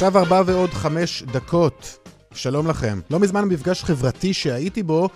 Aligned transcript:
עכשיו 0.00 0.18
ארבע 0.18 0.42
ועוד 0.46 0.70
חמש 0.70 1.22
דקות. 1.22 2.08
שלום 2.34 2.66
לכם. 2.66 3.00
לא 3.10 3.20
מזמן 3.20 3.48
במפגש 3.48 3.84
חברתי 3.84 4.34
שהייתי 4.34 4.82
בו, 4.82 5.08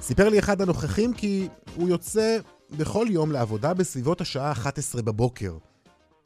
סיפר 0.00 0.28
לי 0.28 0.38
אחד 0.38 0.62
הנוכחים 0.62 1.14
כי 1.14 1.48
הוא 1.74 1.88
יוצא 1.88 2.38
בכל 2.70 3.06
יום 3.10 3.32
לעבודה 3.32 3.74
בסביבות 3.74 4.20
השעה 4.20 4.52
11 4.52 5.02
בבוקר. 5.02 5.56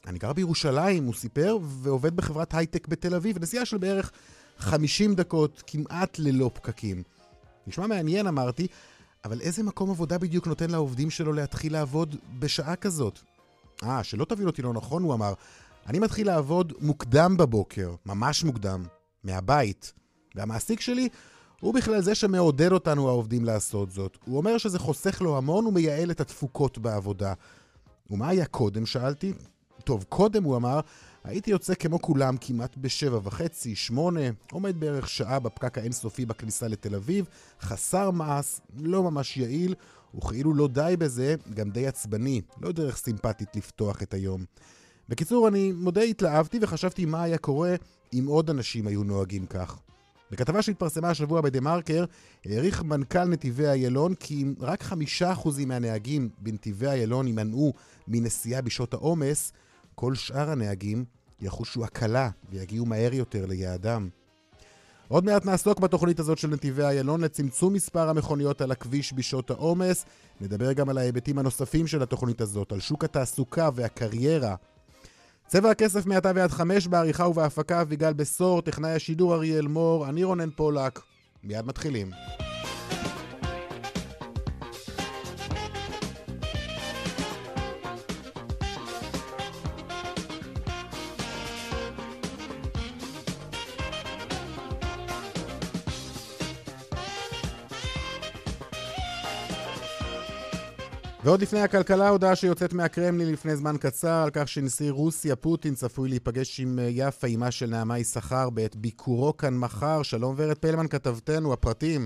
אני 0.07 0.19
גר 0.19 0.33
בירושלים, 0.33 1.03
הוא 1.05 1.13
סיפר, 1.13 1.57
ועובד 1.61 2.15
בחברת 2.15 2.53
הייטק 2.53 2.87
בתל 2.87 3.15
אביב, 3.15 3.39
נסיעה 3.39 3.65
של 3.65 3.77
בערך 3.77 4.11
50 4.57 5.15
דקות, 5.15 5.63
כמעט 5.67 6.19
ללא 6.19 6.51
פקקים. 6.53 7.03
נשמע 7.67 7.87
מעניין, 7.87 8.27
אמרתי, 8.27 8.67
אבל 9.25 9.41
איזה 9.41 9.63
מקום 9.63 9.89
עבודה 9.89 10.17
בדיוק 10.17 10.47
נותן 10.47 10.69
לעובדים 10.69 11.09
שלו 11.09 11.33
להתחיל 11.33 11.73
לעבוד 11.73 12.15
בשעה 12.39 12.75
כזאת? 12.75 13.19
אה, 13.83 14.03
שלא 14.03 14.25
תבין 14.25 14.47
אותי 14.47 14.61
לא 14.61 14.73
נכון, 14.73 15.03
הוא 15.03 15.13
אמר. 15.13 15.33
אני 15.87 15.99
מתחיל 15.99 16.27
לעבוד 16.27 16.73
מוקדם 16.79 17.37
בבוקר, 17.37 17.95
ממש 18.05 18.43
מוקדם, 18.43 18.85
מהבית. 19.23 19.93
והמעסיק 20.35 20.79
שלי 20.79 21.09
הוא 21.61 21.73
בכלל 21.73 22.01
זה 22.01 22.15
שמעודד 22.15 22.71
אותנו 22.71 23.09
העובדים 23.09 23.45
לעשות 23.45 23.91
זאת. 23.91 24.17
הוא 24.25 24.37
אומר 24.37 24.57
שזה 24.57 24.79
חוסך 24.79 25.21
לו 25.21 25.37
המון 25.37 25.65
ומייעל 25.65 26.11
את 26.11 26.21
התפוקות 26.21 26.77
בעבודה. 26.77 27.33
ומה 28.09 28.29
היה 28.29 28.45
קודם? 28.45 28.85
שאלתי. 28.85 29.33
טוב, 29.83 30.05
קודם 30.09 30.43
הוא 30.43 30.55
אמר, 30.55 30.79
הייתי 31.23 31.51
יוצא 31.51 31.73
כמו 31.73 32.01
כולם 32.01 32.35
כמעט 32.41 32.77
בשבע 32.77 33.19
וחצי, 33.23 33.75
שמונה, 33.75 34.21
עומד 34.51 34.79
בערך 34.79 35.09
שעה 35.09 35.39
בפקק 35.39 35.77
האינסופי 35.77 36.25
בכניסה 36.25 36.67
לתל 36.67 36.95
אביב, 36.95 37.25
חסר 37.61 38.11
מעש, 38.11 38.59
לא 38.77 39.03
ממש 39.03 39.37
יעיל, 39.37 39.75
וכאילו 40.15 40.53
לא 40.53 40.67
די 40.67 40.95
בזה, 40.99 41.35
גם 41.53 41.69
די 41.69 41.87
עצבני, 41.87 42.41
לא 42.61 42.71
דרך 42.71 42.97
סימפטית 42.97 43.55
לפתוח 43.55 44.01
את 44.03 44.13
היום. 44.13 44.45
בקיצור, 45.09 45.47
אני 45.47 45.71
מודה 45.71 46.01
התלהבתי 46.01 46.59
וחשבתי 46.61 47.05
מה 47.05 47.23
היה 47.23 47.37
קורה 47.37 47.75
אם 48.13 48.25
עוד 48.27 48.49
אנשים 48.49 48.87
היו 48.87 49.03
נוהגים 49.03 49.45
כך. 49.45 49.79
בכתבה 50.31 50.61
שהתפרסמה 50.61 51.09
השבוע 51.09 51.41
בדה 51.41 51.61
מרקר, 51.61 52.05
העריך 52.45 52.83
מנכ"ל 52.83 53.23
נתיבי 53.23 53.67
איילון 53.67 54.15
כי 54.15 54.43
אם 54.43 54.53
רק 54.59 54.83
חמישה 54.83 55.31
אחוזים 55.31 55.67
מהנהגים 55.67 56.29
בנתיבי 56.39 56.87
איילון 56.87 57.27
יימנעו 57.27 57.73
מנסיעה 58.07 58.61
בשעות 58.61 58.93
העומס, 58.93 59.51
כל 59.95 60.15
שאר 60.15 60.49
הנהגים 60.49 61.05
יחושו 61.41 61.83
הקלה 61.83 62.29
ויגיעו 62.51 62.85
מהר 62.85 63.13
יותר 63.13 63.45
ליעדם. 63.45 64.09
עוד 65.07 65.25
מעט 65.25 65.45
נעסוק 65.45 65.79
בתוכנית 65.79 66.19
הזאת 66.19 66.37
של 66.37 66.47
נתיבי 66.47 66.83
איילון 66.83 67.21
לצמצום 67.21 67.73
מספר 67.73 68.09
המכוניות 68.09 68.61
על 68.61 68.71
הכביש 68.71 69.13
בשעות 69.13 69.49
העומס. 69.49 70.05
נדבר 70.41 70.73
גם 70.73 70.89
על 70.89 70.97
ההיבטים 70.97 71.39
הנוספים 71.39 71.87
של 71.87 72.03
התוכנית 72.03 72.41
הזאת, 72.41 72.71
על 72.71 72.79
שוק 72.79 73.03
התעסוקה 73.03 73.69
והקריירה 73.75 74.55
צבע 75.53 75.71
הכסף 75.71 76.05
מעתה 76.05 76.31
ועד 76.35 76.51
חמש 76.51 76.87
בעריכה 76.87 77.27
ובהפקה 77.27 77.81
אביגל 77.81 78.13
בשור, 78.13 78.61
טכנאי 78.61 78.91
השידור 78.91 79.35
אריאל 79.35 79.67
מור, 79.67 80.09
אני 80.09 80.23
רונן 80.23 80.49
פולק. 80.49 80.99
מיד 81.43 81.65
מתחילים. 81.65 82.11
ועוד 101.25 101.41
לפני 101.41 101.59
הכלכלה, 101.59 102.09
הודעה 102.09 102.35
שיוצאת 102.35 102.73
מהקרמלין 102.73 103.33
לפני 103.33 103.55
זמן 103.55 103.75
קצר 103.81 104.23
על 104.23 104.29
כך 104.35 104.47
שנשיא 104.47 104.91
רוסיה 104.91 105.35
פוטין 105.35 105.73
צפוי 105.73 106.09
להיפגש 106.09 106.59
עם 106.59 106.79
אה, 106.79 106.87
יפה, 106.89 107.27
אימה 107.27 107.51
של 107.51 107.65
נעמה 107.65 107.99
יששכר 107.99 108.49
בעת 108.49 108.75
ביקורו 108.75 109.37
כאן 109.37 109.53
מחר. 109.63 110.03
שלום 110.03 110.35
ורד 110.37 110.57
פלמן, 110.57 110.87
כתבתנו, 110.87 111.53
הפרטים. 111.53 112.01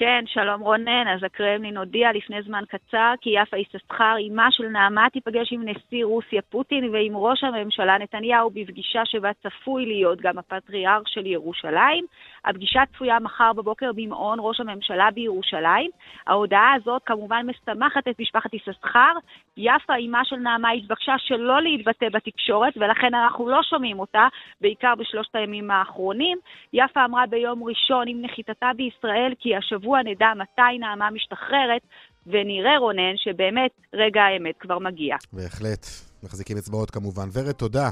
כן, 0.00 0.24
שלום 0.26 0.60
רונן. 0.60 1.08
אז 1.14 1.24
הקרמלין 1.24 1.76
הודיע 1.76 2.12
לפני 2.12 2.42
זמן 2.42 2.62
קצר 2.68 3.12
כי 3.20 3.30
יפה 3.30 3.56
יששכר, 3.56 4.14
אמה 4.28 4.48
של 4.50 4.68
נעמה, 4.68 5.06
תיפגש 5.12 5.52
עם 5.52 5.68
נשיא 5.68 6.04
רוסיה 6.04 6.42
פוטין 6.42 6.84
ועם 6.92 7.16
ראש 7.16 7.44
הממשלה 7.44 7.98
נתניהו 7.98 8.50
בפגישה 8.50 9.02
שבה 9.04 9.30
צפוי 9.42 9.86
להיות 9.86 10.20
גם 10.20 10.38
הפטריארך 10.38 11.08
של 11.08 11.26
ירושלים. 11.26 12.04
הפגישה 12.44 12.82
צפויה 12.94 13.18
מחר 13.18 13.52
בבוקר 13.52 13.90
במעון 13.94 14.38
ראש 14.40 14.60
הממשלה 14.60 15.08
בירושלים. 15.14 15.90
ההודעה 16.26 16.72
הזאת 16.76 17.02
כמובן 17.06 17.46
מסתמכת 17.46 18.08
את 18.10 18.20
משפחת 18.20 18.54
יששכר. 18.54 19.12
יפה, 19.56 19.92
אמה 20.06 20.24
של 20.24 20.36
נעמה, 20.36 20.70
התבקשה 20.70 21.14
שלא 21.18 21.62
להתבטא 21.62 22.06
בתקשורת, 22.12 22.72
ולכן 22.76 23.14
אנחנו 23.14 23.48
לא 23.48 23.60
שומעים 23.62 24.00
אותה, 24.00 24.26
בעיקר 24.60 24.94
בשלושת 24.98 25.36
הימים 25.36 25.70
האחרונים. 25.70 26.38
יפה 26.72 27.04
אמרה 27.04 27.26
ביום 27.26 27.64
ראשון 27.64 28.08
עם 28.08 28.22
נחיתתה 28.22 28.70
בישראל 28.76 29.32
כי 29.38 29.56
השבוע 29.56 30.02
נדע 30.02 30.32
מתי 30.36 30.78
נעמה 30.78 31.10
משתחררת, 31.10 31.82
ונראה, 32.26 32.78
רונן, 32.78 33.16
שבאמת 33.16 33.70
רגע 33.94 34.22
האמת 34.22 34.54
כבר 34.58 34.78
מגיע. 34.78 35.16
בהחלט. 35.32 35.86
מחזיקים 36.22 36.56
אצבעות 36.56 36.90
כמובן. 36.90 37.28
ורד, 37.34 37.52
תודה. 37.52 37.90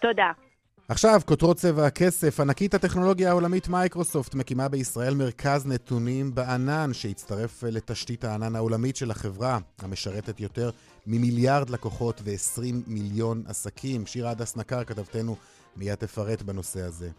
תודה. 0.00 0.51
עכשיו, 0.88 1.20
כותרות 1.26 1.56
צבע 1.56 1.86
הכסף. 1.86 2.40
ענקית 2.40 2.74
הטכנולוגיה 2.74 3.30
העולמית 3.30 3.68
מייקרוסופט 3.68 4.34
מקימה 4.34 4.68
בישראל 4.68 5.14
מרכז 5.14 5.66
נתונים 5.66 6.34
בענן 6.34 6.90
שיצטרף 6.92 7.62
לתשתית 7.62 8.24
הענן 8.24 8.56
העולמית 8.56 8.96
של 8.96 9.10
החברה, 9.10 9.58
המשרתת 9.78 10.40
יותר 10.40 10.70
ממיליארד 11.06 11.70
לקוחות 11.70 12.20
ו-20 12.24 12.62
מיליון 12.86 13.42
עסקים. 13.46 14.06
שירה 14.06 14.30
הדס 14.30 14.56
נקר, 14.56 14.84
כתבתנו, 14.84 15.36
מיד 15.76 15.94
תפרט 15.94 16.42
בנושא 16.42 16.80
הזה. 16.80 17.10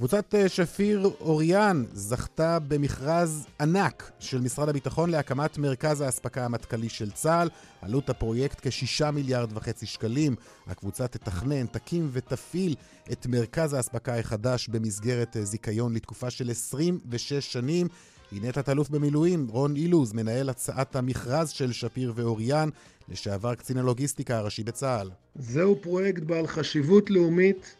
קבוצת 0.00 0.34
אה, 0.34 0.48
שפיר 0.48 1.10
אוריאן 1.20 1.84
זכתה 1.92 2.58
במכרז 2.58 3.46
ענק 3.60 4.10
של 4.18 4.40
משרד 4.40 4.68
הביטחון 4.68 5.10
להקמת 5.10 5.58
מרכז 5.58 6.00
האספקה 6.00 6.44
המטכ"לי 6.44 6.88
של 6.88 7.10
צה"ל. 7.10 7.48
עלות 7.82 8.10
הפרויקט 8.10 8.58
כשישה 8.62 9.10
מיליארד 9.10 9.56
וחצי 9.56 9.86
שקלים. 9.86 10.36
הקבוצה 10.66 11.08
תתכנן, 11.08 11.66
תקים 11.66 12.08
ותפעיל 12.12 12.74
את 13.12 13.26
מרכז 13.26 13.72
האספקה 13.72 14.18
החדש 14.18 14.68
במסגרת 14.68 15.36
אה, 15.36 15.44
זיכיון 15.44 15.94
לתקופה 15.94 16.30
של 16.30 16.50
26 16.50 17.32
שנים. 17.32 17.88
הנה 18.32 18.52
תת-אלוף 18.52 18.88
במילואים 18.88 19.46
רון 19.50 19.76
אילוז, 19.76 20.12
מנהל 20.12 20.48
הצעת 20.48 20.96
המכרז 20.96 21.50
של 21.50 21.72
שפיר 21.72 22.12
ואוריאן, 22.16 22.68
לשעבר 23.08 23.54
קצין 23.54 23.78
הלוגיסטיקה 23.78 24.38
הראשי 24.38 24.64
בצה"ל. 24.64 25.10
זהו 25.34 25.76
פרויקט 25.82 26.22
בעל 26.22 26.46
חשיבות 26.46 27.10
לאומית 27.10 27.76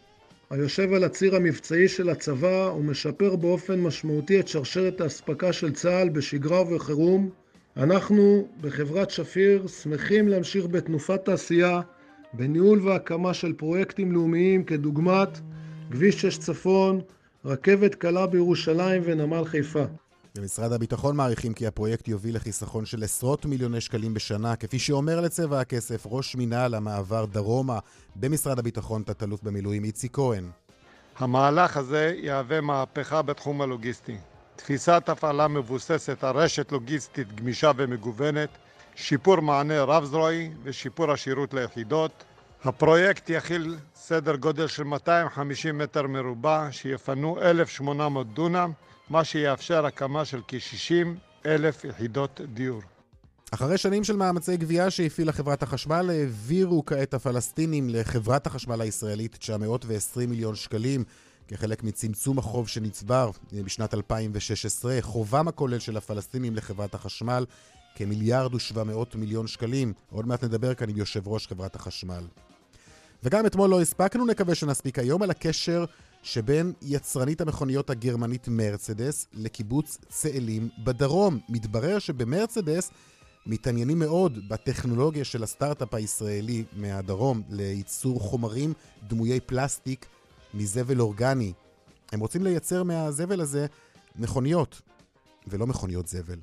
היושב 0.51 0.93
על 0.93 1.03
הציר 1.03 1.35
המבצעי 1.35 1.87
של 1.87 2.09
הצבא 2.09 2.71
ומשפר 2.77 3.35
באופן 3.35 3.79
משמעותי 3.79 4.39
את 4.39 4.47
שרשרת 4.47 5.01
האספקה 5.01 5.53
של 5.53 5.73
צה"ל 5.73 6.09
בשגרה 6.09 6.61
ובחירום. 6.61 7.29
אנחנו 7.77 8.47
בחברת 8.61 9.09
שפיר 9.09 9.67
שמחים 9.67 10.27
להמשיך 10.27 10.65
בתנופת 10.65 11.27
העשייה 11.27 11.81
בניהול 12.33 12.87
והקמה 12.87 13.33
של 13.33 13.53
פרויקטים 13.53 14.11
לאומיים 14.11 14.63
כדוגמת 14.63 15.39
כביש 15.91 16.21
6 16.21 16.37
צפון, 16.37 17.01
רכבת 17.45 17.95
קלה 17.95 18.27
בירושלים 18.27 19.01
ונמל 19.05 19.45
חיפה. 19.45 19.83
במשרד 20.35 20.73
הביטחון 20.73 21.15
מעריכים 21.15 21.53
כי 21.53 21.67
הפרויקט 21.67 22.07
יוביל 22.07 22.35
לחיסכון 22.35 22.85
של 22.85 23.03
עשרות 23.03 23.45
מיליוני 23.45 23.81
שקלים 23.81 24.13
בשנה, 24.13 24.55
כפי 24.55 24.79
שאומר 24.79 25.21
לצבע 25.21 25.59
הכסף 25.59 26.03
ראש 26.05 26.35
מינהל 26.35 26.73
המעבר 26.73 27.25
דרומה 27.25 27.79
במשרד 28.15 28.59
הביטחון, 28.59 29.03
תת-אלוף 29.03 29.43
במילואים 29.43 29.83
איציק 29.83 30.15
כהן. 30.15 30.49
המהלך 31.19 31.77
הזה 31.77 32.13
יהווה 32.17 32.61
מהפכה 32.61 33.21
בתחום 33.21 33.61
הלוגיסטי. 33.61 34.17
תפיסת 34.55 35.03
הפעלה 35.07 35.47
מבוססת 35.47 36.23
על 36.23 36.35
רשת 36.35 36.71
לוגיסטית 36.71 37.35
גמישה 37.35 37.71
ומגוונת, 37.77 38.49
שיפור 38.95 39.39
מענה 39.39 39.83
רב-זרועי 39.83 40.51
ושיפור 40.63 41.11
השירות 41.11 41.53
ליחידות. 41.53 42.23
הפרויקט 42.63 43.29
יכיל 43.29 43.77
סדר 43.95 44.35
גודל 44.35 44.67
של 44.67 44.83
250 44.83 45.77
מטר 45.77 46.07
מרובע 46.07 46.67
שיפנו 46.71 47.41
1,800 47.41 48.33
דונם 48.33 48.71
מה 49.11 49.23
שיאפשר 49.23 49.85
הקמה 49.85 50.25
של 50.25 50.41
כ-60 50.47 51.07
אלף 51.45 51.83
יחידות 51.83 52.41
דיור. 52.53 52.81
אחרי 53.51 53.77
שנים 53.77 54.03
של 54.03 54.15
מאמצי 54.15 54.57
גבייה 54.57 54.89
שהפעילה 54.89 55.31
חברת 55.31 55.63
החשמל, 55.63 56.09
העבירו 56.09 56.85
כעת 56.85 57.13
הפלסטינים 57.13 57.89
לחברת 57.89 58.47
החשמל 58.47 58.81
הישראלית 58.81 59.35
920 59.35 60.29
מיליון 60.29 60.55
שקלים 60.55 61.03
כחלק 61.47 61.83
מצמצום 61.83 62.37
החוב 62.39 62.67
שנצבר 62.67 63.31
בשנת 63.53 63.93
2016. 63.93 64.97
חובם 65.01 65.47
הכולל 65.47 65.79
של 65.79 65.97
הפלסטינים 65.97 66.55
לחברת 66.55 66.95
החשמל 66.95 67.45
כמיליארד 67.95 68.55
ושבע 68.55 68.83
מאות 68.83 69.15
מיליון 69.15 69.47
שקלים. 69.47 69.93
עוד 70.11 70.27
מעט 70.27 70.43
נדבר 70.43 70.73
כאן 70.73 70.89
עם 70.89 70.97
יושב 70.97 71.27
ראש 71.27 71.47
חברת 71.47 71.75
החשמל. 71.75 72.23
וגם 73.23 73.45
אתמול 73.45 73.69
לא 73.69 73.81
הספקנו, 73.81 74.25
נקווה 74.25 74.55
שנספיק 74.55 74.99
היום, 74.99 75.21
על 75.21 75.29
הקשר 75.29 75.85
שבין 76.23 76.73
יצרנית 76.81 77.41
המכוניות 77.41 77.89
הגרמנית 77.89 78.47
מרצדס 78.47 79.27
לקיבוץ 79.33 79.97
צאלים 80.09 80.69
בדרום. 80.83 81.39
מתברר 81.49 81.99
שבמרצדס 81.99 82.91
מתעניינים 83.45 83.99
מאוד 83.99 84.49
בטכנולוגיה 84.49 85.23
של 85.23 85.43
הסטארט-אפ 85.43 85.93
הישראלי 85.93 86.63
מהדרום 86.73 87.41
לייצור 87.49 88.19
חומרים 88.19 88.73
דמויי 89.07 89.39
פלסטיק 89.39 90.05
מזבל 90.53 90.99
אורגני. 90.99 91.53
הם 92.11 92.19
רוצים 92.19 92.43
לייצר 92.43 92.83
מהזבל 92.83 93.41
הזה 93.41 93.65
מכוניות, 94.15 94.81
ולא 95.47 95.67
מכוניות 95.67 96.07
זבל. 96.07 96.39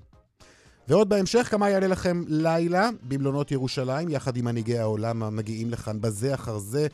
ועוד 0.88 1.08
בהמשך, 1.08 1.48
כמה 1.50 1.70
יעלה 1.70 1.86
לכם 1.86 2.24
לילה 2.26 2.90
במלונות 3.02 3.50
ירושלים, 3.50 4.08
יחד 4.08 4.36
עם 4.36 4.44
מנהיגי 4.44 4.78
העולם 4.78 5.22
המגיעים 5.22 5.70
לכאן 5.70 6.00
בזה 6.00 6.34
אחר 6.34 6.58
זה, 6.58 6.86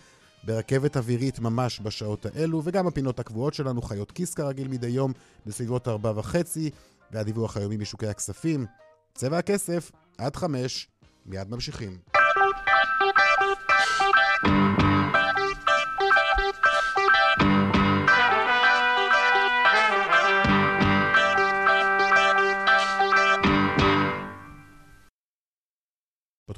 ברכבת 0.47 0.97
אווירית 0.97 1.39
ממש 1.39 1.81
בשעות 1.81 2.27
האלו, 2.27 2.61
וגם 2.65 2.87
הפינות 2.87 3.21
הקבועות 3.21 3.55
שלנו, 3.55 3.83
חיות 3.83 4.13
כיס 4.13 4.35
כרגיל 4.35 4.69
מדי 4.69 4.87
יום, 4.87 5.13
בסביבות 5.47 5.89
ארבע 5.89 6.13
וחצי, 6.17 6.71
והדיווח 7.11 7.57
היומי 7.57 7.77
משוקי 7.77 8.07
הכספים. 8.07 8.67
צבע 9.15 9.39
הכסף, 9.39 9.93
עד 10.19 10.37
חמש, 10.37 10.89
מיד 11.27 11.51
ממשיכים. 11.51 11.99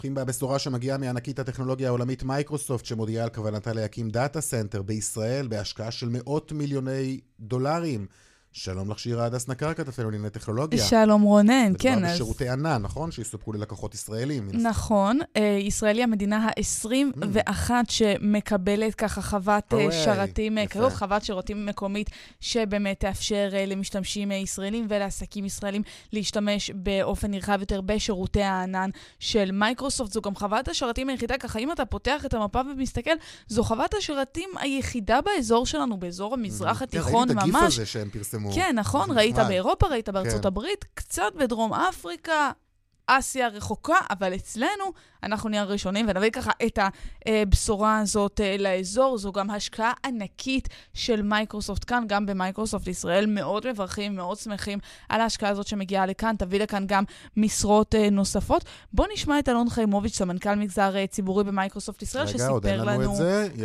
פותחים 0.07 0.27
בבשורה 0.27 0.59
שמגיעה 0.59 0.99
מענקית 0.99 1.39
הטכנולוגיה 1.39 1.89
העולמית 1.89 2.23
מייקרוסופט 2.23 2.85
שמודיעה 2.85 3.25
על 3.25 3.31
כוונתה 3.31 3.73
להקים 3.73 4.11
data 4.11 4.41
center 4.41 4.83
בישראל 4.83 5.47
בהשקעה 5.47 5.91
של 5.91 6.09
מאות 6.09 6.53
מיליוני 6.53 7.21
דולרים. 7.41 8.07
שלום 8.59 8.91
לך 8.91 8.99
שירה 8.99 9.25
הדס 9.25 9.49
נקר, 9.49 9.75
כתבתנו 9.75 10.11
לענייני 10.11 10.31
טכנולוגיה. 10.31 10.85
שלום 10.85 11.23
רונן, 11.23 11.73
כן. 11.79 11.93
מדובר 11.99 12.13
בשירותי 12.13 12.49
ענן, 12.49 12.83
נכון? 12.83 13.11
שיסופקו 13.11 13.53
ללקוחות 13.53 13.95
ישראלים. 13.95 14.49
נכון. 14.53 15.19
אה, 15.37 15.59
ישראל 15.61 15.97
היא 15.97 16.05
המדינה 16.05 16.49
ה-21 16.49 17.71
שמקבלת 17.89 18.95
ככה 18.95 19.23
חוות 19.23 19.75
אה, 19.75 19.93
שרתים 20.05 20.59
כזאת, 20.71 20.93
חוות 20.93 21.25
שירותים 21.25 21.67
מקומית, 21.67 22.11
שבאמת 22.41 23.01
תאפשר 23.01 23.49
למשתמשים 23.67 24.31
ישראלים 24.31 24.87
ולעסקים 24.89 25.45
ישראלים 25.45 25.83
להשתמש 26.13 26.71
באופן 26.71 27.31
נרחב 27.31 27.61
יותר 27.61 27.81
בשירותי 27.81 28.43
הענן 28.43 28.91
של 29.19 29.51
מייקרוסופט. 29.53 30.13
זו 30.13 30.21
גם 30.21 30.35
חוות 30.35 30.69
השרתים 30.69 31.09
היחידה, 31.09 31.39
ככה 31.39 31.59
אם 31.59 31.73
אתה 31.73 31.85
פותח 31.85 32.27
את 32.27 32.35
המפה 32.35 32.61
ומסתכל, 32.61 33.15
זו 33.49 33.65
חוות 33.65 33.95
השרתים 33.95 34.51
היחידה 34.59 35.21
באזור 35.21 35.67
שלנו, 35.67 35.97
באזור 35.97 36.35
המזרח 36.35 36.83
התיכון 36.83 37.29
ממש. 37.29 37.33
כן, 37.33 37.39
ראיתי 37.39 37.51
את 37.51 37.63
הגיף 37.63 37.73
הזה 37.73 37.87
שהם 37.87 38.11
פרסמו. 38.11 38.46
כן, 38.55 38.75
נכון, 38.79 39.11
ראית 39.19 39.37
באירופה, 39.37 39.87
ראית 39.87 40.09
בארצות 40.09 40.41
כן. 40.41 40.47
הברית, 40.47 40.85
קצת 40.95 41.33
בדרום 41.37 41.75
אפריקה, 41.75 42.51
אסיה 43.07 43.49
רחוקה, 43.49 43.97
אבל 44.11 44.35
אצלנו 44.35 44.93
אנחנו 45.23 45.49
נהיה 45.49 45.63
הראשונים 45.63 46.07
ונביא 46.09 46.31
ככה 46.31 46.51
את 46.67 46.79
הבשורה 47.27 47.99
הזאת 47.99 48.41
אה, 48.41 48.57
לאזור. 48.59 49.19
זו 49.19 49.33
גם 49.33 49.51
השקעה 49.51 49.93
ענקית 50.05 50.69
של 50.95 51.23
מייקרוסופט 51.23 51.85
כאן, 51.87 52.05
גם 52.07 52.27
במייקרוסופט 52.27 52.89
ישראל. 52.89 53.27
מאוד 53.27 53.67
מברכים, 53.71 54.17
מאוד 54.17 54.39
שמחים 54.39 54.79
על 55.09 55.21
ההשקעה 55.21 55.51
הזאת 55.51 55.67
שמגיעה 55.67 56.07
לכאן, 56.07 56.35
תביא 56.39 56.61
לכאן 56.61 56.85
גם 56.87 57.05
משרות 57.37 57.95
אה, 57.95 58.11
נוספות. 58.11 58.65
בואו 58.93 59.09
נשמע 59.13 59.39
את 59.39 59.49
אלון 59.49 59.71
חיימוביץ', 59.71 60.17
סמנכ"ל 60.17 60.55
מגזר 60.55 60.97
אה, 60.97 61.07
ציבורי 61.07 61.45
במייקרוסופט 61.45 62.03
ישראל, 62.03 62.25
רגע, 62.27 62.39
שסיפר 62.39 62.85
לנו, 62.85 63.17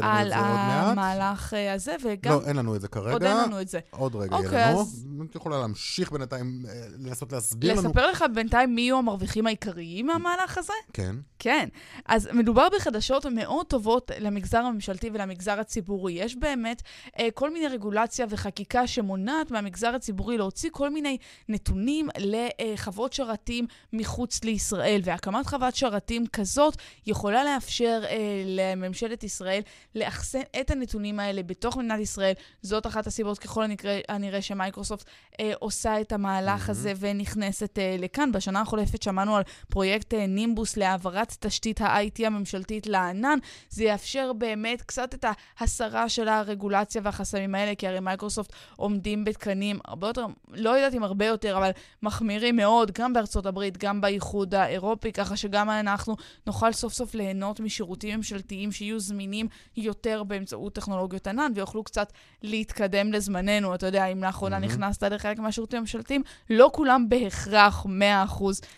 על 0.01 0.31
המהלך 0.33 1.53
הזה, 1.75 1.95
וגם... 2.03 2.33
לא, 2.33 2.41
אין 2.45 2.55
לנו 2.55 2.75
את 2.75 2.81
זה 2.81 2.87
כרגע. 2.87 3.13
עוד 3.13 3.23
אין 3.23 3.37
לנו 3.37 3.61
את 3.61 3.67
זה. 3.67 3.79
עוד 3.89 4.15
רגע 4.15 4.35
אוקיי, 4.35 4.51
יהיה 4.51 4.71
לנו. 4.71 4.81
אז... 4.81 5.07
את 5.29 5.35
יכולה 5.35 5.59
להמשיך 5.59 6.11
בינתיים, 6.11 6.65
לנסות 6.99 7.31
להסביר 7.31 7.73
לנו. 7.73 7.89
לספר 7.89 8.11
לך 8.11 8.25
בינתיים 8.33 8.75
מי 8.75 8.81
יהיו 8.81 8.97
המרוויחים 8.97 9.30
העיקריים 9.47 10.05
מהמהלך 10.05 10.57
הזה? 10.57 10.73
כן. 10.93 11.15
כן. 11.39 11.69
אז 12.05 12.29
מדובר 12.33 12.67
בחדשות 12.75 13.25
מאוד 13.25 13.65
טובות 13.65 14.11
למגזר 14.19 14.57
הממשלתי 14.57 15.09
ולמגזר 15.13 15.59
הציבורי. 15.59 16.13
יש 16.13 16.35
באמת 16.35 16.81
אה, 17.19 17.27
כל 17.33 17.53
מיני 17.53 17.67
רגולציה 17.67 18.25
וחקיקה 18.29 18.87
שמונעת 18.87 19.51
מהמגזר 19.51 19.95
הציבורי 19.95 20.37
להוציא 20.37 20.69
כל 20.73 20.89
מיני 20.89 21.17
נתונים 21.49 22.07
לחוות 22.17 23.13
שרתים 23.13 23.67
מחוץ 23.93 24.43
לישראל, 24.43 25.01
והקמת 25.03 25.47
חוות 25.47 25.75
שרתים 25.75 26.27
כזאת 26.27 26.75
יכולה 27.07 27.43
לאפשר 27.43 28.01
אה, 28.05 28.17
לממשלת 28.45 29.23
ישראל 29.23 29.61
לאחסן 29.95 30.41
את 30.61 30.71
הנתונים 30.71 31.19
האלה 31.19 31.43
בתוך 31.43 31.77
מדינת 31.77 31.99
ישראל. 31.99 32.33
זאת 32.61 32.87
אחת 32.87 33.07
הסיבות 33.07 33.39
ככל 33.39 33.63
הנראה, 33.63 33.99
הנראה 34.09 34.41
שמייקרוסופט 34.41 35.05
אה, 35.39 35.51
עושה 35.59 36.01
את 36.01 36.11
המהלך 36.11 36.67
mm-hmm. 36.67 36.71
הזה 36.71 36.93
ונכנסת 36.99 37.79
אה, 37.79 37.95
לכאן. 37.99 38.31
בשנה 38.31 38.61
החולפת 38.61 39.03
שמענו 39.21 39.35
על 39.35 39.43
פרויקט 39.69 40.13
אה, 40.13 40.27
נימבוס 40.27 40.77
להעברת 40.77 41.37
תשתית 41.39 41.81
ה-IT 41.81 42.25
הממשלתית 42.25 42.87
לענן. 42.87 43.37
זה 43.69 43.83
יאפשר 43.83 44.33
באמת 44.33 44.81
קצת 44.81 45.13
את 45.13 45.25
ההסרה 45.59 46.09
של 46.09 46.27
הרגולציה 46.27 47.01
והחסמים 47.05 47.55
האלה, 47.55 47.75
כי 47.75 47.87
הרי 47.87 47.99
מייקרוסופט 47.99 48.53
עומדים 48.75 49.23
בתקנים 49.23 49.79
הרבה 49.85 50.07
יותר, 50.07 50.25
לא 50.51 50.69
יודעת 50.69 50.93
אם 50.93 51.03
הרבה 51.03 51.25
יותר, 51.25 51.57
אבל 51.57 51.71
מחמירים 52.03 52.55
מאוד, 52.55 52.91
גם 52.91 53.13
בארצות 53.13 53.45
הברית, 53.45 53.77
גם 53.77 54.01
באיחוד 54.01 54.55
האירופי, 54.55 55.11
ככה 55.11 55.35
שגם 55.37 55.69
אנחנו 55.69 56.15
נוכל 56.47 56.71
סוף 56.71 56.93
סוף 56.93 57.15
ליהנות 57.15 57.59
משירותים 57.59 58.17
ממשלתיים 58.17 58.71
שיהיו 58.71 58.99
זמינים 58.99 59.47
יותר 59.77 60.23
באמצעות 60.23 60.73
טכנולוגיות 60.73 61.27
ענן, 61.27 61.51
ויוכלו 61.55 61.83
קצת 61.83 62.11
להתקדם 62.43 63.13
לזמננו. 63.13 63.75
אתה 63.75 63.85
יודע, 63.85 64.05
אם 64.05 64.23
לאחרונה 64.23 64.57
mm-hmm. 64.57 64.59
נכנסת 64.59 65.03
לחלק 65.03 65.39
מהשירותים 65.39 65.77
הממשלתיים, 65.77 66.21
לא 66.49 66.69
כולם 66.73 67.09
בהכרח 67.09 67.85
100% 67.85 67.89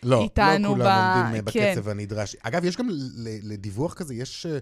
לא, 0.04 0.24
איתנו. 0.40 0.76
לא, 0.76 0.78
לא 0.78 0.84
כולם 0.84 1.22
ב... 1.22 1.26
עומדים 1.26 1.46
כן. 1.54 1.72
בקצב 1.76 1.90
הנדרש. 1.90 2.36
אגב, 2.42 2.66
יש 2.66 2.78
גם 2.78 2.90
לדיווח 3.44 3.94
כזה, 3.94 4.16
יש 4.16 4.46
אה, 4.46 4.58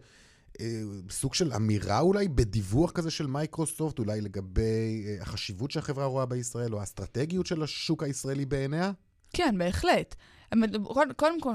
אה, 0.59 0.81
סוג 1.09 1.33
של 1.33 1.53
אמירה 1.53 1.99
אולי 1.99 2.27
בדיווח 2.27 2.91
כזה 2.91 3.11
של 3.11 3.27
מייקרוסופט, 3.27 3.99
אולי 3.99 4.21
לגבי 4.21 5.05
אה, 5.07 5.21
החשיבות 5.21 5.71
שהחברה 5.71 6.05
רואה 6.05 6.25
בישראל, 6.25 6.73
או 6.73 6.79
האסטרטגיות 6.79 7.45
של 7.45 7.63
השוק 7.63 8.03
הישראלי 8.03 8.45
בעיניה? 8.45 8.91
כן, 9.33 9.55
בהחלט. 9.57 10.15
קודם 11.15 11.41
כל, 11.41 11.53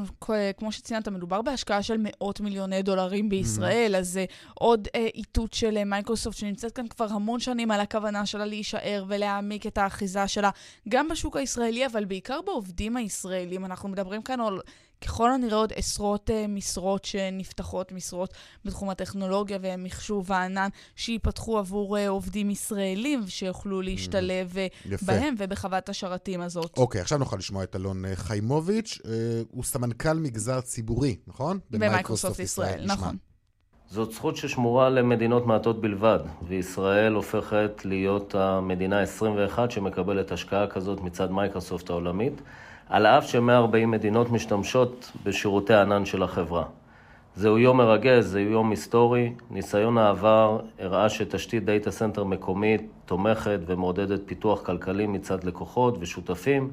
כמו 0.57 0.73
שציינת, 0.73 1.09
מדובר 1.09 1.43
בהשקעה 1.43 1.83
של 1.83 1.97
מאות 1.99 2.41
מיליוני 2.41 2.83
דולרים 2.83 3.29
בישראל, 3.29 3.95
mm-hmm. 3.95 3.99
אז 3.99 4.09
זה 4.09 4.25
עוד 4.55 4.89
אה, 4.95 5.07
איתות 5.15 5.53
של 5.53 5.85
מייקרוסופט 5.85 6.39
שנמצאת 6.39 6.73
כאן 6.73 6.89
כבר 6.89 7.07
המון 7.11 7.41
שנים 7.41 7.71
על 7.71 7.81
הכוונה 7.81 8.27
שלה 8.27 8.45
להישאר 8.45 9.05
ולהעמיק 9.09 9.67
את 9.67 9.79
האחיזה 9.79 10.29
שלה, 10.29 10.51
גם 10.89 11.09
בשוק 11.09 11.37
הישראלי, 11.37 11.87
אבל 11.87 12.05
בעיקר 12.05 12.41
בעובדים 12.47 12.97
הישראלים. 12.97 13.65
אנחנו 13.65 13.89
מדברים 13.89 14.23
כאן 14.23 14.41
על 14.41 14.61
ככל 15.01 15.33
הנראה 15.33 15.57
עוד 15.57 15.73
עשרות 15.77 16.31
uh, 16.31 16.49
משרות 16.49 17.05
שנפתחות, 17.05 17.93
משרות 17.93 18.35
בתחום 18.65 18.91
הטכנולוגיה 18.91 19.59
ומחשוב 19.63 20.33
הענן, 20.33 20.69
שייפתחו 20.97 21.59
עבור 21.59 21.97
uh, 21.97 22.01
עובדים 22.09 22.51
ישראלים 22.51 23.27
שיוכלו 23.27 23.83
להשתלב 23.83 24.53
uh, 24.53 24.97
בהם 25.07 25.35
ובחוות 25.39 25.89
השרתים 25.89 26.41
הזאת. 26.41 26.79
אוקיי, 26.79 27.01
עכשיו 27.01 27.19
נוכל 27.19 27.37
לשמוע 27.37 27.65
את 27.65 27.77
אלון 27.77 28.05
חיימוביץ', 28.15 28.99
הוא 29.51 29.65
סמנכ"ל 29.65 30.13
מגזר 30.13 30.61
ציבורי, 30.61 31.17
נכון? 31.27 31.59
במייקרוסופט 31.71 32.39
ישראל, 32.39 32.69
ישראל 32.69 32.87
נכון. 32.87 33.17
זאת 33.91 34.13
זכות 34.13 34.37
ששמורה 34.37 34.91
למדינות 34.91 35.47
מעטות 35.47 35.81
בלבד, 35.81 36.19
וישראל 36.49 37.13
הופכת 37.13 37.83
להיות 37.85 38.35
המדינה 38.35 39.01
ה-21 39.01 39.71
שמקבלת 39.71 40.33
השקעה 40.33 40.67
כזאת 40.67 41.01
מצד 41.01 41.31
מייקרוסופט 41.31 41.91
העולמית. 41.91 42.43
על 42.91 43.07
אף 43.07 43.27
ש-140 43.27 43.87
מדינות 43.87 44.31
משתמשות 44.31 45.13
בשירותי 45.25 45.75
הענן 45.75 46.05
של 46.05 46.23
החברה. 46.23 46.65
זהו 47.35 47.59
יום 47.59 47.77
מרגש, 47.77 48.25
זהו 48.25 48.43
יום 48.43 48.71
היסטורי. 48.71 49.33
ניסיון 49.51 49.99
העבר 49.99 50.61
הראה 50.79 51.09
שתשתית 51.09 51.65
data 51.65 51.91
center 51.91 52.25
מקומית 52.25 52.83
תומכת 53.07 53.59
ומעודדת 53.67 54.21
פיתוח 54.27 54.63
כלכלי 54.63 55.07
מצד 55.07 55.45
לקוחות 55.45 55.97
ושותפים. 56.01 56.71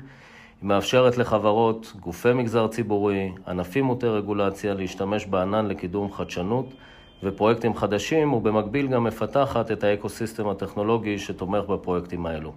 היא 0.62 0.68
מאפשרת 0.68 1.18
לחברות, 1.18 1.94
גופי 2.00 2.34
מגזר 2.34 2.68
ציבורי, 2.68 3.32
ענפים 3.48 3.86
מוטי 3.86 4.08
רגולציה 4.08 4.74
להשתמש 4.74 5.26
בענן 5.26 5.68
לקידום 5.68 6.12
חדשנות 6.12 6.74
ופרויקטים 7.24 7.76
חדשים, 7.76 8.34
ובמקביל 8.34 8.88
גם 8.88 9.04
מפתחת 9.04 9.72
את 9.72 9.84
האקוסיסטם 9.84 10.48
הטכנולוגי 10.48 11.20
שתומך 11.20 11.64
בפרויקטים 11.66 12.26
האלו. 12.26 12.54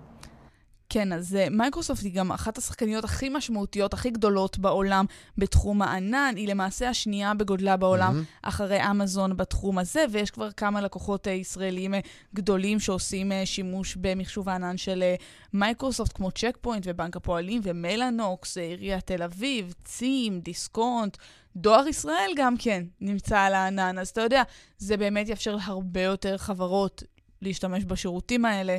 כן, 0.97 1.13
אז 1.13 1.37
אה, 1.37 1.51
מייקרוסופט 1.51 2.03
היא 2.03 2.13
גם 2.13 2.33
אחת 2.33 2.59
השחקניות 2.59 3.05
הכי 3.05 3.29
משמעותיות, 3.29 3.95
הכי 3.95 4.11
גדולות 4.11 4.59
בעולם 4.59 5.05
בתחום 5.39 5.83
הענן. 5.83 6.35
היא 6.37 6.49
למעשה 6.49 6.89
השנייה 6.89 7.35
בגודלה 7.35 7.77
בעולם 7.77 8.21
mm-hmm. 8.21 8.49
אחרי 8.49 8.91
אמזון 8.91 9.37
בתחום 9.37 9.79
הזה, 9.79 10.05
ויש 10.11 10.31
כבר 10.31 10.53
כמה 10.53 10.81
לקוחות 10.81 11.29
אה, 11.29 11.33
ישראלים 11.33 11.95
אה, 11.95 12.01
גדולים 12.35 12.81
שעושים 12.81 13.33
שימוש 13.45 13.97
במחשוב 14.01 14.49
הענן 14.49 14.77
של 14.77 15.05
מייקרוסופט, 15.53 16.13
כמו 16.17 16.31
צ'ק 16.31 16.59
פוינט 16.61 16.85
ובנק 16.87 17.17
הפועלים 17.17 17.61
ומלאנוקס, 17.65 18.59
עיריית 18.59 19.07
תל 19.07 19.23
אביב, 19.23 19.75
צים, 19.85 20.41
דיסקונט. 20.41 21.17
דואר 21.57 21.89
ישראל 21.89 22.31
גם 22.37 22.57
כן 22.57 22.85
נמצא 23.01 23.41
על 23.41 23.55
הענן, 23.55 23.99
אז 23.99 24.09
אתה 24.09 24.21
יודע, 24.21 24.43
זה 24.79 24.97
באמת 24.97 25.29
יאפשר 25.29 25.57
להרבה 25.57 26.03
יותר 26.03 26.39
חברות 26.39 27.03
להשתמש 27.43 27.85
בשירותים 27.85 28.45
האלה. 28.45 28.79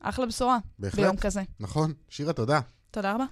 אחלה 0.00 0.26
בשורה. 0.26 0.58
בהחלט. 0.78 1.00
ביום 1.00 1.16
כזה. 1.16 1.42
נכון. 1.60 1.92
שירה, 2.08 2.32
תודה. 2.32 2.60
תודה 2.90 3.14
רבה. 3.14 3.24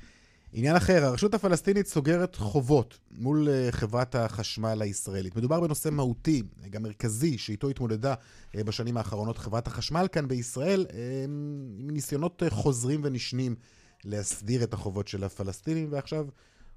עניין 0.53 0.77
אחר, 0.77 1.05
הרשות 1.05 1.35
הפלסטינית 1.35 1.87
סוגרת 1.87 2.37
חובות 2.37 2.99
מול 3.11 3.49
אה, 3.49 3.69
חברת 3.73 4.15
החשמל 4.15 4.83
הישראלית. 4.83 5.37
מדובר 5.37 5.61
בנושא 5.61 5.89
מהותי, 5.89 6.43
גם 6.71 6.83
מרכזי, 6.83 7.39
שאיתו 7.39 7.69
התמודדה 7.69 8.15
אה, 8.57 8.65
בשנים 8.65 8.97
האחרונות 8.97 9.39
חברת 9.39 9.67
החשמל 9.67 10.07
כאן 10.13 10.29
בישראל, 10.29 10.87
אה, 10.93 11.25
עם 11.25 11.91
ניסיונות 11.91 12.43
חוזרים 12.49 13.01
ונשנים 13.05 13.57
להסדיר 14.05 14.63
את 14.63 14.75
החובות 14.75 15.09
של 15.09 15.25
הפלסטינים, 15.25 15.89
ועכשיו 15.91 16.27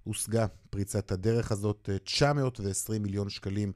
הושגה 0.04 0.46
פריצת 0.70 1.12
הדרך 1.12 1.52
הזאת. 1.52 1.90
920 2.04 3.04
מיליון 3.04 3.30
שקלים 3.30 3.72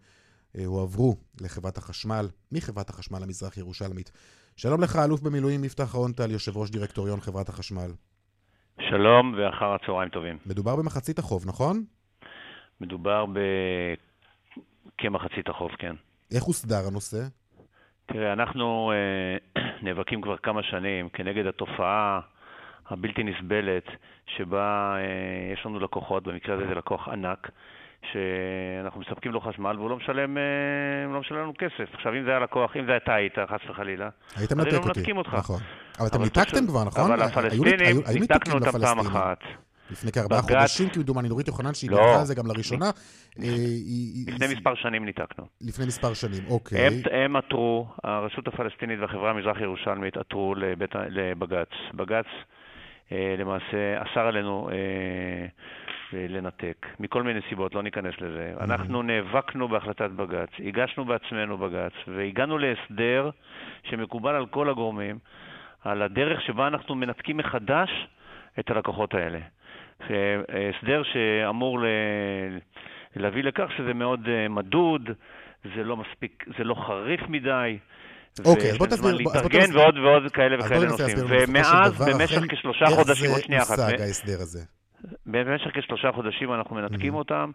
הועברו 0.65 1.15
לחברת 1.41 1.77
החשמל, 1.77 2.29
מחברת 2.51 2.89
החשמל 2.89 3.23
המזרח 3.23 3.57
ירושלמית. 3.57 4.11
שלום 4.57 4.81
לך, 4.83 4.95
אלוף 5.05 5.21
במילואים 5.21 5.63
יפתח 5.63 5.91
רונטל, 5.95 6.31
יושב 6.31 6.57
ראש 6.57 6.71
דירקטוריון 6.71 7.19
חברת 7.19 7.49
החשמל. 7.49 7.91
שלום 8.81 9.35
ואחר 9.37 9.73
הצהריים 9.73 10.09
טובים. 10.09 10.37
מדובר 10.45 10.75
במחצית 10.75 11.19
החוב, 11.19 11.43
נכון? 11.47 11.83
מדובר 12.81 13.25
ב... 13.25 13.39
כמחצית 14.97 15.49
החוב, 15.49 15.71
כן. 15.77 15.95
איך 16.35 16.43
הוסדר 16.43 16.87
הנושא? 16.87 17.17
תראה, 18.05 18.33
אנחנו 18.33 18.91
אה, 18.91 19.63
נאבקים 19.83 20.21
כבר 20.21 20.37
כמה 20.37 20.63
שנים 20.63 21.09
כנגד 21.09 21.45
התופעה 21.45 22.19
הבלתי 22.89 23.23
נסבלת 23.23 23.85
שבה 24.37 24.95
אה, 24.97 25.53
יש 25.53 25.65
לנו 25.65 25.79
לקוחות, 25.79 26.23
במקרה 26.23 26.55
הזה 26.55 26.67
זה 26.67 26.75
לקוח 26.75 27.07
ענק, 27.07 27.51
שאנחנו 28.11 29.01
מספקים 29.01 29.31
לו 29.31 29.41
חשמל 29.41 29.75
והוא 29.77 29.89
לא 29.89 29.97
משלם, 29.97 30.37
אה, 30.37 31.13
לא 31.13 31.19
משלם 31.19 31.37
לנו 31.37 31.53
כסף. 31.57 31.93
עכשיו, 31.93 32.13
אם 32.13 32.23
זה 32.23 32.29
היה 32.29 32.39
לקוח, 32.39 32.77
אם 32.77 32.85
זה 32.85 32.91
הייתה 32.91 33.13
היית, 33.13 33.33
חס 33.49 33.69
וחלילה, 33.69 34.09
היית 34.35 34.53
מנתק 34.53 34.73
אותי. 34.73 34.87
מנתקים 34.87 35.17
אותך. 35.17 35.33
נכון. 35.33 35.59
אבל 35.99 36.07
אתם 36.07 36.21
ניתקתם 36.21 36.67
כבר, 36.67 36.83
נכון? 36.83 37.11
אבל 37.11 37.21
הפלסטינים, 37.21 37.97
ניתקנו 38.19 38.53
אותם 38.53 38.79
פעם 38.79 38.99
אחת. 38.99 39.39
לפני 39.91 40.11
כארבעה 40.11 40.41
חודשים, 40.41 40.89
כמדומני, 40.89 41.29
נורית 41.29 41.47
יוחנן, 41.47 41.73
שהיא 41.73 41.89
שהתנגדה 41.89 42.19
על 42.19 42.25
זה 42.25 42.35
גם 42.35 42.47
לראשונה. 42.47 42.85
אה, 42.85 43.45
לפני 44.27 44.47
מספר 44.55 44.75
שנים 44.75 45.05
ניתקנו. 45.05 45.45
לפני 45.61 45.85
מספר 45.85 46.13
שנים, 46.13 46.43
אוקיי. 46.49 46.87
הם 47.11 47.35
עתרו, 47.35 47.87
הרשות 48.03 48.47
הפלסטינית 48.47 48.99
והחברה 48.99 49.29
המזרח-ירושלמית 49.29 50.17
עתרו 50.17 50.55
לבג"ץ. 51.09 51.69
בג"ץ 51.93 52.25
אה, 53.11 53.35
למעשה 53.39 54.01
אסר 54.01 54.19
עלינו 54.19 54.69
לנתק, 56.13 56.85
מכל 56.99 57.23
מיני 57.23 57.39
סיבות, 57.49 57.75
לא 57.75 57.83
ניכנס 57.83 58.13
לזה. 58.21 58.53
אנחנו 58.59 59.01
נאבקנו 59.01 59.67
בהחלטת 59.67 60.09
בג"ץ, 60.09 60.49
הגשנו 60.65 61.05
בעצמנו 61.05 61.57
בג"ץ, 61.57 61.93
והגענו 62.07 62.57
להסדר 62.57 63.29
שמקובל 63.83 64.35
על 64.35 64.45
כל 64.45 64.69
הגורמים, 64.69 65.19
על 65.83 66.01
הדרך 66.01 66.41
שבה 66.41 66.67
אנחנו 66.67 66.95
מנתקים 66.95 67.37
מחדש 67.37 67.89
את 68.59 68.69
הלקוחות 68.69 69.13
האלה. 69.13 69.39
הסדר 70.49 71.01
שאמור 71.03 71.79
ל... 71.79 71.85
להביא 73.15 73.43
לכך 73.43 73.67
שזה 73.77 73.93
מאוד 73.93 74.19
אה, 74.27 74.49
מדוד, 74.49 75.09
זה 75.75 75.83
לא 75.83 75.97
מספיק, 75.97 76.45
זה 76.57 76.63
לא 76.63 76.75
חריף 76.87 77.21
מדי. 77.29 77.77
אוקיי, 78.45 78.71
אז 78.71 78.77
בוא 78.77 78.87
תסביר. 78.87 79.13
להתארגן 79.13 79.75
ועוד 79.75 79.97
ועוד 79.97 80.31
כאלה 80.31 80.55
וכאלה 80.59 80.85
נושאים. 80.85 81.17
ומאז, 81.29 82.13
במשך 82.13 82.41
כשלושה 82.49 82.85
חודשים, 82.85 83.31
עוד 83.31 83.41
שנייה 83.41 83.61
אחת. 83.61 83.69
איך 83.69 83.77
זה 83.77 83.85
הושג 83.85 84.01
ההסדר 84.01 84.41
הזה? 84.41 84.59
במשך 85.25 85.77
כשלושה 85.77 86.11
חודשים 86.11 86.53
אנחנו 86.53 86.75
מנתקים 86.75 87.13
mm-hmm. 87.13 87.17
אותם, 87.17 87.51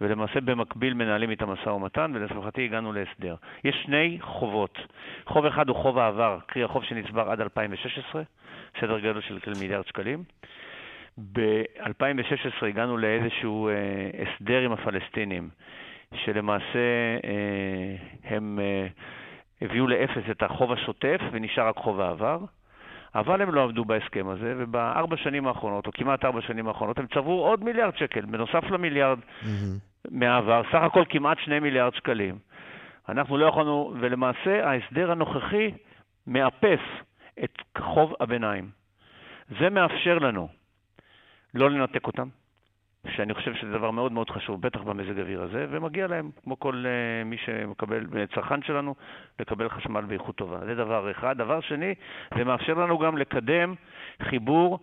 ולמעשה 0.00 0.40
במקביל 0.40 0.94
מנהלים 0.94 1.30
איתם 1.30 1.48
משא 1.48 1.68
ומתן, 1.68 2.12
ולשמחתי 2.14 2.64
הגענו 2.64 2.92
להסדר. 2.92 3.34
יש 3.64 3.82
שני 3.84 4.18
חובות. 4.20 4.78
חוב 5.26 5.46
אחד 5.46 5.68
הוא 5.68 5.76
חוב 5.76 5.98
העבר, 5.98 6.38
קרי 6.46 6.64
החוב 6.64 6.84
שנצבר 6.84 7.30
עד 7.30 7.40
2016, 7.40 8.22
סדר 8.80 8.98
גודל 8.98 9.20
של 9.20 9.38
מיליארד 9.60 9.86
שקלים. 9.86 10.24
ב-2016 11.18 12.66
הגענו 12.66 12.96
לאיזשהו 12.96 13.68
אה, 13.68 13.74
הסדר 14.22 14.60
עם 14.60 14.72
הפלסטינים, 14.72 15.48
שלמעשה 16.14 16.78
אה, 17.24 17.96
הם 18.24 18.58
אה, 18.62 18.86
הביאו 19.62 19.86
לאפס 19.86 20.30
את 20.30 20.42
החוב 20.42 20.72
השוטף 20.72 21.20
ונשאר 21.32 21.68
רק 21.68 21.76
חוב 21.76 22.00
העבר. 22.00 22.38
אבל 23.14 23.42
הם 23.42 23.54
לא 23.54 23.62
עבדו 23.62 23.84
בהסכם 23.84 24.28
הזה, 24.28 24.54
ובארבע 24.56 25.16
שנים 25.16 25.46
האחרונות, 25.46 25.86
או 25.86 25.92
כמעט 25.92 26.24
ארבע 26.24 26.40
שנים 26.40 26.68
האחרונות, 26.68 26.98
הם 26.98 27.06
צברו 27.06 27.46
עוד 27.46 27.64
מיליארד 27.64 27.96
שקל, 27.96 28.20
בנוסף 28.20 28.64
למיליארד 28.70 29.18
mm-hmm. 29.18 29.48
מהעבר, 30.10 30.62
סך 30.68 30.82
הכל 30.82 31.04
כמעט 31.08 31.38
שני 31.38 31.60
מיליארד 31.60 31.94
שקלים. 31.94 32.38
אנחנו 33.08 33.38
לא 33.38 33.46
יכולנו, 33.46 33.94
ולמעשה 34.00 34.68
ההסדר 34.68 35.10
הנוכחי 35.10 35.70
מאפס 36.26 36.80
את 37.44 37.62
חוב 37.78 38.14
הביניים. 38.20 38.70
זה 39.60 39.70
מאפשר 39.70 40.18
לנו 40.18 40.48
לא 41.54 41.70
לנתק 41.70 42.06
אותם, 42.06 42.28
שאני 43.08 43.34
חושב 43.34 43.54
שזה 43.54 43.72
דבר 43.72 43.90
מאוד 43.90 44.12
מאוד 44.12 44.30
חשוב, 44.30 44.60
בטח 44.60 44.80
במזג 44.80 45.18
האוויר 45.18 45.42
הזה, 45.42 45.66
ומגיע 45.70 46.06
להם, 46.06 46.30
כמו 46.44 46.58
כל 46.58 46.84
uh, 46.84 47.24
מי 47.24 47.36
שמקבל, 47.36 48.06
צרכן 48.34 48.62
שלנו, 48.62 48.94
לקבל 49.40 49.68
חשמל 49.68 50.00
באיכות 50.00 50.36
טובה. 50.36 50.58
זה 50.66 50.74
דבר 50.74 51.10
אחד. 51.10 51.38
דבר 51.38 51.60
שני, 51.60 51.94
זה 52.38 52.44
מאפשר 52.44 52.74
לנו 52.74 52.98
גם 52.98 53.18
לקדם 53.18 53.74
חיבור 54.22 54.78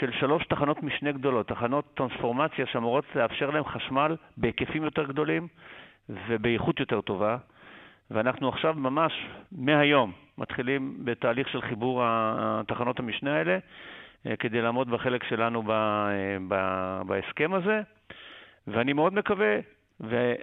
של 0.00 0.12
שלוש 0.12 0.46
תחנות 0.46 0.82
משנה 0.82 1.12
גדולות, 1.12 1.48
תחנות 1.48 1.84
טרנספורמציה 1.94 2.66
שאמורות 2.66 3.04
לאפשר 3.14 3.50
להם 3.50 3.64
חשמל 3.64 4.16
בהיקפים 4.36 4.84
יותר 4.84 5.04
גדולים 5.04 5.48
ובאיכות 6.08 6.80
יותר 6.80 7.00
טובה. 7.00 7.36
ואנחנו 8.10 8.48
עכשיו 8.48 8.74
ממש, 8.76 9.12
מהיום, 9.52 10.12
מתחילים 10.38 10.96
בתהליך 11.04 11.48
של 11.48 11.60
חיבור 11.60 12.02
התחנות 12.04 12.98
המשנה 12.98 13.36
האלה. 13.36 13.58
אה, 14.26 14.36
כדי 14.36 14.62
לעמוד 14.62 14.90
בחלק 14.90 15.24
שלנו 15.24 15.62
ב, 15.62 15.70
אה, 15.70 16.36
ב, 16.48 16.54
בהסכם 17.06 17.54
הזה, 17.54 17.80
ואני 18.66 18.92
מאוד 18.92 19.14
מקווה, 19.14 19.56
ו, 20.00 20.34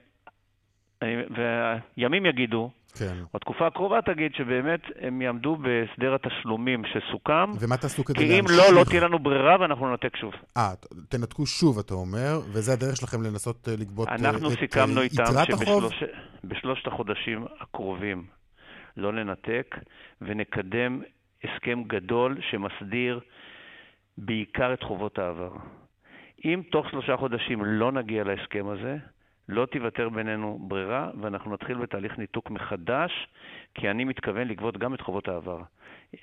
וימים 1.98 2.26
יגידו, 2.26 2.72
כן. 2.98 3.14
התקופה 3.34 3.68
הקרובה 3.68 4.02
תגיד 4.02 4.32
שבאמת 4.36 4.80
הם 5.00 5.22
יעמדו 5.22 5.56
בהסדר 5.56 6.16
התשלומים 6.16 6.82
שסוכם. 6.86 7.52
ומה 7.60 7.78
תעשו 7.78 8.06
כדי 8.06 8.28
להמשיך? 8.28 8.50
כי 8.50 8.54
אם 8.54 8.74
לא, 8.74 8.80
לא 8.80 8.84
תהיה 8.84 9.02
לנו 9.02 9.20
ברירה 9.20 9.56
ואנחנו 9.60 9.90
ננתק 9.90 10.18
שוב. 10.18 10.34
אה, 10.58 10.72
תנתקו 11.10 11.46
שוב, 11.46 11.80
אתה 11.80 11.94
אומר, 11.94 12.40
וזה 12.54 12.74
הדרך 12.74 12.98
שלכם 12.98 13.24
לנסות 13.24 13.68
אה, 13.68 13.74
לגבות 13.80 14.08
את 14.08 14.14
יתרת 14.20 14.36
החוב? 14.36 14.44
אנחנו 14.44 14.60
סיכמנו 14.60 15.02
איתם 15.02 15.24
שבשלושת 16.44 16.88
החודשים 16.88 17.46
הקרובים 17.60 18.24
לא 18.98 19.12
ננתק, 19.12 19.76
ונקדם 20.22 21.02
הסכם 21.44 21.84
גדול 21.88 22.38
שמסדיר 22.50 23.20
בעיקר 24.25 24.74
את 24.74 24.84
חובות 24.84 25.20
העבר. 25.20 25.51
אם 26.46 26.62
תוך 26.72 26.90
שלושה 26.90 27.18
חודשים 27.18 27.63
לא 27.66 27.92
נגיע 27.92 28.24
להסכם 28.24 28.68
הזה, 28.68 28.98
לא 29.50 29.66
תיוותר 29.66 30.10
בינינו 30.10 30.60
ברירה, 30.62 31.10
ואנחנו 31.22 31.54
נתחיל 31.54 31.78
בתהליך 31.78 32.18
ניתוק 32.18 32.51
מחדש, 32.51 33.28
כי 33.75 33.90
אני 33.90 34.04
מתכוון 34.04 34.48
לגבות 34.48 34.78
גם 34.78 34.94
את 34.94 35.01
חובות 35.01 35.28
העבר. 35.28 35.62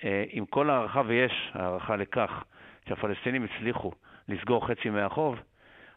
אה, 0.04 0.24
עם 0.30 0.46
כל 0.46 0.70
הערכה, 0.70 1.02
ויש 1.06 1.50
הערכה 1.52 1.96
לכך, 1.96 2.44
שהפלסטינים 2.88 3.44
הצליחו 3.44 3.92
לסגור 4.28 4.66
חצי 4.66 4.90
מהחוב, 4.90 5.38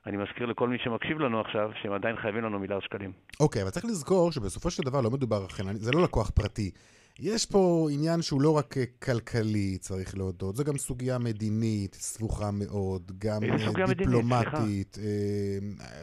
אני 0.08 0.18
מזכיר 0.18 0.46
לכל 0.46 0.70
מי 0.70 0.78
שמקשיב 0.84 1.20
לנו 1.20 1.42
עכשיו, 1.42 1.70
שהם 1.82 1.94
עדיין 1.94 2.16
חייבים 2.22 2.44
לנו 2.44 2.60
מיליארד 2.60 2.82
שקלים. 2.82 3.12
אוקיי, 3.40 3.60
okay, 3.60 3.64
אבל 3.64 3.72
צריך 3.72 3.86
לזכור 3.86 4.32
שבסופו 4.32 4.72
של 4.72 4.84
דבר 4.84 5.02
לא 5.02 5.12
מדובר, 5.12 5.46
זה 5.74 5.92
לא 5.92 6.04
לקוח 6.04 6.30
פרטי. 6.30 6.72
יש 7.20 7.46
פה 7.46 7.88
עניין 7.92 8.22
שהוא 8.22 8.42
לא 8.42 8.58
רק 8.58 8.76
כלכלי, 9.04 9.78
צריך 9.78 10.18
להודות, 10.18 10.56
זו 10.56 10.64
גם 10.64 10.78
סוגיה 10.78 11.18
מדינית, 11.18 11.96
סבוכה 11.96 12.52
מאוד, 12.52 13.12
גם 13.20 13.40
דיפלומטית. 13.88 14.08
מדינית, 14.08 14.98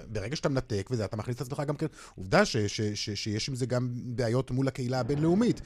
ברגע 0.08 0.36
שאתה 0.36 0.48
מנתק 0.48 0.88
וזה, 0.90 1.04
אתה 1.04 1.16
מכניס 1.16 1.36
את 1.36 1.40
עצמך 1.40 1.62
גם 1.66 1.76
כן, 1.76 1.86
עובדה 2.14 2.44
ש, 2.44 2.56
ש, 2.56 2.80
ש, 2.80 3.10
שיש 3.10 3.48
עם 3.48 3.54
זה 3.54 3.66
גם 3.66 3.88
בעיות 3.92 4.50
מול 4.50 4.68
הקהילה 4.68 5.00
הבינלאומית. 5.00 5.60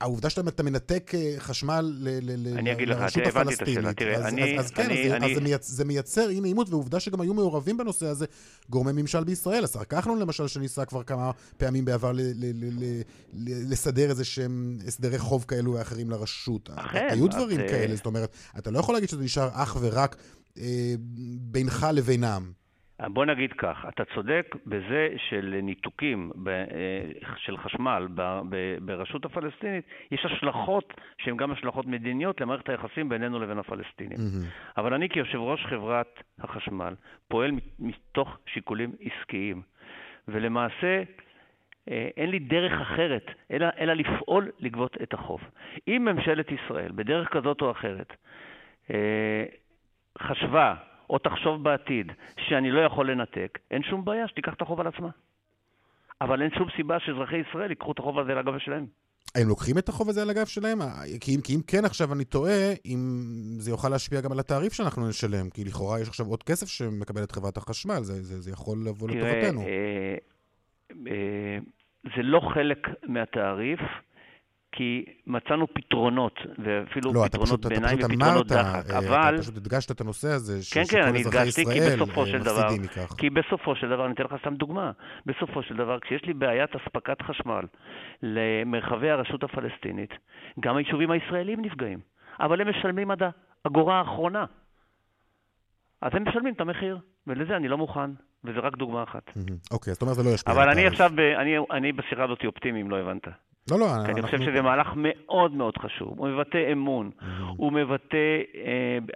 העובדה 0.00 0.30
שאתה 0.30 0.62
מנתק 0.62 1.12
אה, 1.14 1.34
חשמל. 1.38 2.08
תראה, 3.96 4.28
אני... 4.28 4.58
אז 4.58 4.70
כן, 4.70 4.88
זה 5.60 5.84
מייצר 5.84 6.30
אי 6.30 6.40
נעימות, 6.40 6.70
ועובדה 6.70 7.00
שגם 7.00 7.20
היו 7.20 7.34
מעורבים 7.34 7.76
בנושא 7.76 8.06
הזה 8.06 8.26
גורמי 8.70 9.02
ממשל 9.02 9.24
בישראל. 9.24 9.64
השר 9.64 9.84
כחלון 9.84 10.18
למשל, 10.18 10.48
שניסה 10.48 10.84
כבר 10.84 11.02
כמה 11.02 11.30
פעמים 11.56 11.84
בעבר 11.84 12.12
לסדר 13.42 14.10
איזה 14.10 14.24
שהם 14.24 14.78
הסדרי 14.86 15.18
חוב 15.18 15.44
כאלו 15.48 15.72
ואחרים 15.72 16.10
לרשות. 16.10 16.70
היו 16.92 17.28
דברים 17.28 17.60
כאלה, 17.68 17.96
זאת 17.96 18.06
אומרת, 18.06 18.36
אתה 18.58 18.70
לא 18.70 18.78
יכול 18.78 18.94
להגיד 18.94 19.08
שזה 19.08 19.22
נשאר 19.22 19.48
אך 19.52 19.76
ורק 19.80 20.16
בינך 21.40 21.86
לבינם. 21.92 22.59
בוא 23.08 23.24
נגיד 23.24 23.52
כך, 23.52 23.84
אתה 23.88 24.04
צודק 24.14 24.56
בזה 24.66 25.08
של 25.28 25.58
ניתוקים 25.62 26.30
אה, 26.46 26.64
של 27.36 27.56
חשמל 27.56 28.08
ברשות 28.80 29.24
הפלסטינית, 29.24 29.84
יש 30.10 30.24
השלכות 30.24 30.94
שהן 31.18 31.36
גם 31.36 31.50
השלכות 31.50 31.86
מדיניות 31.86 32.40
למערכת 32.40 32.68
היחסים 32.68 33.08
בינינו 33.08 33.38
לבין 33.38 33.58
הפלסטינים. 33.58 34.18
Mm-hmm. 34.18 34.80
אבל 34.80 34.94
אני 34.94 35.08
כיושב 35.08 35.38
ראש 35.38 35.66
חברת 35.66 36.22
החשמל 36.38 36.94
פועל 37.28 37.50
מתוך 37.78 38.38
שיקולים 38.46 38.92
עסקיים, 39.00 39.62
ולמעשה 40.28 41.02
אה, 41.90 42.08
אין 42.16 42.30
לי 42.30 42.38
דרך 42.38 42.80
אחרת 42.80 43.26
אלא, 43.50 43.66
אלא 43.78 43.92
לפעול 43.92 44.50
לגבות 44.60 44.96
את 45.02 45.14
החוב. 45.14 45.40
אם 45.88 46.08
ממשלת 46.12 46.46
ישראל, 46.50 46.92
בדרך 46.94 47.28
כזאת 47.28 47.62
או 47.62 47.70
אחרת, 47.70 48.12
אה, 48.90 49.44
חשבה 50.18 50.74
או 51.10 51.18
תחשוב 51.18 51.62
בעתיד 51.62 52.12
שאני 52.48 52.70
לא 52.70 52.80
יכול 52.80 53.10
לנתק, 53.10 53.58
אין 53.70 53.82
שום 53.82 54.04
בעיה 54.04 54.28
שתיקח 54.28 54.54
את 54.54 54.62
החוב 54.62 54.80
על 54.80 54.86
עצמה. 54.86 55.08
אבל 56.20 56.42
אין 56.42 56.50
שום 56.58 56.68
סיבה 56.76 57.00
שאזרחי 57.00 57.36
ישראל 57.36 57.70
ייקחו 57.70 57.92
את 57.92 57.98
החוב 57.98 58.18
הזה 58.18 58.32
על 58.32 58.38
הגב 58.38 58.58
שלהם. 58.58 58.86
הם 59.34 59.48
לוקחים 59.48 59.78
את 59.78 59.88
החוב 59.88 60.08
הזה 60.08 60.22
על 60.22 60.30
הגב 60.30 60.46
שלהם? 60.46 60.78
כי 61.20 61.36
אם, 61.36 61.40
כי 61.40 61.54
אם 61.54 61.60
כן, 61.66 61.84
עכשיו 61.84 62.12
אני 62.12 62.24
טועה, 62.24 62.72
אם 62.86 62.98
זה 63.58 63.70
יוכל 63.70 63.88
להשפיע 63.88 64.20
גם 64.20 64.32
על 64.32 64.40
התעריף 64.40 64.72
שאנחנו 64.72 65.08
נשלם, 65.08 65.50
כי 65.50 65.64
לכאורה 65.64 66.00
יש 66.00 66.08
עכשיו 66.08 66.26
עוד 66.26 66.42
כסף 66.42 66.66
שמקבלת 66.66 67.32
חברת 67.32 67.56
החשמל, 67.56 68.00
זה, 68.02 68.22
זה, 68.22 68.40
זה 68.40 68.50
יכול 68.50 68.78
לבוא 68.86 69.08
לטובתנו. 69.08 69.60
אה, 69.60 70.14
אה, 70.90 71.58
זה 72.16 72.22
לא 72.22 72.40
חלק 72.54 72.88
מהתעריף. 73.02 73.80
כי 74.72 75.04
מצאנו 75.26 75.66
פתרונות, 75.74 76.38
ואפילו 76.58 77.12
לא, 77.12 77.24
פתרונות 77.26 77.66
ביניים 77.66 77.98
ופתרונות 78.04 78.46
דחק, 78.46 78.90
אה, 78.90 78.98
אבל... 78.98 79.34
אתה 79.34 79.42
פשוט 79.42 79.56
הדגשת 79.56 79.90
את 79.90 80.00
הנושא 80.00 80.28
הזה, 80.28 80.58
כן, 80.74 80.82
כן, 80.90 81.02
אני 81.02 81.20
הדגשתי, 81.20 81.64
כי 81.64 81.80
בסופו 81.80 82.26
של 82.26 82.42
דבר, 82.42 82.68
כי 83.18 83.30
בסופו 83.30 83.76
של 83.76 83.88
דבר, 83.88 84.06
אני 84.06 84.14
אתן 84.14 84.22
לך 84.22 84.34
סתם 84.40 84.54
דוגמה, 84.54 84.90
בסופו 85.26 85.62
של 85.62 85.76
דבר, 85.76 85.98
כשיש 86.00 86.24
לי 86.24 86.34
בעיית 86.34 86.70
אספקת 86.76 87.22
חשמל 87.22 87.64
למרחבי 88.22 89.10
הרשות 89.10 89.42
הפלסטינית, 89.42 90.10
גם 90.60 90.76
היישובים 90.76 91.10
הישראלים 91.10 91.64
נפגעים, 91.64 91.98
אבל 92.40 92.60
הם 92.60 92.68
משלמים 92.70 93.10
עד 93.10 93.22
האגורה 93.64 93.98
האחרונה. 93.98 94.44
אז 96.02 96.10
הם 96.14 96.28
משלמים 96.28 96.54
את 96.54 96.60
המחיר, 96.60 96.98
ולזה 97.26 97.56
אני 97.56 97.68
לא 97.68 97.78
מוכן, 97.78 98.10
וזה 98.44 98.58
רק 98.58 98.76
דוגמה 98.76 99.02
אחת. 99.02 99.30
אוקיי, 99.70 99.92
זאת 99.92 100.02
אומרת 100.02 100.16
זה 100.16 100.22
לא 100.22 100.30
ישפיע. 100.34 100.54
אבל 100.54 100.68
אני 100.70 100.86
עכשיו, 100.86 101.10
אני 101.70 101.92
בשיחה 101.92 102.24
הזאת 102.24 102.44
אופטימי, 102.44 102.82
אם 102.82 102.90
לא 102.90 102.96
הבנת. 102.96 103.28
לא, 103.70 103.78
לא, 103.78 103.94
אנחנו... 103.94 104.12
אני 104.12 104.22
חושב 104.22 104.38
שזה 104.38 104.62
מהלך 104.62 104.92
מאוד 104.96 105.52
מאוד 105.54 105.78
חשוב. 105.78 106.14
הוא 106.18 106.28
מבטא 106.28 106.72
אמון, 106.72 107.10
הוא 107.56 107.72
מבטא, 107.72 108.16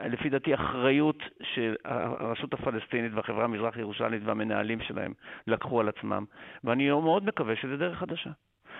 אה, 0.00 0.08
לפי 0.08 0.28
דעתי, 0.28 0.54
אחריות 0.54 1.22
שהרשות 1.42 2.54
הפלסטינית 2.54 3.12
והחברה 3.14 3.44
המזרח-ירושלמית 3.44 4.22
והמנהלים 4.24 4.80
שלהם 4.80 5.12
לקחו 5.46 5.80
על 5.80 5.88
עצמם, 5.88 6.24
ואני 6.64 6.90
מאוד 6.90 7.26
מקווה 7.26 7.56
שזה 7.56 7.76
דרך 7.76 7.98
חדשה. 7.98 8.30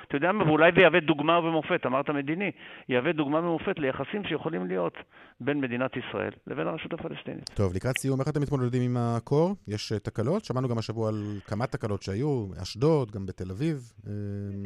אתה 0.09 0.17
יודע 0.17 0.33
מה, 0.33 0.45
ואולי 0.45 0.71
זה 0.77 0.81
יהווה 0.81 1.01
דוגמה 1.01 1.39
ומופת, 1.39 1.87
אמרת 1.87 2.11
מדיני, 2.11 2.51
יהווה 2.89 3.13
דוגמה 3.13 3.39
ומופת 3.39 3.79
ליחסים 3.79 4.25
שיכולים 4.25 4.67
להיות 4.67 4.95
בין 5.41 5.61
מדינת 5.61 5.91
ישראל 5.97 6.31
לבין 6.47 6.67
הרשות 6.67 6.93
הפלסטינית. 6.93 7.51
טוב, 7.55 7.75
לקראת 7.75 7.99
סיום, 7.99 8.21
איך 8.21 8.29
אתם 8.29 8.41
מתמודדים 8.43 8.83
עם 8.83 8.97
הקור? 8.97 9.55
יש 9.69 9.93
אה, 9.93 9.99
תקלות? 9.99 10.45
שמענו 10.45 10.69
גם 10.69 10.79
השבוע 10.79 11.09
על 11.09 11.15
כמה 11.47 11.67
תקלות 11.67 12.03
שהיו, 12.03 12.47
אשדוד, 12.63 13.11
גם 13.11 13.27
בתל 13.27 13.51
אביב. 13.51 13.77
אה, 14.07 14.13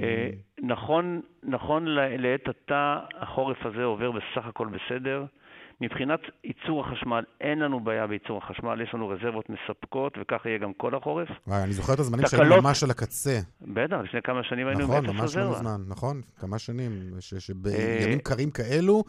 אה, 0.04 0.30
נכון, 0.62 1.20
נכון 1.42 1.84
לעת 2.18 2.48
עתה, 2.48 2.98
החורף 3.20 3.66
הזה 3.66 3.84
עובר 3.84 4.10
בסך 4.10 4.46
הכל 4.46 4.68
בסדר. 4.68 5.24
מבחינת 5.80 6.20
ייצור 6.44 6.84
החשמל, 6.84 7.24
אין 7.40 7.58
לנו 7.58 7.80
בעיה 7.80 8.06
בייצור 8.06 8.38
החשמל, 8.38 8.80
יש 8.80 8.94
לנו 8.94 9.08
רזרבות 9.08 9.46
מספקות, 9.50 10.18
וכך 10.20 10.46
יהיה 10.46 10.58
גם 10.58 10.72
כל 10.72 10.94
החורף. 10.94 11.28
וואי, 11.46 11.62
אני 11.62 11.72
זוכר 11.72 11.94
את 11.94 11.98
הזמנים 11.98 12.26
תקלות... 12.26 12.46
שהיינו 12.46 12.62
ממש 12.62 12.82
על 12.82 12.90
הקצה. 12.90 13.38
בטח, 13.60 13.96
לפני 14.04 14.22
כמה 14.22 14.44
שנים 14.44 14.66
היינו 14.66 14.84
נכון, 14.84 14.96
עם 14.96 15.04
אפס 15.04 15.20
רזרבה. 15.20 15.46
נכון, 15.46 15.56
ממש 15.56 15.64
לא 15.64 15.70
מזמן, 15.70 15.90
נכון, 15.92 16.20
כמה 16.40 16.58
שנים. 16.58 16.90
שבימים 17.20 18.18
קרים 18.18 18.50
כאלו... 18.50 19.04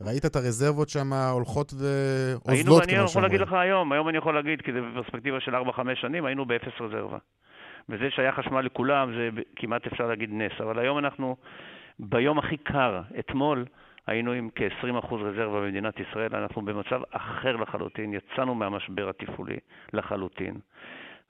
ראית 0.00 0.24
את 0.26 0.36
הרזרבות 0.36 0.88
שם 0.88 1.12
הולכות 1.12 1.72
ואוזלות, 1.72 2.82
כמו 2.82 2.88
שאומרים. 2.88 2.98
אני 2.98 3.04
יכול 3.04 3.22
להגיד 3.22 3.40
לך 3.40 3.52
היום, 3.52 3.92
היום 3.92 4.08
אני 4.08 4.18
יכול 4.18 4.34
להגיד, 4.34 4.62
כי 4.62 4.72
זה 4.72 4.78
בפרספקטיבה 4.80 5.40
של 5.40 5.54
4-5 5.54 5.58
שנים, 5.94 6.24
היינו 6.24 6.46
באפס 6.46 6.80
רזרבה. 6.80 7.18
וזה 7.88 8.04
שהיה 8.10 8.32
חשמל 8.32 8.60
לכולם, 8.60 9.12
זה 9.16 9.42
כמעט 9.56 9.86
אפשר 9.86 10.06
להגיד 10.06 10.30
נס. 10.32 10.52
אבל 10.60 10.78
היום 10.78 10.98
אנחנו, 10.98 11.36
ביום 11.98 12.38
הכי 12.38 12.56
קר, 12.56 13.02
אתמול, 13.18 13.64
היינו 14.06 14.32
עם 14.32 14.48
כ-20% 14.54 15.14
רזרבה 15.14 15.60
במדינת 15.60 15.94
ישראל, 16.00 16.36
אנחנו 16.36 16.62
במצב 16.62 17.00
אחר 17.10 17.56
לחלוטין, 17.56 18.14
יצאנו 18.14 18.54
מהמשבר 18.54 19.08
התפעולי 19.08 19.56
לחלוטין. 19.92 20.54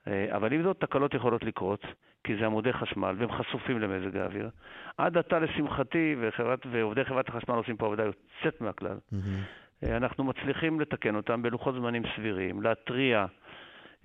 אה, 0.07 0.35
אבל 0.35 0.53
עם 0.53 0.63
זאת, 0.63 0.79
תקלות 0.79 1.13
יכולות 1.13 1.43
לקרות, 1.43 1.85
כי 2.23 2.35
זה 2.39 2.45
עמודי 2.45 2.73
חשמל, 2.73 3.15
והם 3.19 3.31
חשופים 3.31 3.79
למזג 3.79 4.17
האוויר. 4.17 4.49
עד 4.97 5.17
עתה, 5.17 5.39
לשמחתי, 5.39 6.15
וחברת, 6.21 6.59
ועובדי 6.71 7.05
חברת 7.05 7.29
החשמל 7.29 7.55
עושים 7.55 7.77
פה 7.77 7.85
עבודה 7.85 8.03
יוצאת 8.03 8.61
מהכלל. 8.61 8.97
Mm-hmm. 9.13 9.85
אנחנו 9.85 10.23
מצליחים 10.23 10.79
לתקן 10.79 11.15
אותם 11.15 11.41
בלוחות 11.41 11.75
זמנים 11.75 12.03
סבירים, 12.15 12.61
להתריע 12.61 13.25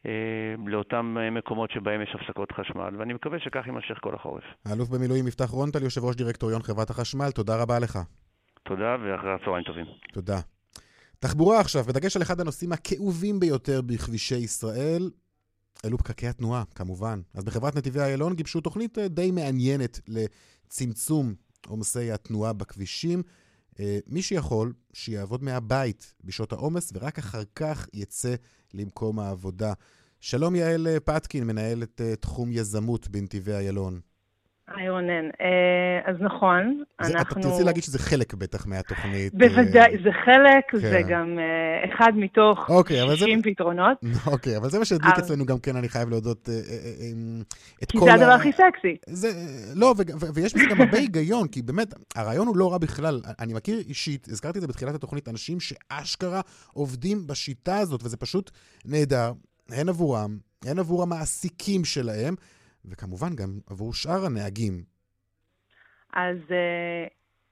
אה, 0.06 0.54
לאותם 0.66 1.16
מקומות 1.32 1.70
שבהם 1.70 2.02
יש 2.02 2.14
הפסקות 2.14 2.52
חשמל, 2.52 2.96
ואני 2.98 3.12
מקווה 3.12 3.38
שכך 3.38 3.66
יימשך 3.66 3.98
כל 4.00 4.14
החורף. 4.14 4.44
האלוף 4.66 4.88
במילואים 4.88 5.26
יפתח 5.26 5.50
רונטל, 5.50 5.82
יושב 5.82 6.04
ראש 6.04 6.16
דירקטוריון 6.16 6.62
חברת 6.62 6.90
החשמל, 6.90 7.30
תודה 7.30 7.62
רבה 7.62 7.78
לך. 7.78 7.98
תודה, 8.62 8.96
ואחרי 9.00 9.34
הצהריים 9.34 9.64
טובים. 9.64 9.86
תודה. 10.12 10.40
תחבורה 11.18 11.60
עכשיו, 11.60 11.84
בדגש 11.84 12.16
על 12.16 12.22
אחד 12.22 12.40
הנושאים 12.40 12.72
הכאובים 12.72 13.40
ביותר 13.40 13.80
בכבישי 13.82 14.36
ישראל, 14.36 15.10
אלו 15.84 15.98
פקקי 15.98 16.28
התנועה, 16.28 16.62
כמובן. 16.74 17.20
אז 17.34 17.44
בחברת 17.44 17.76
נתיבי 17.76 18.00
איילון 18.00 18.34
גיבשו 18.34 18.60
תוכנית 18.60 18.98
אה, 18.98 19.08
די 19.08 19.30
מעניינת 19.30 20.00
לצמצום 20.08 21.34
עומסי 21.66 22.10
התנועה 22.10 22.52
בכבישים. 22.52 23.22
אה, 23.80 23.98
מי 24.06 24.22
שיכול, 24.22 24.72
שיעבוד 24.92 25.42
מהבית 25.42 26.14
בשעות 26.24 26.52
העומס, 26.52 26.92
ורק 26.94 27.18
אחר 27.18 27.42
כך 27.54 27.86
יצא 27.92 28.34
למקום 28.74 29.18
העבודה. 29.18 29.72
שלום 30.20 30.54
יעל 30.54 30.86
פטקין, 31.04 31.46
מנהלת 31.46 32.00
אה, 32.00 32.16
תחום 32.16 32.52
יזמות 32.52 33.08
בנתיבי 33.08 33.52
איילון. 33.52 34.00
היי 34.68 34.90
רונן. 34.90 35.24
אה, 35.40 36.10
אז 36.10 36.16
נכון, 36.20 36.82
זה, 37.02 37.12
אנחנו... 37.12 37.40
אתה 37.40 37.48
תרצי 37.48 37.64
להגיד 37.64 37.82
שזה 37.82 37.98
חלק 37.98 38.34
בטח 38.34 38.66
מהתוכנית. 38.66 39.34
בוודאי, 39.34 39.96
זה 40.04 40.10
חלק, 40.24 40.64
כן. 40.70 40.78
זה 40.78 41.00
גם 41.08 41.38
uh, 41.38 41.94
אחד 41.94 42.12
מתוך 42.16 42.70
אוקיי, 42.70 43.16
60 43.16 43.38
זה... 43.38 43.50
פתרונות. 43.50 43.98
אוקיי, 44.32 44.56
אבל 44.56 44.70
זה 44.70 44.78
מה 44.78 44.84
שהדליק 44.84 45.14
אבל... 45.14 45.22
אצלנו 45.22 45.46
גם 45.46 45.58
כן, 45.58 45.76
אני 45.76 45.88
חייב 45.88 46.08
להודות 46.08 46.48
את 47.82 47.92
כל 47.92 47.98
ה... 47.98 48.00
כי 48.00 48.06
זה 48.06 48.14
הדבר 48.14 48.32
הכי 48.32 48.52
סקסי. 48.52 48.96
זה, 49.06 49.28
לא, 49.74 49.86
ו- 49.86 50.20
ו- 50.20 50.34
ויש 50.34 50.54
בזה 50.54 50.64
גם 50.70 50.80
הרבה 50.80 50.98
היגיון, 50.98 51.48
כי 51.48 51.62
באמת, 51.62 51.94
הרעיון 52.14 52.46
הוא 52.46 52.56
לא 52.56 52.72
רע 52.72 52.78
בכלל. 52.78 53.20
אני 53.38 53.54
מכיר 53.54 53.78
אישית, 53.78 54.28
הזכרתי 54.28 54.58
את 54.58 54.60
זה 54.60 54.68
בתחילת 54.68 54.94
התוכנית, 54.94 55.28
אנשים 55.28 55.58
שאשכרה 55.60 56.40
עובדים 56.72 57.26
בשיטה 57.26 57.78
הזאת, 57.78 58.00
וזה 58.04 58.16
פשוט 58.16 58.50
נהדר, 58.84 59.32
הן 59.70 59.88
עבורם, 59.88 60.38
הן 60.64 60.78
עבור 60.78 61.02
המעסיקים 61.02 61.84
שלהם. 61.84 62.34
וכמובן 62.84 63.36
גם 63.36 63.48
עבור 63.70 63.94
שאר 63.94 64.26
הנהגים. 64.26 64.82
אז 66.12 66.36
אה, 66.50 67.06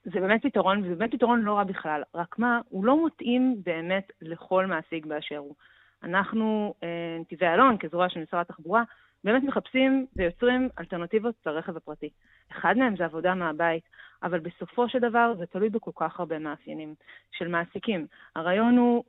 זה 0.05 0.21
באמת 0.21 0.43
פתרון, 0.43 0.85
וזה 0.85 0.95
באמת 0.95 1.13
פתרון 1.13 1.43
לא 1.43 1.55
רע 1.55 1.65
בכלל. 1.65 2.03
רק 2.15 2.39
מה, 2.39 2.61
הוא 2.69 2.85
לא 2.85 3.07
מתאים 3.07 3.63
באמת 3.65 4.13
לכל 4.21 4.67
מעסיק 4.67 5.07
באשר 5.07 5.37
הוא. 5.37 5.55
אנחנו, 6.03 6.75
אה, 6.83 7.17
נתיבי 7.21 7.47
אלון, 7.47 7.79
כזרוע 7.79 8.09
של 8.09 8.21
משרד 8.21 8.41
התחבורה, 8.41 8.83
באמת 9.25 9.43
מחפשים 9.43 10.07
ויוצרים 10.17 10.69
אלטרנטיבות 10.79 11.35
לרכב 11.47 11.77
הפרטי. 11.77 12.11
אחד 12.53 12.75
מהם 12.79 12.97
זה 12.97 13.05
עבודה 13.05 13.35
מהבית, 13.35 13.85
אבל 14.23 14.41
בסופו 14.41 14.89
של 14.89 14.99
דבר 14.99 15.35
זה 15.39 15.47
תלוי 15.47 15.69
בכל 15.69 15.91
כך 15.97 16.21
הרבה 16.21 16.39
מאפיינים 16.39 16.95
של 17.31 17.49
מעסיקים. 17.49 18.07
הרעיון 18.37 18.77
הוא, 18.77 19.05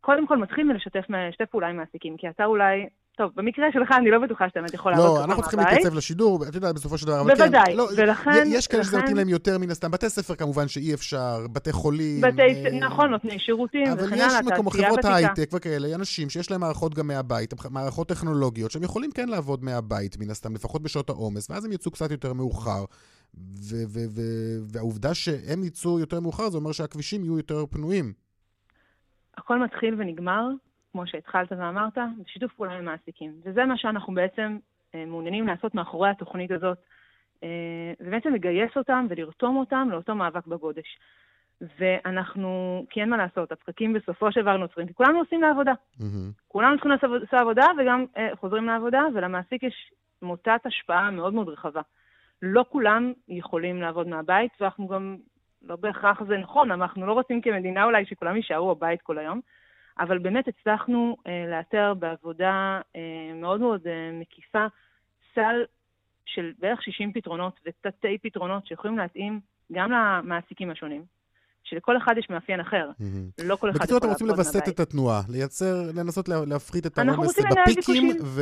קודם 0.00 0.26
כל 0.26 0.36
מתחיל 0.36 0.64
מלשתף 0.64 1.50
פעולה 1.50 1.68
עם 1.68 1.76
מעסיקים, 1.76 2.16
כי 2.16 2.28
אתה 2.28 2.44
אולי 2.44 2.88
טוב, 3.16 3.30
במקרה 3.36 3.66
שלך 3.72 3.92
אני 3.98 4.10
לא 4.10 4.18
בטוחה 4.18 4.48
שאתה 4.48 4.60
באמת 4.60 4.74
יכול 4.74 4.92
לעבוד 4.92 5.18
לא, 5.18 5.24
אנחנו 5.24 5.42
צריכים 5.42 5.60
להתייצב 5.60 5.94
לשידור, 5.94 6.44
את 6.48 6.54
יודעת, 6.54 6.74
בסופו 6.74 6.98
של 6.98 7.06
דבר, 7.06 7.20
אבל 7.20 7.36
כן. 7.36 7.42
בוודאי, 7.42 7.74
לא, 7.74 7.88
ולכן... 7.96 8.44
יש 8.46 8.66
כאלה 8.66 8.84
שזה 8.84 8.98
מתאים 8.98 9.16
להם 9.16 9.28
יותר 9.28 9.58
מן 9.58 9.70
הסתם, 9.70 9.90
בתי 9.90 10.10
ספר 10.10 10.34
כמובן 10.34 10.68
שאי 10.68 10.94
אפשר, 10.94 11.46
בתי 11.52 11.72
חולים. 11.72 12.20
בתי, 12.20 12.42
אה... 12.42 12.78
נכון, 12.78 13.10
נותני 13.10 13.38
שירותים 13.38 13.82
וכן 13.82 13.92
הלאה, 13.92 14.08
תעשייה 14.08 14.38
ותיקה. 14.40 14.56
אבל 14.56 14.80
יש 14.80 14.86
חברות 14.86 15.04
הייטק 15.04 15.50
וכאלה, 15.52 15.94
אנשים 15.94 16.30
שיש 16.30 16.50
להם 16.50 16.60
מערכות 16.60 16.94
גם 16.94 17.06
מהבית, 17.06 17.54
מערכות 17.70 18.08
טכנולוגיות, 18.08 18.70
שהם 18.70 18.82
יכולים 18.82 19.10
כן 19.10 19.28
לעבוד 19.28 19.64
מהבית 19.64 20.16
מן 20.18 20.30
הסתם, 20.30 20.54
לפחות 20.54 20.82
בשעות 20.82 21.10
העומס, 21.10 21.50
ואז 21.50 21.64
הם 21.64 21.72
יצאו 21.72 21.90
קצת 21.90 22.10
יותר 22.10 22.32
מאוחר. 22.32 22.84
ו- 23.38 23.84
ו- 23.88 24.08
ו- 24.10 24.58
והעובדה 24.72 25.14
שהם 25.14 25.64
יצאו 25.64 25.98
יותר 26.00 26.20
מאוחר, 26.20 26.50
זה 26.50 26.58
אומר 26.58 26.72
שהכבישים 26.72 27.24
יהיו 27.24 27.36
יותר 27.36 27.66
פנויים. 27.70 28.12
הכל 29.38 29.58
מתחיל 29.64 29.94
ונגמר, 29.98 30.48
כמו 30.94 31.06
שהתחלת 31.06 31.52
ואמרת, 31.52 31.98
בשיתוף 32.24 32.52
פעולה 32.52 32.72
עם 32.78 32.84
מעסיקים. 32.84 33.32
וזה 33.44 33.64
מה 33.64 33.78
שאנחנו 33.78 34.14
בעצם 34.14 34.58
אה, 34.94 35.04
מעוניינים 35.06 35.46
לעשות 35.46 35.74
מאחורי 35.74 36.10
התוכנית 36.10 36.50
הזאת, 36.50 36.78
אה, 37.42 37.92
ובעצם 38.00 38.34
לגייס 38.34 38.70
אותם 38.76 39.06
ולרתום 39.08 39.56
אותם 39.56 39.88
לאותו 39.90 40.14
מאבק 40.14 40.46
בגודש. 40.46 40.98
ואנחנו, 41.78 42.84
כי 42.90 43.00
אין 43.00 43.10
מה 43.10 43.16
לעשות, 43.16 43.52
הפקקים 43.52 43.92
בסופו 43.92 44.32
של 44.32 44.42
דבר 44.42 44.56
נוצרים, 44.56 44.86
כי 44.86 44.94
כולנו 44.94 45.18
עושים 45.18 45.42
לעבודה. 45.42 45.72
מהמם. 46.00 46.30
כולנו 46.48 46.74
צריכים 46.74 46.92
לעשות 46.92 47.34
עבודה 47.34 47.66
וגם 47.78 48.04
אה, 48.16 48.28
חוזרים 48.40 48.64
לעבודה, 48.64 49.02
ולמעסיק 49.14 49.62
יש 49.62 49.92
מוטת 50.22 50.60
השפעה 50.64 51.10
מאוד 51.10 51.34
מאוד 51.34 51.48
רחבה. 51.48 51.80
לא 52.42 52.64
כולם 52.68 53.12
יכולים 53.28 53.80
לעבוד 53.82 54.08
מהבית, 54.08 54.52
ואנחנו 54.60 54.88
גם, 54.88 55.16
לא 55.62 55.76
בהכרח 55.76 56.22
זה 56.28 56.36
נכון, 56.36 56.70
אנחנו 56.70 57.06
לא 57.06 57.12
רוצים 57.12 57.40
כמדינה 57.40 57.84
אולי 57.84 58.06
שכולם 58.06 58.36
יישארו 58.36 58.74
בבית 58.74 59.02
כל 59.02 59.18
היום, 59.18 59.40
אבל 59.98 60.18
באמת 60.18 60.44
הצלחנו 60.48 61.16
אה, 61.26 61.44
לאתר 61.50 61.94
בעבודה 61.94 62.52
אה, 62.96 63.00
מאוד 63.34 63.60
מאוד 63.60 63.80
אה, 63.86 64.10
מקיפה 64.20 64.66
סל 65.34 65.64
של 66.26 66.52
בערך 66.58 66.82
60 66.82 67.12
פתרונות 67.12 67.60
ותתי 67.66 68.18
פתרונות 68.22 68.66
שיכולים 68.66 68.98
להתאים 68.98 69.40
גם 69.72 69.90
למעסיקים 69.92 70.70
השונים, 70.70 71.04
שלכל 71.64 71.96
אחד 71.96 72.14
יש 72.18 72.30
מאפיין 72.30 72.60
אחר. 72.60 72.90
מהמם. 73.00 73.28
לא 73.44 73.56
כל 73.56 73.70
אחד 73.70 73.78
בקיצור, 73.78 73.98
אתם 73.98 74.08
רוצים 74.08 74.26
לווסת. 74.26 74.68
את 74.68 74.80
התנועה, 74.80 75.20
לייצר, 75.28 75.74
לנסות 75.96 76.28
לה- 76.28 76.44
להפחית 76.46 76.86
את 76.86 76.98
העומס 76.98 77.38
בפיקים. 77.66 78.08
ו... 78.24 78.40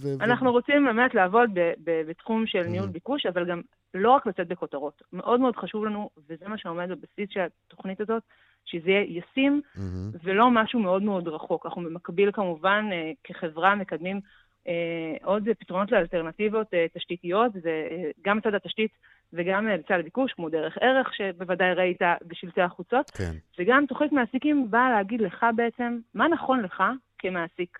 ו- 0.00 0.24
אנחנו 0.24 0.52
רוצים 0.52 0.84
באמת 0.84 1.14
לעבוד 1.14 1.50
ב- 1.54 1.72
ב- 1.84 2.02
בתחום 2.08 2.46
של 2.46 2.62
ניהול 2.62 2.88
Mhm. 2.88 2.92
ביקוש, 2.92 3.26
אבל 3.26 3.50
גם 3.50 3.60
לא 3.94 4.10
רק 4.10 4.26
לצאת 4.26 4.48
בכותרות. 4.48 5.02
מאוד 5.12 5.40
מאוד 5.40 5.56
חשוב 5.56 5.84
לנו, 5.84 6.10
וזה 6.28 6.48
מה 6.48 6.58
שעומד 6.58 6.88
בבסיס 6.88 7.28
של 7.30 7.40
התוכנית 7.66 8.00
הזאת, 8.00 8.22
שזה 8.64 8.90
יהיה 8.90 9.02
ישים 9.02 9.60
מהמם. 9.76 10.10
ולא 10.22 10.50
משהו 10.50 10.80
מאוד 10.80 11.02
מאוד 11.02 11.28
רחוק. 11.28 11.66
אנחנו 11.66 11.82
במקביל 11.82 12.32
כמובן 12.32 12.88
אה, 12.92 13.12
כחברה 13.24 13.74
מקדמים 13.74 14.20
אה, 14.68 15.16
עוד 15.22 15.48
פתרונות 15.58 15.92
לאלטרנטיבות 15.92 16.74
אה, 16.74 16.86
תשתיתיות, 16.94 17.52
זה 17.52 17.88
אה, 17.90 18.10
גם 18.24 18.36
מצד 18.36 18.54
התשתית 18.54 18.90
וגם 19.32 19.68
אה, 19.68 19.76
בצד 19.76 19.98
הביקוש, 20.00 20.32
כמו 20.32 20.48
דרך 20.48 20.78
ערך, 20.80 21.14
שבוודאי 21.14 21.74
ראית 21.74 22.02
בשלטי 22.26 22.62
החוצות. 22.62 23.10
כן. 23.10 23.32
וגם 23.58 23.86
תוכנית 23.86 24.12
מעסיקים 24.12 24.70
באה 24.70 24.90
להגיד 24.90 25.20
לך 25.20 25.46
בעצם 25.56 25.98
מה 26.14 26.28
נכון 26.28 26.60
לך 26.60 26.82
כמעסיק, 27.18 27.78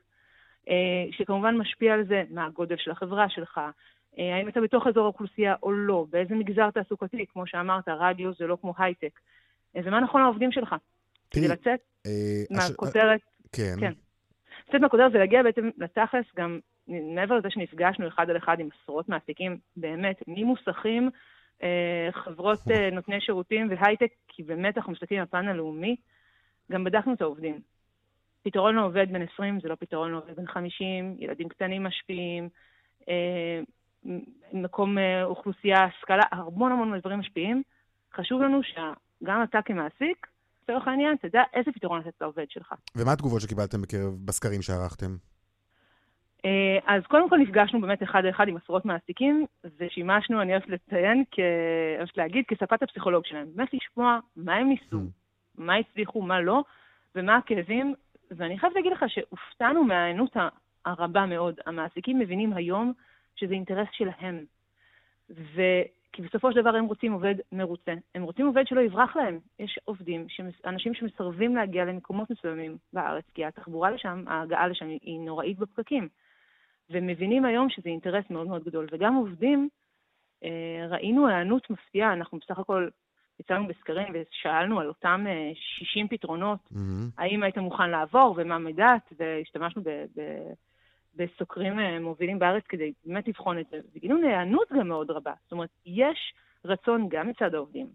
אה, 0.69 1.05
שכמובן 1.11 1.57
משפיע 1.57 1.95
על 1.95 2.05
זה 2.05 2.23
מה 2.31 2.47
הגודל 2.47 2.77
של 2.79 2.91
החברה 2.91 3.29
שלך, 3.29 3.61
אה, 4.19 4.37
האם 4.37 4.49
אתה 4.49 4.61
בתוך 4.61 4.87
אזור 4.87 5.05
האוכלוסייה 5.05 5.55
או 5.63 5.73
לא, 5.73 6.07
באיזה 6.11 6.35
מגזר 6.35 6.71
תעסוקתי, 6.71 7.27
כמו 7.33 7.47
שאמרת, 7.47 7.89
רדיו 7.89 8.35
זה 8.35 8.47
לא 8.47 8.59
כמו 8.61 8.75
הייטק, 8.79 9.21
ומה 9.75 10.01
נכון 10.01 10.23
לעובדים 10.23 10.53
שלך. 10.53 10.75
כדי 11.31 11.49
לצאת 11.49 11.81
אה, 12.07 12.43
מהכותרת, 12.51 13.21
כן. 13.53 13.77
כן. 13.81 13.93
לצאת 14.69 14.81
מהכותרת 14.81 15.13
זה 15.13 15.19
להגיע 15.19 15.43
בעצם 15.43 15.71
לתכלס, 15.79 16.27
גם 16.37 16.59
מעבר 16.89 17.37
לזה 17.37 17.51
שנפגשנו 17.51 18.09
אחד 18.09 18.31
על 18.31 18.37
אחד 18.37 18.61
עם 18.61 18.69
עשרות 18.83 19.09
מעסיקים, 19.09 19.59
באמת, 19.77 20.23
ממוסכים, 20.29 21.11
אה, 21.63 22.09
חברות 22.13 22.59
אה, 22.71 22.91
נותני 22.91 23.21
שירותים 23.21 23.69
והייטק, 23.71 24.11
כי 24.29 24.43
באמת 24.43 24.77
אנחנו 24.77 24.93
מסתכלים 24.93 25.21
על 25.21 25.27
הפן 25.29 25.49
הלאומי, 25.49 25.97
גם 26.73 26.85
בדקנו 26.85 27.15
את 27.15 27.23
העובדים. 27.23 27.61
פתרון 28.43 28.75
לעובד 28.77 29.13
בן 29.13 29.23
20 29.23 29.61
זה 29.61 29.69
לא 29.69 29.75
פתרון 29.75 30.11
לעובד 30.11 30.37
בן 30.37 30.47
50, 30.47 31.17
ילדים 31.19 31.49
קטנים 31.49 31.83
משפיעים, 31.83 32.49
אה, 33.09 33.61
מקום 34.53 34.99
אה, 34.99 35.25
אוכלוסייה, 35.25 35.85
השכלה, 35.85 36.23
המון 36.33 36.73
המון 36.73 36.99
דברים 36.99 37.19
משפיעים. 37.19 37.63
חשוב 38.15 38.43
לנו 38.43 38.63
שגם 39.25 39.43
אתה 39.43 39.63
כמעסיק, 39.65 40.27
לצורך 40.63 40.89
העניין, 40.89 41.17
תדע 41.17 41.43
איזה 41.55 41.73
פתרון 41.73 42.01
לתת 42.01 42.21
לעובד 42.21 42.51
שלך. 42.51 42.75
ומה 42.97 43.13
התגובות 43.13 43.41
שקיבלתם 43.41 43.83
בקרב, 43.83 44.13
בסקרים 44.25 44.63
שערכתם? 44.63 45.17
אה, 46.45 46.79
אז 46.87 47.03
קודם 47.09 47.29
כל 47.29 47.39
נפגשנו 47.39 47.81
באמת 47.81 48.03
אחד 48.03 48.25
לאחד 48.25 48.49
עם 48.49 48.57
עשרות 48.57 48.85
מעסיקים, 48.85 49.47
ושימשנו, 49.79 50.43
אני 50.43 50.53
אוהבת 50.53 50.69
לציין, 50.69 51.25
כ... 51.31 51.39
אוהבת 51.99 52.17
להגיד, 52.17 52.45
כספת 52.49 52.83
הפסיכולוג 52.83 53.27
שלהם. 53.27 53.47
באמת 53.55 53.69
לשמוע 53.75 54.19
מה 54.37 54.55
הם 54.55 54.69
ניסו, 54.69 55.01
מה 55.59 55.75
הצליחו, 55.75 56.23
מה 56.23 56.41
לא, 56.41 56.65
ומה 57.15 57.37
הכאבים. 57.37 57.95
ואני 58.31 58.59
חייבת 58.59 58.77
להגיד 58.77 58.93
לך 58.93 59.05
שהופתענו 59.09 59.85
מההיענות 59.85 60.37
הרבה 60.85 61.27
מאוד. 61.27 61.55
המעסיקים 61.67 62.19
מבינים 62.19 62.53
היום 62.53 62.93
שזה 63.37 63.55
אינטרס 63.55 63.89
שלהם. 63.93 64.45
ו... 65.31 65.63
כי 66.15 66.23
בסופו 66.23 66.53
של 66.53 66.61
דבר 66.61 66.75
הם 66.77 66.85
רוצים 66.85 67.13
עובד 67.13 67.35
מרוצה. 67.53 67.95
הם 68.15 68.23
רוצים 68.23 68.47
עובד 68.47 68.67
שלא 68.67 68.81
יברח 68.81 69.17
להם. 69.17 69.39
יש 69.59 69.79
עובדים, 69.85 70.29
שמס... 70.29 70.55
אנשים 70.67 70.95
שמסרבים 70.95 71.57
להגיע 71.57 71.85
למקומות 71.85 72.31
מסוימים 72.31 72.77
בארץ, 72.93 73.25
כי 73.35 73.45
התחבורה 73.45 73.91
לשם, 73.91 74.25
ההגעה 74.27 74.69
לשם 74.69 74.87
היא- 74.89 75.21
נוראית 75.21 75.59
בפקקים. 75.59 76.09
ומבינים 76.91 77.45
היום 77.45 77.69
שזה 77.71 77.89
אינטרס 77.89 78.25
מאוד 78.31 78.47
מאוד 78.47 78.65
גדול. 78.65 78.87
וגם 78.93 79.15
עובדים, 79.15 79.69
אה, 80.45 80.87
ראינו 80.89 81.29
היענות 81.29 81.71
מפתיעה, 81.71 82.13
אנחנו 82.13 82.39
בסך 82.39 82.59
הכל 82.59 82.89
יצאנו 83.41 83.67
בסקרים 83.67 84.07
ושאלנו 84.15 84.81
על 84.81 84.89
אותם 84.89 85.25
אה, 85.29 85.51
60 85.55 86.09
פתרונות, 86.09 86.59
מהמם. 86.71 87.09
האם 87.19 87.43
היית 87.43 87.59
מוכן 87.59 87.91
לעבור 87.91 88.35
ומה 88.39 88.59
מידת, 88.59 89.13
והשתמשנו 89.19 89.83
ב, 89.83 89.89
ב, 89.89 90.21
בסוקרים 91.17 91.79
אה, 91.81 92.01
מובילים 92.01 92.39
בארץ 92.39 92.63
כדי 92.69 92.93
באמת 93.05 93.29
לבחון 93.29 93.59
את 93.59 93.67
זה. 93.71 93.77
וגילינו 93.95 94.29
היענות 94.29 94.69
גם 94.79 94.89
מאוד 94.89 95.11
רבה. 95.11 95.33
זאת 95.43 95.53
אומרת, 95.53 95.69
יש 95.87 96.35
רצון 96.65 97.09
גם 97.11 97.29
מצד 97.29 97.55
העובדים, 97.55 97.87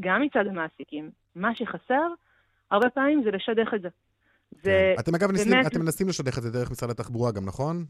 גם 0.00 0.22
מצד 0.22 0.46
המעסיקים. 0.46 1.10
מה 1.36 1.54
שחסר, 1.54 2.08
הרבה 2.70 2.90
פעמים 2.90 3.22
זה 3.24 3.30
לשדך 3.30 3.74
את 3.74 3.82
זה. 3.82 3.88
זה 4.62 4.92
כן. 4.96 5.02
אתם 5.02 5.14
אגב 5.14 5.30
ניסים, 5.32 5.52
באמת- 5.52 5.66
אתם 5.66 5.80
מנסים 5.80 6.08
לשדך 6.08 6.38
את 6.38 6.42
זה 6.42 6.50
דרך 6.52 6.70
משרד 6.70 6.90
התחבורה 6.90 7.32
גם, 7.32 7.44
נכון? 7.46 7.84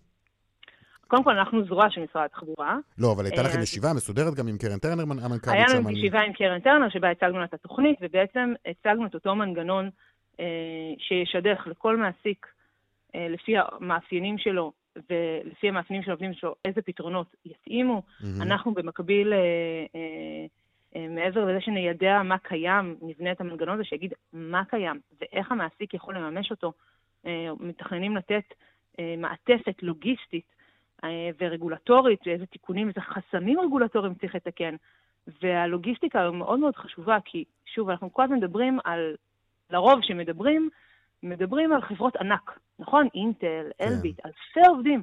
קודם 1.08 1.24
כל, 1.24 1.30
אנחנו 1.30 1.64
זרוע 1.64 1.90
של 1.90 2.00
משרד 2.00 2.24
התחבורה. 2.24 2.76
לא, 2.98 3.12
אבל 3.12 3.24
הייתה 3.24 3.40
אה, 3.40 3.46
לכם 3.46 3.58
אז- 3.58 3.64
ישיבה 3.64 3.88
מסודרת 3.96 4.34
גם 4.34 4.48
עם 4.48 4.58
קרן 4.58 4.78
טרנר, 4.78 5.02
המנכ"לית 5.02 5.54
היה 5.54 5.68
שם. 5.68 5.76
לנו 5.78 5.88
אני- 5.88 5.98
ישיבה 5.98 6.20
עם 6.20 6.32
קרן 6.32 6.60
טרנר, 6.60 6.88
שבה 6.88 7.10
הצגנו 7.10 7.38
לה 7.38 7.44
את 7.44 7.54
התוכנית, 7.54 7.98
ובעצם 8.02 8.52
הצגנו 8.66 9.06
את 9.06 9.14
אותו 9.14 9.34
מנגנון 9.34 9.90
אה, 10.40 10.44
שישדך 10.98 11.66
לכל 11.66 11.96
מעסיק, 11.96 12.46
אה, 12.46 12.53
לפי 13.14 13.54
המאפיינים 13.58 14.38
שלו 14.38 14.72
ולפי 15.10 15.68
המאפיינים 15.68 16.02
של 16.02 16.10
העובדים 16.10 16.34
שלו, 16.34 16.54
איזה 16.64 16.82
פתרונות 16.82 17.36
יתאימו. 17.44 18.02
מהמם. 18.20 18.42
אנחנו 18.42 18.74
במקביל, 18.74 19.32
אה, 19.32 19.38
אה, 19.94 20.46
אה, 20.96 21.08
מעבר 21.08 21.44
לזה 21.44 21.60
שניידע 21.60 22.22
מה 22.22 22.38
קיים, 22.38 22.96
נבנה 23.02 23.32
את 23.32 23.40
המנגנון 23.40 23.74
הזה 23.74 23.84
שיגיד 23.84 24.14
מה 24.32 24.64
קיים 24.64 25.00
ואיך 25.20 25.52
המעסיק 25.52 25.94
יכול 25.94 26.16
לממש 26.16 26.50
אותו. 26.50 26.72
אה, 27.26 27.48
מתכננים 27.60 28.16
לתת 28.16 28.44
אה, 28.98 29.14
מעטפת 29.18 29.82
לוגיסטית 29.82 30.44
אה, 31.04 31.30
ורגולטורית, 31.40 32.20
ואיזה 32.26 32.46
תיקונים, 32.46 32.88
איזה 32.88 33.00
חסמים 33.00 33.60
רגולטוריים 33.60 34.14
צריך 34.14 34.34
לתקן. 34.34 34.74
והלוגיסטיקה 35.42 36.22
היא 36.22 36.30
מאוד 36.30 36.58
מאוד 36.58 36.76
חשובה, 36.76 37.18
כי 37.24 37.44
שוב, 37.66 37.90
אנחנו 37.90 38.12
כל 38.12 38.22
הזמן 38.22 38.36
מדברים 38.36 38.78
על, 38.84 39.16
לרוב 39.70 40.00
שמדברים, 40.02 40.70
מדברים 41.24 41.72
על 41.72 41.82
חברות 41.82 42.16
ענק, 42.16 42.58
נכון? 42.78 43.08
אינטל, 43.14 43.70
אלביט, 43.80 44.20
אלפי 44.26 44.68
עובדים. 44.68 45.02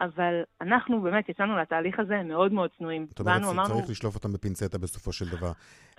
אבל 0.00 0.42
אנחנו 0.60 1.02
באמת 1.02 1.28
יצאנו 1.28 1.58
לתהליך 1.58 1.98
הזה 1.98 2.22
מאוד 2.24 2.52
מאוד 2.52 2.70
צנועים. 2.78 3.06
זאת 3.08 3.20
אומרת, 3.20 3.34
באנו, 3.34 3.50
אמרנו, 3.50 3.74
צריך 3.74 3.90
לשלוף 3.90 4.14
אותם 4.14 4.32
בפינצטה 4.32 4.78
בסופו 4.78 5.12
של 5.12 5.28
דבר. 5.28 5.52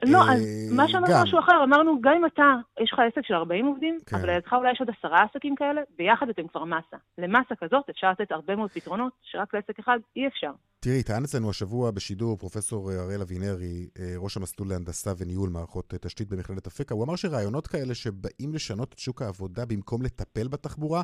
לא, 0.04 0.18
אה, 0.18 0.34
אז 0.34 0.74
מה 0.76 0.88
שאמרנו 0.88 1.14
גם. 1.14 1.24
משהו 1.24 1.40
אחר, 1.40 1.64
אמרנו, 1.64 2.02
גם 2.02 2.14
אם 2.18 2.26
אתה, 2.26 2.54
יש 2.82 2.94
לך 2.94 3.00
עסק 3.00 3.28
של 3.28 3.34
40 3.34 3.66
עובדים, 3.66 3.98
כן. 4.06 4.16
אבל 4.16 4.30
לידך 4.30 4.54
אולי 4.54 4.72
יש 4.72 4.80
עוד 4.80 4.90
עשרה 5.00 5.24
עסקים 5.24 5.56
כאלה, 5.56 5.82
ביחד 5.98 6.30
אתם 6.30 6.48
כבר 6.48 6.66
מסה. 6.66 6.98
למסה 7.18 7.56
כזאת 7.60 7.90
אפשר 7.90 8.12
לתת 8.12 8.32
הרבה 8.32 8.56
מאוד 8.56 8.70
פתרונות, 8.72 9.14
שרק 9.22 9.54
לעסק 9.54 9.80
אחד 9.80 10.00
אי 10.16 10.28
אפשר. 10.28 10.52
תראי, 10.80 11.04
טען 11.04 11.24
אצלנו 11.24 11.50
השבוע 11.50 11.92
בשידור 11.92 12.38
פרופסור 12.38 12.92
אראל 12.92 13.22
אבינרי, 13.22 13.90
אה, 14.00 14.14
ראש 14.18 14.38
המסלול 14.38 14.70
להנדסה 14.70 15.12
וניהול 15.18 15.50
מערכות 15.50 15.94
אה, 15.94 16.00
תשתית 16.00 16.30
במכללת 16.30 16.68
אפקה, 16.68 16.96
הוא 16.96 17.04
אמר 17.04 17.16
שרעיונות 17.16 17.68
כאלה 17.68 17.96
שבאים 17.96 18.54
לשנות 18.54 18.94
את 18.94 19.00
שוק 19.00 19.22
העבודה 19.22 19.66
במקום 19.66 20.02
לטפל 20.02 20.48
בתחבורה, 20.48 21.02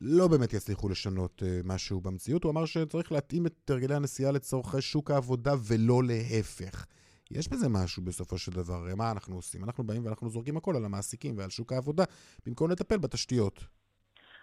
לא 0.00 0.28
באמת 0.28 0.52
יצליחו 0.52 0.88
לשנות 0.88 1.42
אה, 1.42 1.60
משהו 1.64 2.00
במציאות. 2.00 2.44
הוא 2.44 2.52
אמר 2.52 2.64
שצריך 2.64 3.12
להתאים 3.12 3.46
את 3.46 3.70
הרגלי 3.70 3.94
הנסיעה 3.94 4.32
לצורכי 4.32 4.80
שוק 4.80 5.10
העבודה 5.10 5.52
ולא 5.68 6.02
להפך. 6.04 6.86
יש 7.30 7.48
בזה 7.48 7.68
משהו 7.68 8.02
בסופו 8.02 8.38
של 8.38 8.52
דבר. 8.52 8.94
מה 8.96 9.10
אנחנו 9.12 9.34
עושים? 9.34 9.64
אנחנו 9.64 9.84
באים 9.84 10.04
ואנחנו 10.04 10.28
זורקים 10.28 10.56
הכל 10.56 10.76
על 10.76 10.84
המעסיקים 10.84 11.34
ועל 11.38 11.50
שוק 11.50 11.72
העבודה, 11.72 12.04
במקום 12.46 12.70
לטפל 12.70 12.98
בתשתיות. 12.98 13.64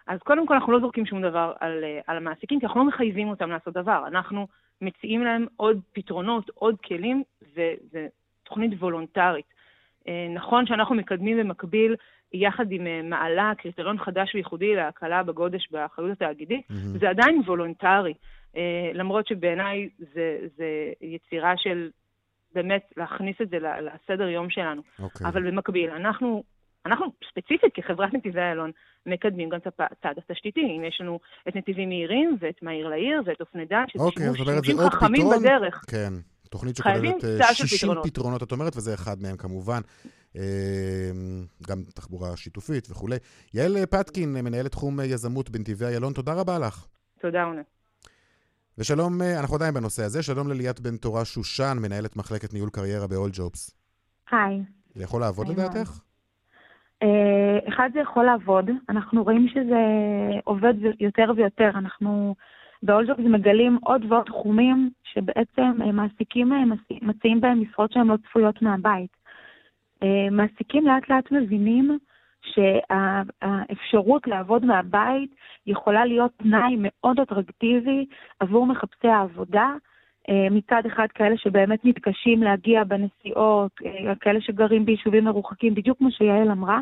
אז 0.08 0.20
קודם 0.20 0.48
כל 0.48 0.54
אנחנו 0.54 0.72
לא 0.72 0.80
זורקים 0.80 1.06
שום 1.06 1.22
דבר 1.22 1.54
על, 1.60 1.84
אה, 1.84 2.00
על 2.08 2.18
המעסיקים, 2.18 2.60
כי 2.60 2.65
אנחנו 2.65 2.80
לא 2.80 2.88
מחייבים 2.88 3.30
אותם 3.30 3.50
לעשות 3.50 3.74
דבר. 3.74 4.08
אנחנו 4.08 4.48
מציעים 4.82 5.24
להם 5.24 5.46
עוד 5.56 5.80
פתרונות, 5.94 6.50
עוד 6.54 6.76
כלים, 6.88 7.24
וזו 7.41 8.00
תוכנית 8.44 8.72
וולונטרית. 8.80 9.46
אה, 10.08 10.28
נכון 10.36 10.68
שאנחנו 10.68 10.96
מקדמים 10.96 11.38
במקביל, 11.38 11.96
יחד 12.36 12.71
עם 12.71 12.88
אה, 12.88 13.02
מעלה, 13.04 13.52
קריטריון 13.58 13.98
חדש 14.00 14.36
וייחודי 14.36 14.76
להקלה 14.76 15.24
בגודש 15.24 15.67
באחריות 15.71 16.21
התאגידית, 16.21 16.69
מהמם. 16.69 17.00
זה 17.00 17.10
עדיין 17.10 17.41
וולונטרי, 17.45 18.13
אה, 18.58 18.91
למרות 18.93 19.28
שבעיניי 19.28 19.89
זה, 20.13 20.38
זה 20.58 20.65
יצירה 21.02 21.54
של 21.58 21.89
באמת 22.56 22.82
להכניס 22.98 23.36
את 23.41 23.50
זה 23.50 23.58
לסדר 23.60 24.28
יום 24.28 24.50
שלנו. 24.50 24.82
אוקיי. 25.00 25.28
אבל 25.28 25.52
במקביל, 25.52 25.89
אנחנו, 25.89 26.43
אנחנו 26.86 27.06
ספציפית 27.32 27.74
כחברת 27.74 28.13
נתיבי 28.13 28.39
איילון, 28.39 28.71
מקדמים 29.06 29.50
גם 29.50 29.58
את 29.58 29.67
הצד 29.67 30.13
התשתיתי. 30.17 30.62
אם 30.62 30.84
יש 30.84 30.98
לנו 31.02 31.19
את 31.48 31.56
נתיבים 31.56 31.89
מהירים 31.89 32.38
ואת 32.39 32.63
מהיר 32.63 32.88
לעיר 32.88 33.21
ואת 33.26 33.41
אופני 33.41 33.65
דן, 33.65 33.84
שזה 33.88 34.04
אוקיי, 34.04 34.28
אומרת, 34.28 34.45
זה 34.45 34.63
שימושים 34.63 34.89
חכמים 34.89 35.21
פתרון. 35.21 35.39
בדרך. 35.39 35.86
כן, 35.91 36.13
תוכנית 36.50 36.76
שכוללת 36.76 37.26
אה, 37.26 37.43
סל 37.43 37.54
של 37.54 37.67
60 37.67 37.89
פתרונות. 37.89 38.06
פתרונות, 38.06 38.43
את 38.43 38.52
אומרת, 38.52 38.78
וזה 38.78 38.93
אחד 38.93 39.15
מהם 39.21 39.38
כמובן. 39.38 39.82
אה, 40.38 41.12
גם 41.67 41.78
תחבורה 41.95 42.38
שיתופית 42.38 42.88
וכולי. 42.91 43.15
יעל 43.54 43.86
פטקין, 43.86 44.34
מנהלת 44.34 44.71
תחום 44.71 45.00
יזמות 45.00 45.50
בנתיבי 45.50 45.86
איילון, 45.86 46.13
תודה 46.13 46.34
רבה 46.34 46.60
לך. 46.60 46.86
תודה, 47.21 47.43
רונן. 47.43 47.62
ושלום, 48.78 49.21
אה, 49.21 49.39
אנחנו 49.39 49.56
עדיין 49.56 49.74
בנושא 49.74 50.04
הזה, 50.04 50.24
שלום 50.24 50.48
לליאת 50.48 50.80
בן 50.80 50.98
תורה 50.98 51.26
שושן, 51.26 51.78
מנהלת 51.82 52.15
מחלקת 52.15 52.54
ניהול 52.54 52.69
קריירה 52.69 53.08
ב-all 53.08 53.38
jobs. 53.38 53.74
היי. 54.32 54.62
זה 54.95 55.04
יכול 55.04 55.21
לעבוד 55.21 55.48
היי, 55.48 55.56
לדעתך? 55.56 56.00
אה, 57.04 57.69
אחד, 57.69 57.89
זה 57.93 58.00
יכול 58.00 58.26
לעבוד. 58.26 58.69
אנחנו 58.89 59.24
רואים 59.24 59.48
שזה 59.48 59.82
עובד 60.43 60.74
יותר 61.00 61.32
ויותר. 61.36 61.69
אנחנו 61.76 62.36
באולג'ובס 62.84 63.19
מגלים 63.26 63.80
עוד 63.84 64.02
ועוד 64.12 64.26
תחומים 64.26 64.89
שבעצם 65.04 65.82
אה, 65.82 65.91
מעסיקים 65.91 66.50
מציע- 66.71 67.00
מציעים 67.02 67.41
בהם 67.41 67.62
משרות 67.62 67.91
שהן 67.91 68.08
לא 68.08 68.15
צפויות 68.30 68.62
מהבית. 68.62 69.25
אה, 70.06 70.30
מעסיקים 70.32 70.88
לאט 70.88 71.10
לאט 71.10 71.32
מבינים 71.32 71.98
שהאפשרות 72.41 74.28
לעבוד 74.28 74.65
מהבית 74.65 75.36
יכולה 75.68 76.06
להיות 76.06 76.32
תנאי 76.38 76.76
מאוד 76.80 77.20
אטרקטיבי 77.20 78.06
עבור 78.39 78.65
מחפשי 78.65 79.08
העבודה. 79.08 79.74
אה, 80.30 80.48
מצד 80.52 80.82
אחד 80.86 81.08
כאלה 81.15 81.38
שבאמת 81.38 81.86
מתקשים 81.86 82.44
להגיע 82.44 82.84
בנסיעות, 82.84 83.72
אה, 83.86 84.15
כאלה 84.15 84.41
שגרים 84.41 84.86
ביישובים 84.86 85.24
מרוחקים, 85.24 85.76
בדיוק 85.76 85.98
כמו 85.98 86.12
שיעל 86.12 86.52
אמרה, 86.52 86.80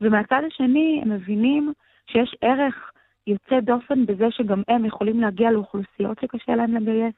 ומהצד 0.00 0.42
השני 0.46 1.00
הם 1.02 1.10
מבינים 1.10 1.72
שיש 2.06 2.36
ערך 2.40 2.92
יוצא 3.26 3.60
דופן 3.60 4.06
בזה 4.06 4.26
שגם 4.30 4.62
הם 4.68 4.84
יכולים 4.84 5.20
להגיע 5.20 5.50
לאוכלוסיות 5.50 6.18
שקשה 6.20 6.56
להם 6.56 6.74
לגייס. 6.74 7.14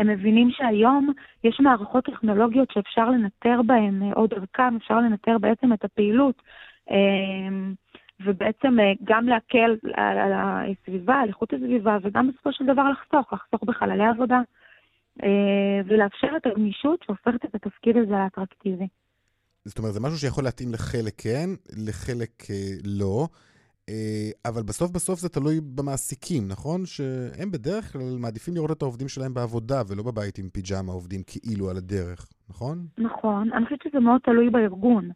הם 0.00 0.06
מבינים 0.06 0.50
שהיום 0.50 1.12
יש 1.44 1.60
מערכות 1.60 2.04
טכנולוגיות 2.04 2.68
שאפשר 2.70 3.10
לנטר 3.10 3.60
בהן, 3.66 4.02
אה, 4.02 4.12
או 4.16 4.26
דרכם 4.26 4.76
אפשר 4.76 4.94
לנטר 4.94 5.38
בעצם 5.38 5.72
את 5.72 5.84
הפעילות, 5.84 6.42
אה, 6.90 6.96
ובעצם 8.24 8.80
אה, 8.80 8.92
גם 9.04 9.28
להקל 9.28 9.76
על 9.94 10.32
הסביבה, 10.34 11.14
על 11.14 11.28
איכות 11.28 11.52
הסביבה, 11.52 11.96
וגם 12.02 12.30
בסופו 12.30 12.52
של 12.52 12.64
דבר 12.66 12.82
לחסוך, 12.90 13.32
לחסוך 13.32 13.64
בחללי 13.64 14.06
עבודה. 14.06 14.40
אה, 15.22 15.80
ולאפשר 15.86 16.28
את 16.36 16.46
הגמישות 16.46 17.02
שהופכת 17.06 17.44
את 17.44 17.54
התפקיד 17.54 17.96
הזה 17.96 18.10
לאטרקטיבי. 18.10 18.88
זאת 19.64 19.78
אומרת, 19.78 19.92
זה 19.92 20.00
משהו 20.00 20.18
שיכול 20.18 20.44
להתאים 20.44 20.72
לחלק 20.72 21.14
כן, 21.18 21.50
לחלק 21.86 22.32
לא, 22.84 23.28
אבל 24.44 24.62
בסוף 24.62 24.90
בסוף 24.90 25.20
זה 25.20 25.28
תלוי 25.28 25.60
במעסיקים, 25.74 26.48
נכון? 26.48 26.80
שהם 26.86 27.50
בדרך 27.50 27.92
כלל 27.92 28.16
מעדיפים 28.18 28.54
לראות 28.54 28.70
את 28.70 28.82
העובדים 28.82 29.08
שלהם 29.08 29.34
בעבודה 29.34 29.82
ולא 29.88 30.02
בבית 30.02 30.38
עם 30.38 30.48
פיג'מה 30.48 30.92
עובדים 30.92 31.20
כאילו 31.26 31.70
על 31.70 31.76
הדרך, 31.76 32.26
נכון? 32.50 32.78
נכון, 32.98 33.52
אני 33.52 33.64
חושבת 33.64 33.82
שזה 33.82 34.00
מאוד 34.00 34.20
תלוי 34.24 34.50
בארגון. 34.50 35.10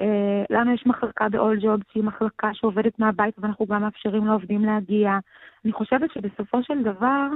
אה, 0.00 0.44
לנו 0.50 0.74
יש 0.74 0.86
מחלקה 0.86 1.28
ב-all 1.28 1.62
jobs 1.62 1.92
שהיא 1.92 2.04
מחלקה 2.04 2.50
שעובדת 2.54 2.98
מהבית 2.98 3.34
ואנחנו 3.38 3.66
גם 3.66 3.82
מאפשרים 3.82 4.26
לעובדים 4.26 4.64
להגיע. 4.64 5.18
אני 5.64 5.72
חושבת 5.72 6.10
שבסופו 6.14 6.62
של 6.62 6.82
דבר 6.82 7.28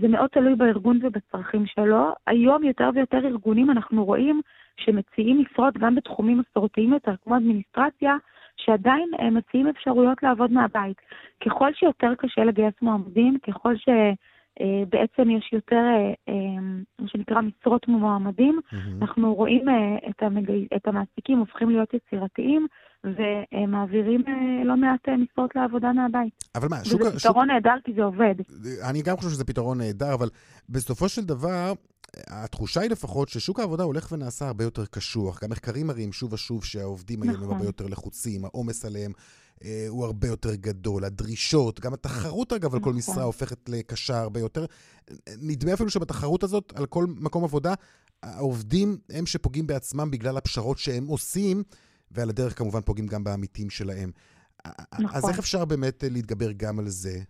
זה 0.00 0.08
מאוד 0.08 0.28
תלוי 0.32 0.54
בארגון 0.54 0.98
ובצרכים 1.02 1.66
שלו. 1.66 2.12
היום 2.26 2.62
יותר 2.62 2.90
ויותר 2.94 3.18
ארגונים 3.26 3.70
אנחנו 3.70 4.04
רואים 4.04 4.40
שמציעים 4.76 5.40
משרות 5.40 5.78
גם 5.78 5.94
בתחומים 5.94 6.38
מסורתיים 6.40 6.92
יותר, 6.92 7.14
כמו 7.24 7.36
אדמיניסטרציה, 7.36 8.16
שעדיין 8.58 9.10
אה, 9.20 9.30
מציעים 9.30 9.68
אפשרויות 9.68 10.22
לעבוד 10.22 10.52
מהבית. 10.52 10.96
ככל 11.44 11.70
שיותר 11.74 12.14
קשה 12.18 12.44
לגייס 12.44 12.74
מועמדים, 12.82 13.38
ככל 13.38 13.74
שבעצם 13.76 15.30
יש 15.30 15.52
יותר, 15.52 15.76
אה, 15.76 16.12
אה, 16.28 16.60
מה 16.98 17.08
שנקרא, 17.08 17.40
משרות 17.40 17.88
מועמדים, 17.88 18.60
אנחנו 19.02 19.34
רואים 19.34 19.68
אה, 19.68 20.10
את, 20.10 20.22
המגי... 20.22 20.66
את 20.76 20.86
המעסיקים 20.86 21.38
הופכים 21.38 21.70
להיות 21.70 21.94
יצירתיים 21.94 22.66
ומעבירים 23.04 24.22
אה, 24.28 24.64
לא 24.64 24.76
מעט 24.76 25.08
אה, 25.08 25.16
משרות 25.16 25.56
לעבודה 25.56 25.92
מהבית. 25.92 26.44
אבל 26.54 26.68
מה, 26.70 26.84
שוק... 26.84 27.00
וזה 27.00 27.20
פתרון 27.20 27.50
נהדר 27.50 27.74
כי 27.84 27.92
זה 27.92 28.02
עובד. 28.02 28.34
אני 28.90 29.02
גם 29.02 29.16
חושב 29.16 29.28
שזה 29.28 29.44
פתרון 29.44 29.78
נהדר, 29.78 30.14
אבל 30.14 30.28
בסופו 30.68 31.08
של 31.08 31.22
דבר, 31.24 31.72
התחושה 32.16 32.80
היא 32.80 32.90
לפחות 32.90 33.28
ששוק 33.28 33.60
העבודה 33.60 33.84
הולך 33.84 34.12
ונעשה 34.12 34.46
הרבה 34.46 34.64
יותר 34.64 34.86
קשוח. 34.86 35.42
גם 35.42 35.50
מחקרים 35.50 35.86
מראים 35.86 36.12
שוב 36.12 36.32
ושוב 36.32 36.64
שהעובדים 36.64 37.22
היום 37.22 37.34
הם 37.34 37.40
נכון. 37.40 37.54
הרבה 37.54 37.64
יותר 37.66 37.86
לחוצים, 37.86 38.44
העומס 38.44 38.84
עליהם 38.84 39.12
אה, 39.64 39.86
הוא 39.88 40.04
הרבה 40.04 40.28
יותר 40.28 40.54
גדול, 40.54 41.04
הדרישות, 41.04 41.80
גם 41.80 41.94
התחרות 41.94 42.52
אגב 42.52 42.74
על 42.74 42.80
כל 42.80 42.90
נכון. 42.90 42.96
משרה 42.98 43.22
הופכת 43.24 43.68
לקשה 43.68 44.20
הרבה 44.20 44.40
יותר. 44.40 44.66
נדמה 45.38 45.74
אפילו 45.74 45.90
שבתחרות 45.90 46.42
הזאת, 46.42 46.72
על 46.76 46.86
כל 46.86 47.06
מקום 47.06 47.44
עבודה, 47.44 47.74
העובדים 48.22 48.98
הם 49.10 49.26
שפוגעים 49.26 49.66
בעצמם 49.66 50.10
בגלל 50.10 50.36
הפשרות 50.36 50.78
שהם 50.78 51.06
עושים, 51.06 51.62
ועל 52.10 52.28
הדרך 52.28 52.58
כמובן 52.58 52.80
פוגעים 52.80 53.06
גם 53.06 53.24
בעמיתים 53.24 53.70
שלהם. 53.70 54.10
אז 54.64 54.72
נכון. 54.98 55.30
איך 55.30 55.38
אפשר 55.38 55.64
באמת 55.64 56.04
להתגבר 56.10 56.52
גם 56.52 56.78
על 56.78 56.88
זה? 56.88 57.20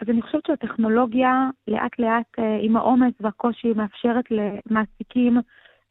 אז 0.00 0.08
אני 0.08 0.22
חושבת 0.22 0.46
שהטכנולוגיה 0.46 1.50
לאט 1.68 1.98
לאט 1.98 2.38
אה, 2.38 2.58
עם 2.62 2.76
העומס 2.76 3.12
והקושי 3.20 3.72
מאפשרת 3.72 4.24
למעסיקים 4.30 5.36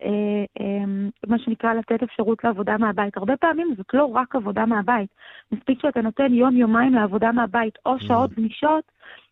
אה, 0.04 0.46
אה, 0.60 0.86
מה 1.28 1.40
שנקרא 1.40 1.74
לתת 1.74 2.04
אפשרות 2.04 2.44
לעבודה 2.44 2.78
מהבית. 2.78 3.18
הרבה 3.18 3.38
פעמים 3.38 3.74
זאת 3.78 3.94
לא 3.94 4.06
רק 4.06 4.36
עבודה 4.36 4.66
מהבית. 4.66 5.10
מספיק 5.52 5.82
שאתה 5.82 6.02
נותן 6.02 6.34
יום-יומיים 6.34 6.94
לעבודה 6.94 7.32
מהבית 7.32 7.78
או 7.86 8.00
שעות 8.00 8.34
גמישות, 8.34 8.92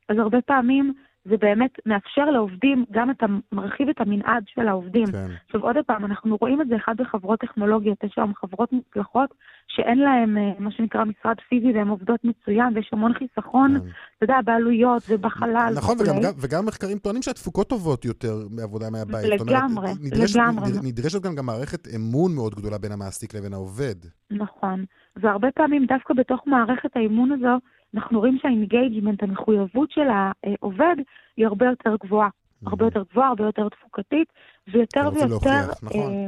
אז 0.10 0.18
הרבה 0.18 0.42
פעמים 0.42 0.94
זה 1.26 1.38
באמת 1.38 1.72
מאפשר 1.86 2.26
לעובדים, 2.26 2.86
גם 2.92 3.12
אתה 3.12 3.26
מרחיב 3.52 3.90
את 3.90 4.02
המנעד 4.02 4.44
של 4.48 4.68
העובדים. 4.68 5.06
כן. 5.06 5.28
עכשיו 5.46 5.62
עוד 5.62 5.76
פעם, 5.88 6.06
אנחנו 6.06 6.38
רואים 6.42 6.62
את 6.62 6.68
זה 6.68 6.76
אחד 6.76 6.96
בחברות 6.98 7.40
טכנולוגיות, 7.40 8.04
יש 8.04 8.14
היום 8.18 8.34
חברות 8.36 8.74
מוצלחות 8.74 9.30
שאין 9.68 10.00
להן 10.00 10.38
אה, 10.38 10.52
מה 10.60 10.72
שנקרא 10.72 11.04
משרד 11.04 11.36
פיזי 11.50 11.72
והן 11.74 11.88
עובדות 11.88 12.20
מצוין 12.24 12.74
ויש 12.76 12.90
המון 12.94 13.14
חיסכון, 13.14 13.76
אתה 13.76 13.84
יודע, 14.24 14.36
בעלויות 14.46 15.04
ובחלל 15.10 15.74
נכון, 15.76 15.96
וגם, 16.00 16.10
וכולי. 16.10 16.26
גם, 16.28 16.34
וגם 16.42 16.66
מחקרים 16.66 16.98
טוענים 16.98 17.22
שהתפוקות 17.22 17.70
טובות 17.70 18.06
יותר 18.06 18.36
מעבודה 18.52 18.86
מהבית. 18.90 19.26
לגמרי, 19.42 19.88
אומרת, 19.88 19.98
נדרשת, 20.02 20.36
לגמרי. 20.36 20.70
נד- 20.72 20.86
נדרשת 20.86 21.24
כאן 21.24 21.36
גם 21.36 21.46
מערכת 21.46 21.88
אמון 21.96 22.36
מאוד 22.36 22.56
גדולה 22.56 22.78
בין 22.78 22.92
המעסיק 22.92 23.34
לבין 23.36 23.54
העובד. 23.54 23.96
נכון. 24.32 24.86
והרבה 25.16 25.48
פעמים 25.56 25.86
דווקא 25.86 26.14
בתוך 26.14 26.42
מערכת 26.48 26.90
האימון 26.96 27.32
הזו, 27.32 27.58
אנחנו 27.96 28.20
רואים 28.20 28.38
שה 28.42 28.59
engagement, 28.59 29.24
המחויבות 29.24 29.92
של 29.92 30.08
העובד, 30.12 30.96
היא 31.38 31.46
הרבה 31.46 31.66
יותר 31.66 31.96
גבוהה. 32.04 32.30
הרבה 32.66 32.86
יותר 32.86 33.04
גבוהה, 33.12 33.28
הרבה 33.28 33.46
יותר 33.46 33.70
תפוקתית, 33.70 34.28
ויותר 34.74 35.10
ויותר 35.14 35.26
להוכיח, 35.26 35.84
נכון. 35.84 36.00
אה, 36.02 36.28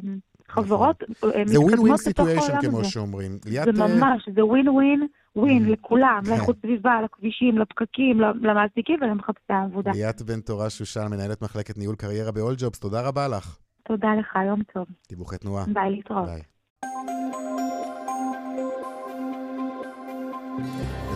חברות 0.49 1.03
אה, 1.03 1.43
זה 1.45 1.60
win 1.60 1.80
win 1.80 1.93
מתקדמות 1.93 1.99
situation, 2.00 2.39
העולם 2.39 2.62
כמו 2.62 2.80
הזה. 2.80 2.89
שאומרים. 2.89 3.32
ליאת, 3.45 3.65
זה 3.65 3.71
ממש, 3.71 4.30
זה 4.36 4.45
ווין 4.45 4.69
ווין 4.69 5.08
ווין 5.36 5.71
לכולם, 5.71 6.21
כן. 6.25 6.32
לאיכות 6.32 6.56
סביבה, 6.62 7.01
לכבישים, 7.01 7.58
לפקקים, 7.58 8.21
למעסיקים 8.21 8.99
ולמחפשי 9.01 9.53
העבודה. 9.53 9.91
ליאת 9.91 10.21
בן 10.21 10.39
תורה 10.39 10.69
שושן, 10.69 11.08
מנהלת 11.12 11.41
מחלקת 11.41 11.77
ניהול 11.77 11.95
קריירה 11.95 12.32
ב-all 12.32 12.60
jobs, 12.62 12.80
תודה 12.80 13.08
רבה 13.08 13.27
לך. 13.27 13.58
תודה 13.84 14.08
לך, 14.19 14.38
יום 14.47 14.63
טוב. 14.73 14.86
דיווחי 15.10 15.38
תנועה. 15.38 15.65
ביי, 15.73 15.91
להתראות. 15.91 16.25
ביי. 16.25 16.41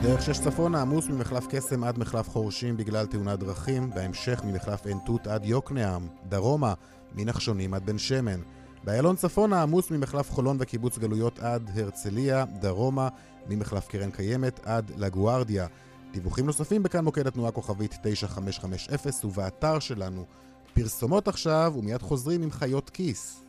בדרך 0.01 0.21
שש 0.21 0.39
צפונה 0.39 0.81
עמוס 0.81 1.07
ממחלף 1.07 1.47
קסם 1.49 1.83
עד 1.83 1.99
מחלף 1.99 2.29
חורשים 2.29 2.77
בגלל 2.77 3.05
תאונת 3.05 3.39
דרכים, 3.39 3.89
בהמשך 3.89 4.41
ממחלף 4.43 4.85
עין 4.85 4.97
תות 5.05 5.27
עד 5.27 5.45
יוקנעם, 5.45 6.07
דרומה, 6.29 6.73
מנחשונים 7.15 7.73
עד 7.73 7.85
בן 7.85 7.97
שמן. 7.97 8.39
באיילון 8.83 9.15
צפונה 9.15 9.61
עמוס 9.61 9.91
ממחלף 9.91 10.31
חולון 10.31 10.57
וקיבוץ 10.59 10.97
גלויות 10.97 11.39
עד 11.39 11.71
הרצליה, 11.75 12.45
דרומה, 12.59 13.07
ממחלף 13.49 13.87
קרן 13.87 14.11
קיימת 14.11 14.59
עד 14.63 14.91
לגוארדיה. 14.97 15.67
דיווחים 16.11 16.45
נוספים 16.45 16.83
בכאן 16.83 17.03
מוקד 17.03 17.27
התנועה 17.27 17.51
כוכבית 17.51 17.97
9550 18.03 19.29
ובאתר 19.29 19.79
שלנו. 19.79 20.25
פרסומות 20.73 21.27
עכשיו 21.27 21.73
ומיד 21.77 22.01
חוזרים 22.01 22.41
עם 22.41 22.51
חיות 22.51 22.89
כיס. 22.89 23.43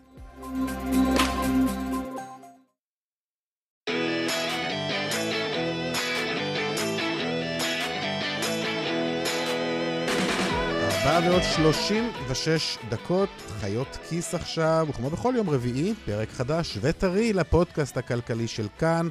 ארבעה 11.12 11.30
ועוד 11.30 11.42
36 11.42 12.78
דקות, 12.88 13.28
חיות 13.60 13.98
כיס 14.08 14.34
עכשיו, 14.34 14.86
וכמו 14.88 15.10
בכל 15.10 15.34
יום 15.36 15.50
רביעי, 15.50 15.94
פרק 16.06 16.28
חדש 16.28 16.78
וטרי 16.80 17.32
לפודקאסט 17.32 17.96
הכלכלי 17.96 18.48
של 18.48 18.66
כאן. 18.78 19.08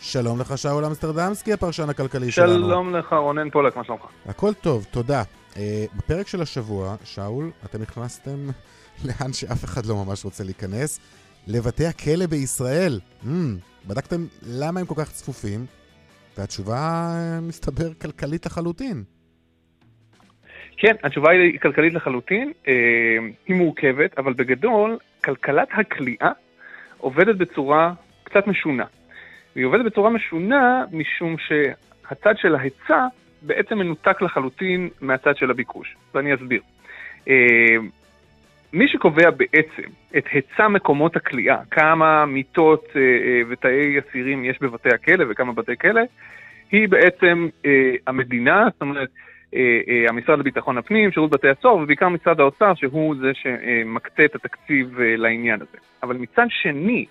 שלום 0.00 0.40
לך, 0.40 0.58
שאול 0.58 0.84
אמסטרדמסקי, 0.84 1.52
הפרשן 1.52 1.90
הכלכלי 1.90 2.30
שלנו. 2.30 2.66
שלום 2.66 2.94
לך, 2.94 3.12
רונן 3.12 3.50
פולק, 3.50 3.76
מה 3.76 3.84
שלומך? 3.84 4.02
הכל 4.26 4.54
טוב, 4.54 4.86
תודה. 4.90 5.22
אה, 5.56 5.84
בפרק 5.96 6.28
של 6.28 6.42
השבוע, 6.42 6.96
שאול, 7.04 7.50
אתם 7.64 7.82
נכנסתם 7.82 8.48
לאן 9.04 9.32
שאף 9.32 9.64
אחד 9.64 9.86
לא 9.86 10.04
ממש 10.04 10.24
רוצה 10.24 10.44
להיכנס, 10.44 11.00
לבתי 11.46 11.86
הכלא 11.86 12.26
בישראל. 12.26 13.00
Mm, 13.24 13.26
בדקתם 13.86 14.26
למה 14.42 14.80
הם 14.80 14.86
כל 14.86 14.94
כך 14.96 15.12
צפופים, 15.12 15.66
והתשובה, 16.38 17.12
מסתבר, 17.42 17.94
כלכלית 17.94 18.46
לחלוטין. 18.46 19.04
כן, 20.78 20.94
התשובה 21.02 21.30
היא 21.30 21.58
כלכלית 21.58 21.94
לחלוטין, 21.94 22.52
אה, 22.68 22.72
היא 23.46 23.56
מורכבת, 23.56 24.18
אבל 24.18 24.32
בגדול, 24.32 24.98
כלכלת 25.24 25.68
הכליאה 25.72 26.30
עובדת 26.98 27.36
בצורה 27.36 27.92
קצת 28.24 28.46
משונה. 28.46 28.84
והיא 29.54 29.66
עובדת 29.66 29.84
בצורה 29.84 30.10
משונה 30.10 30.84
משום 30.92 31.36
שהצד 31.38 32.34
של 32.36 32.54
ההיצע 32.54 33.06
בעצם 33.42 33.78
מנותק 33.78 34.22
לחלוטין 34.22 34.88
מהצד 35.00 35.36
של 35.36 35.50
הביקוש, 35.50 35.96
ואני 36.14 36.34
אסביר. 36.34 36.62
אה, 37.28 37.76
מי 38.72 38.88
שקובע 38.88 39.30
בעצם 39.30 39.88
את 40.18 40.24
היצע 40.32 40.68
מקומות 40.68 41.16
הכליאה, 41.16 41.58
כמה 41.70 42.26
מיטות 42.26 42.84
אה, 42.96 43.00
ותאי 43.48 43.98
אסירים 43.98 44.44
יש 44.44 44.58
בבתי 44.60 44.88
הכלא 44.88 45.24
וכמה 45.28 45.52
בתי 45.52 45.76
כלא, 45.76 46.02
היא 46.72 46.88
בעצם 46.88 47.48
המדינה, 48.06 48.68
זאת 48.72 48.80
אומרת, 48.80 49.08
המשרד 50.08 50.38
לביטחון 50.38 50.78
הפנים, 50.78 51.12
שירות 51.12 51.30
בתי 51.30 51.48
הסוהר 51.48 51.76
ובעיקר 51.76 52.08
משרד 52.08 52.40
האוצר 52.40 52.74
שהוא 52.74 53.14
זה 53.20 53.30
שמקצה 53.34 54.24
את 54.24 54.34
התקציב 54.34 55.00
אה, 55.00 55.16
לעניין 55.16 55.60
הזה. 55.60 55.78
אבל 56.02 56.16
מצד 56.16 56.46
שני, 56.48 57.06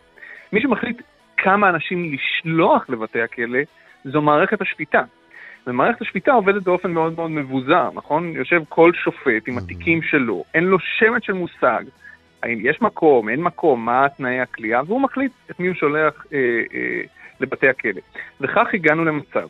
מי 0.53 0.61
שמחליט 0.61 1.01
כמה 1.37 1.69
אנשים 1.69 2.13
לשלוח 2.13 2.89
לבתי 2.89 3.21
הכלא 3.21 3.59
זו 4.05 4.21
מערכת 4.21 4.61
השפיטה. 4.61 5.01
ומערכת 5.67 6.01
השפיטה 6.01 6.31
עובדת 6.31 6.63
באופן 6.63 6.91
מאוד 6.91 7.13
מאוד 7.15 7.31
מבוזר, 7.31 7.89
נכון? 7.93 8.31
יושב 8.35 8.61
כל 8.69 8.91
שופט 8.93 9.47
עם 9.47 9.57
התיקים 9.57 10.01
שלו, 10.01 10.43
אין 10.53 10.63
לו 10.63 10.77
שמץ 10.79 11.23
של 11.23 11.33
מושג 11.33 11.83
האם 12.43 12.59
יש 12.61 12.81
מקום, 12.81 13.29
אין 13.29 13.41
מקום, 13.41 13.85
מה 13.85 14.09
תנאי 14.17 14.39
הכלייה, 14.39 14.81
והוא 14.87 15.01
מחליט 15.01 15.31
את 15.51 15.59
מי 15.59 15.67
הוא 15.67 15.75
שולח 15.75 16.25
אה, 16.33 16.39
אה, 16.73 17.01
לבתי 17.39 17.69
הכלא. 17.69 18.01
וכך 18.41 18.67
הגענו 18.73 19.05
למצב 19.05 19.47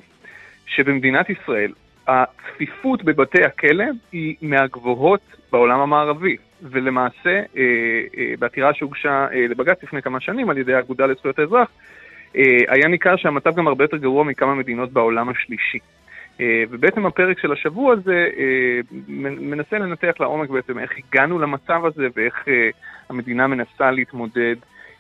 שבמדינת 0.66 1.30
ישראל 1.30 1.72
הצפיפות 2.08 3.04
בבתי 3.04 3.44
הכלא 3.44 3.86
היא 4.12 4.36
מהגבוהות 4.42 5.22
בעולם 5.52 5.80
המערבי, 5.80 6.38
ולמעשה 6.62 7.30
אה, 7.30 7.64
אה, 8.18 8.34
בעתירה 8.40 8.74
שהוגשה 8.74 9.28
אה, 9.34 9.46
לבג"ץ 9.50 9.84
לפני 9.84 10.02
כמה 10.02 10.20
שנים 10.20 10.50
על 10.50 10.58
ידי 10.58 10.74
האגודה 10.74 11.06
לזכויות 11.06 11.40
האזרח, 11.40 11.70
היה 12.68 12.88
ניכר 12.88 13.16
שהמצב 13.16 13.56
גם 13.56 13.68
הרבה 13.68 13.84
יותר 13.84 13.98
גרוע 13.98 14.24
מכמה 14.24 14.56
מדינות 14.56 14.92
בעולם 14.92 15.30
השלישי. 15.30 15.80
ובעצם 16.70 17.06
הפרק 17.06 17.40
של 17.40 17.52
השבוע 17.52 17.94
הזה 17.94 18.28
מנסה 19.40 19.78
לנתח 19.78 20.14
לעומק 20.20 20.50
בעצם 20.50 20.80
איך 20.80 20.92
הגענו 20.98 21.40
למצב 21.40 21.86
הזה 21.86 22.08
ואיך 22.16 22.46
המדינה 23.10 23.48
מנסה 23.48 23.92
להתמודד 23.92 24.56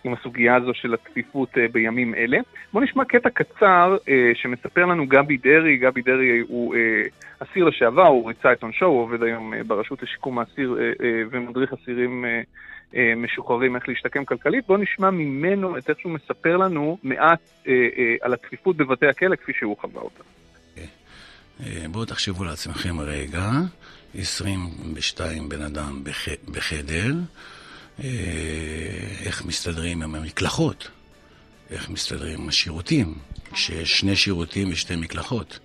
עם 0.07 0.13
הסוגיה 0.13 0.55
הזו 0.55 0.73
של 0.73 0.93
הצפיפות 0.93 1.57
אה, 1.57 1.67
בימים 1.71 2.15
אלה. 2.15 2.37
בואו 2.73 2.83
נשמע 2.83 3.05
קטע 3.05 3.29
קצר 3.29 3.97
אה, 4.09 4.31
שמספר 4.35 4.85
לנו 4.85 5.07
גבי 5.07 5.37
דרעי, 5.37 5.77
גבי 5.77 6.01
דרעי 6.01 6.39
הוא 6.47 6.75
אה, 6.75 6.79
אסיר 7.39 7.65
לשעבר, 7.65 8.07
הוא 8.07 8.27
ריצה 8.27 8.51
את 8.51 8.63
עונשו, 8.63 8.85
הוא 8.85 9.01
עובד 9.01 9.23
היום 9.23 9.53
ברשות 9.67 10.03
לשיקום 10.03 10.39
האסיר 10.39 10.77
ומדריך 11.31 11.73
אסירים 11.73 12.25
משוחררים 13.17 13.75
איך 13.75 13.89
להשתקם 13.89 14.25
כלכלית. 14.25 14.67
בואו 14.67 14.79
נשמע 14.79 15.09
ממנו 15.09 15.77
את 15.77 15.89
איך 15.89 15.99
שהוא 15.99 16.11
מספר 16.11 16.57
לנו 16.57 16.97
מעט 17.03 17.39
על 18.21 18.33
הצפיפות 18.33 18.77
בבתי 18.77 19.07
הכלא 19.07 19.35
כפי 19.35 19.53
שהוא 19.53 19.77
חווה 19.81 20.01
אותה. 20.01 20.23
בואו 21.91 22.05
תחשבו 22.05 22.43
לעצמכם 22.43 22.99
רגע, 22.99 23.49
22 24.15 25.49
בן 25.49 25.61
אדם 25.61 26.03
בחדר, 26.51 27.13
איך 27.99 29.45
מסתדרים 29.45 30.03
עם 30.03 30.15
המקלחות, 30.15 30.88
איך 31.69 31.89
מסתדרים 31.89 32.41
עם 32.41 32.49
השירותים, 32.49 33.15
שיש 33.55 33.99
שני 33.99 34.15
שירותים 34.15 34.69
ושתי 34.71 34.95
מקלחות. 34.95 35.60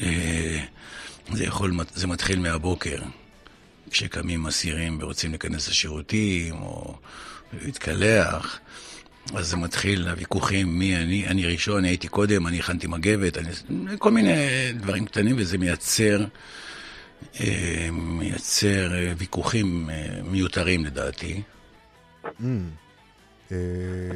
אה, 0.00 0.64
זה, 1.32 1.44
יכול, 1.44 1.76
זה 1.94 2.06
מתחיל 2.06 2.38
מהבוקר, 2.38 2.98
כשקמים 3.90 4.46
אסירים 4.46 4.98
ורוצים 5.00 5.30
להיכנס 5.30 5.68
לשירותים 5.68 6.62
או 6.62 6.94
להתקלח. 7.62 8.58
אז 9.34 9.48
זה 9.48 9.56
מתחיל, 9.56 10.08
הוויכוחים, 10.08 10.78
מי 10.78 10.96
אני, 10.96 11.26
אני 11.26 11.46
ראשון, 11.46 11.78
אני 11.78 11.88
הייתי 11.88 12.08
קודם, 12.08 12.46
אני 12.46 12.58
הכנתי 12.58 12.86
מגבת, 12.86 13.38
אני, 13.38 13.50
כל 13.98 14.10
מיני 14.10 14.36
דברים 14.72 15.06
קטנים, 15.06 15.36
וזה 15.38 15.58
מייצר 15.58 16.20
אה, 16.20 16.26
מייצר 17.92 18.94
אה, 18.94 19.12
ויכוחים 19.18 19.90
אה, 19.90 19.94
מיותרים 20.30 20.84
לדעתי. 20.84 21.42
Mm. 22.24 22.42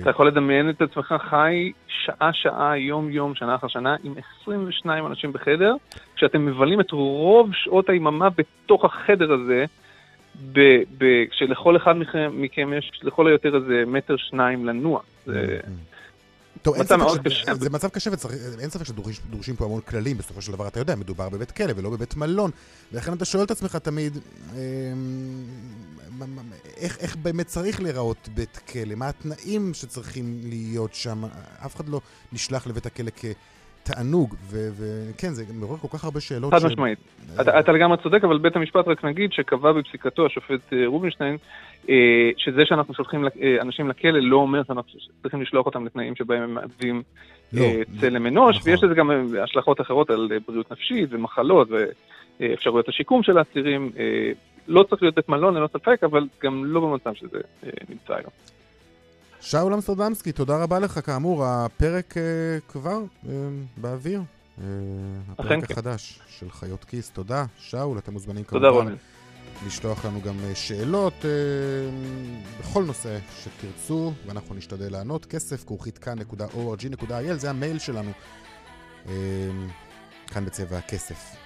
אתה 0.02 0.10
יכול 0.10 0.26
לדמיין 0.26 0.70
את 0.70 0.82
עצמך 0.82 1.14
חי 1.30 1.72
שעה-שעה, 1.88 2.78
יום-יום, 2.78 3.34
שנה 3.34 3.54
אחר 3.54 3.68
שנה, 3.68 3.96
עם 4.04 4.14
22 4.42 5.06
אנשים 5.06 5.32
בחדר, 5.32 5.74
כשאתם 6.16 6.46
מבלים 6.46 6.80
את 6.80 6.90
רוב 6.90 7.50
שעות 7.54 7.88
היממה 7.88 8.28
בתוך 8.30 8.84
החדר 8.84 9.32
הזה, 9.32 9.64
כשלכל 11.30 11.76
אחד 11.76 11.96
מכם, 11.96 12.30
מכם 12.34 12.72
יש 12.78 12.90
לכל 13.02 13.26
היותר 13.26 13.56
איזה 13.56 13.84
מטר 13.86 14.16
שניים 14.16 14.66
לנוע. 14.66 15.00
טוב, 16.62 16.74
אין 16.74 16.86
ספק. 16.86 16.98
זה 17.60 17.70
מצב 17.70 17.88
קשה 17.88 18.10
ואין 18.58 18.70
ספק 18.70 18.84
שדורשים 18.84 19.56
פה 19.56 19.64
המון 19.64 19.80
כללים, 19.80 20.18
בסופו 20.18 20.42
של 20.42 20.52
דבר 20.52 20.68
אתה 20.68 20.80
יודע, 20.80 20.94
מדובר 20.94 21.28
בבית 21.28 21.50
כלא 21.50 21.72
ולא 21.76 21.90
בבית 21.90 22.16
מלון, 22.16 22.50
ולכן 22.92 23.12
אתה 23.12 23.24
שואל 23.24 23.44
את 23.44 23.50
עצמך 23.50 23.76
תמיד, 23.76 24.18
אמ, 24.52 24.58
איך, 26.76 26.98
איך 26.98 27.16
באמת 27.16 27.46
צריך 27.46 27.80
להיראות 27.80 28.28
בית 28.34 28.56
כלא, 28.56 28.94
מה 28.94 29.08
התנאים 29.08 29.74
שצריכים 29.74 30.40
להיות 30.42 30.94
שם, 30.94 31.24
אף 31.66 31.76
אחד 31.76 31.88
לא 31.88 32.00
נשלח 32.32 32.66
לבית 32.66 32.86
הכלא 32.86 33.10
כ... 33.16 33.24
תענוג, 33.82 34.34
וכן, 34.50 35.28
זה 35.28 35.44
מעורר 35.54 35.76
כל 35.76 35.88
כך 35.88 36.04
הרבה 36.04 36.20
שאלות. 36.20 36.54
חד 36.54 36.66
משמעית. 36.66 36.98
אתה 37.40 37.72
לגמרי 37.72 37.96
צודק, 38.02 38.24
אבל 38.24 38.38
בית 38.38 38.56
המשפט 38.56 38.88
רק 38.88 39.04
נגיד 39.04 39.32
שקבע 39.32 39.72
בפסיקתו 39.72 40.26
השופט 40.26 40.72
אה, 40.72 40.86
רובינשטיין, 40.86 41.36
אה, 41.88 42.30
שזה 42.36 42.62
שאנחנו 42.64 42.94
שולחים 42.94 43.24
אה, 43.24 43.60
אנשים 43.60 43.88
לכלא 43.88 44.18
לא 44.20 44.36
אומר 44.36 44.62
שאנחנו 44.64 44.92
צריכים 45.22 45.42
לשלוח 45.42 45.66
אותם 45.66 45.86
לתנאים 45.86 46.16
שבהם 46.16 46.42
הם 46.42 46.54
מעבים 46.54 47.02
לא, 47.52 47.64
צלם 48.00 48.26
אנוש, 48.26 48.56
נכון. 48.56 48.70
ויש 48.70 48.84
לזה 48.84 48.94
גם 48.94 49.10
השלכות 49.42 49.80
אחרות 49.80 50.10
על 50.10 50.28
בריאות 50.46 50.72
נפשית 50.72 51.08
ומחלות 51.12 51.68
ואפשרויות 52.40 52.88
השיקום 52.88 53.22
של 53.22 53.38
האסירים. 53.38 53.90
לא 54.68 54.82
צריך 54.82 55.02
להיות 55.02 55.14
בית 55.14 55.28
מלון, 55.28 55.54
ללא 55.54 55.66
ספק, 55.66 56.04
אבל 56.04 56.26
גם 56.42 56.64
לא 56.64 56.80
במצב 56.80 57.14
שזה 57.14 57.38
נמצא 57.88 58.14
היום. 58.14 58.30
שאול 59.42 59.74
אמסטרדמסקי, 59.74 60.32
תודה 60.32 60.62
רבה 60.62 60.78
לך. 60.78 61.00
כאמור, 61.06 61.44
הפרק 61.46 62.14
uh, 62.14 62.72
כבר 62.72 63.00
uh, 63.24 63.28
באוויר. 63.76 64.22
Uh, 64.58 64.62
הפרק 65.32 65.64
כן. 65.64 65.72
החדש 65.72 66.18
כן. 66.18 66.24
של 66.38 66.50
חיות 66.50 66.84
כיס. 66.84 67.10
תודה. 67.10 67.44
שאול, 67.58 67.98
אתם 67.98 68.12
מוזמנים 68.12 68.44
כמובן 68.44 68.66
רוני. 68.66 68.94
לשלוח 69.66 70.04
לנו 70.04 70.20
גם 70.20 70.34
שאלות 70.54 71.12
uh, 71.22 71.24
בכל 72.60 72.84
נושא 72.84 73.18
שתרצו, 73.42 74.12
ואנחנו 74.26 74.54
נשתדל 74.54 74.92
לענות. 74.92 75.26
כסף, 75.26 75.64
כרוכית 75.64 75.98
כאן.org.il, 75.98 77.34
זה 77.36 77.50
המייל 77.50 77.78
שלנו. 77.78 78.10
Uh, 79.06 79.08
כאן 80.26 80.44
בצבע 80.44 80.78
הכסף. 80.78 81.41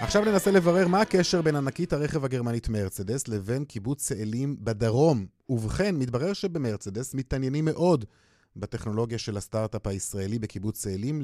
עכשיו 0.00 0.24
ננסה 0.24 0.50
לברר 0.50 0.88
מה 0.88 1.00
הקשר 1.00 1.42
בין 1.42 1.56
ענקית 1.56 1.92
הרכב 1.92 2.24
הגרמנית 2.24 2.68
מרצדס 2.68 3.28
לבין 3.28 3.64
קיבוץ 3.64 4.08
צאלים 4.08 4.56
בדרום. 4.60 5.26
ובכן, 5.48 5.96
מתברר 5.96 6.32
שבמרצדס 6.32 7.14
מתעניינים 7.14 7.64
מאוד 7.64 8.04
בטכנולוגיה 8.56 9.18
של 9.18 9.36
הסטארט-אפ 9.36 9.86
הישראלי 9.86 10.38
בקיבוץ 10.38 10.78
צאלים 10.78 11.22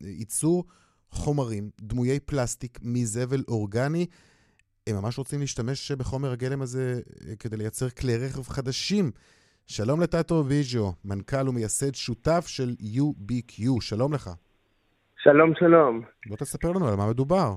לייצור 0.00 0.64
חומרים 1.10 1.70
דמויי 1.80 2.20
פלסטיק 2.20 2.78
מזבל 2.82 3.42
אורגני. 3.48 4.06
הם 4.86 4.96
ממש 4.96 5.18
רוצים 5.18 5.40
להשתמש 5.40 5.92
בחומר 5.92 6.32
הגלם 6.32 6.62
הזה 6.62 7.00
אה, 7.28 7.36
כדי 7.36 7.56
לייצר 7.56 7.90
כלי 7.90 8.16
רכב 8.16 8.42
חדשים. 8.48 9.10
שלום 9.66 10.00
לטאטו 10.00 10.44
ויז'ו, 10.46 10.92
מנכ"ל 11.04 11.48
ומייסד 11.48 11.94
שותף 11.94 12.44
של 12.46 12.74
UBQ, 12.80 13.62
שלום 13.80 14.14
לך. 14.14 14.30
שלום, 15.22 15.52
שלום. 15.58 16.02
בוא 16.26 16.36
תספר 16.36 16.72
לנו 16.72 16.88
על 16.88 16.94
מה 16.94 17.08
מדובר. 17.08 17.54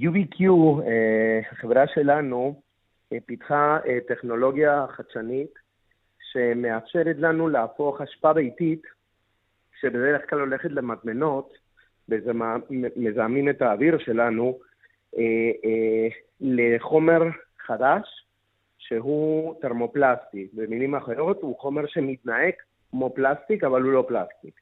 UBQ, 0.00 0.40
אה, 0.86 1.40
החברה 1.52 1.86
שלנו, 1.86 2.60
אה, 3.12 3.18
פיתחה 3.26 3.78
אה, 3.86 3.98
טכנולוגיה 4.08 4.86
חדשנית 4.90 5.54
שמאפשרת 6.32 7.16
לנו 7.18 7.48
להפוך 7.48 8.00
אשפה 8.00 8.32
ביתית, 8.32 8.82
שבדרך 9.80 10.30
כלל 10.30 10.40
הולכת 10.40 10.70
למטמנות, 10.70 11.54
מזהמים 12.96 13.48
את 13.48 13.62
האוויר 13.62 13.98
שלנו, 13.98 14.58
לחומר 16.40 17.22
חדש 17.66 18.26
שהוא 18.78 19.54
תרמופלסטי. 19.60 20.48
במילים 20.52 20.94
אחרות, 20.94 21.42
הוא 21.42 21.58
חומר 21.58 21.86
שמתנהג 21.86 22.52
כמו 22.90 23.10
פלסטיק, 23.14 23.64
אבל 23.64 23.82
הוא 23.82 23.92
לא 23.92 24.04
פלסטיק. 24.08 24.60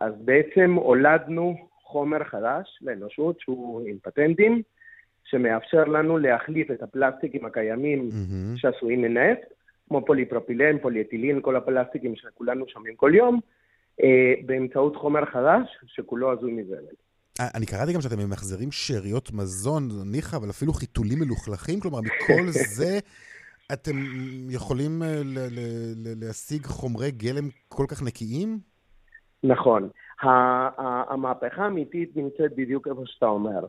אז 0.00 0.12
בעצם 0.24 0.72
הולדנו 0.74 1.68
חומר 1.82 2.24
חדש 2.24 2.78
לאנושות 2.82 3.40
שהוא 3.40 3.88
עם 3.88 3.96
פטנטים, 4.02 4.62
שמאפשר 5.30 5.84
לנו 5.84 6.18
להחליף 6.18 6.70
את 6.70 6.82
הפלסטיקים 6.82 7.44
הקיימים 7.44 8.08
מהמם. 8.12 8.56
שעשויים 8.56 9.02
מנפט, 9.02 9.52
כמו 9.88 10.06
פוליפרופילן, 10.06 10.78
פוליאטילין, 10.78 11.40
כל 11.42 11.56
הפלסטיקים 11.56 12.16
שכולנו 12.16 12.64
שומעים 12.68 12.96
כל 12.96 13.12
יום, 13.14 13.40
אה, 14.02 14.34
באמצעות 14.46 14.96
חומר 14.96 15.24
חדש 15.24 15.78
שכולו 15.86 16.32
עזוי 16.32 16.52
מזבל. 16.52 16.84
אה, 17.40 17.48
אני 17.54 17.66
קראתי 17.66 17.92
גם 17.92 18.00
שאתם 18.00 18.18
ממחזרים 18.18 18.72
שאריות 18.72 19.32
מזון, 19.32 19.88
ניחא, 20.04 20.36
אבל 20.36 20.50
אפילו 20.50 20.72
חיתולים 20.72 21.18
מלוכלכים, 21.18 21.80
כלומר, 21.80 22.00
מכל 22.00 22.46
זה 22.76 22.98
אתם 23.72 23.96
יכולים 24.50 25.02
אה, 25.02 25.20
ל- 25.24 25.38
ל- 25.38 25.94
ל- 25.96 26.24
להשיג 26.24 26.66
חומרי 26.66 27.10
גלם 27.10 27.48
כל 27.68 27.84
כך 27.88 28.02
נקיים? 28.02 28.58
נכון. 29.44 29.88
המהפכה 31.08 31.62
האמיתית 31.64 32.16
נמצאת 32.16 32.56
בדיוק 32.56 32.88
איפה 32.88 33.02
שאתה 33.04 33.26
אומר. 33.26 33.66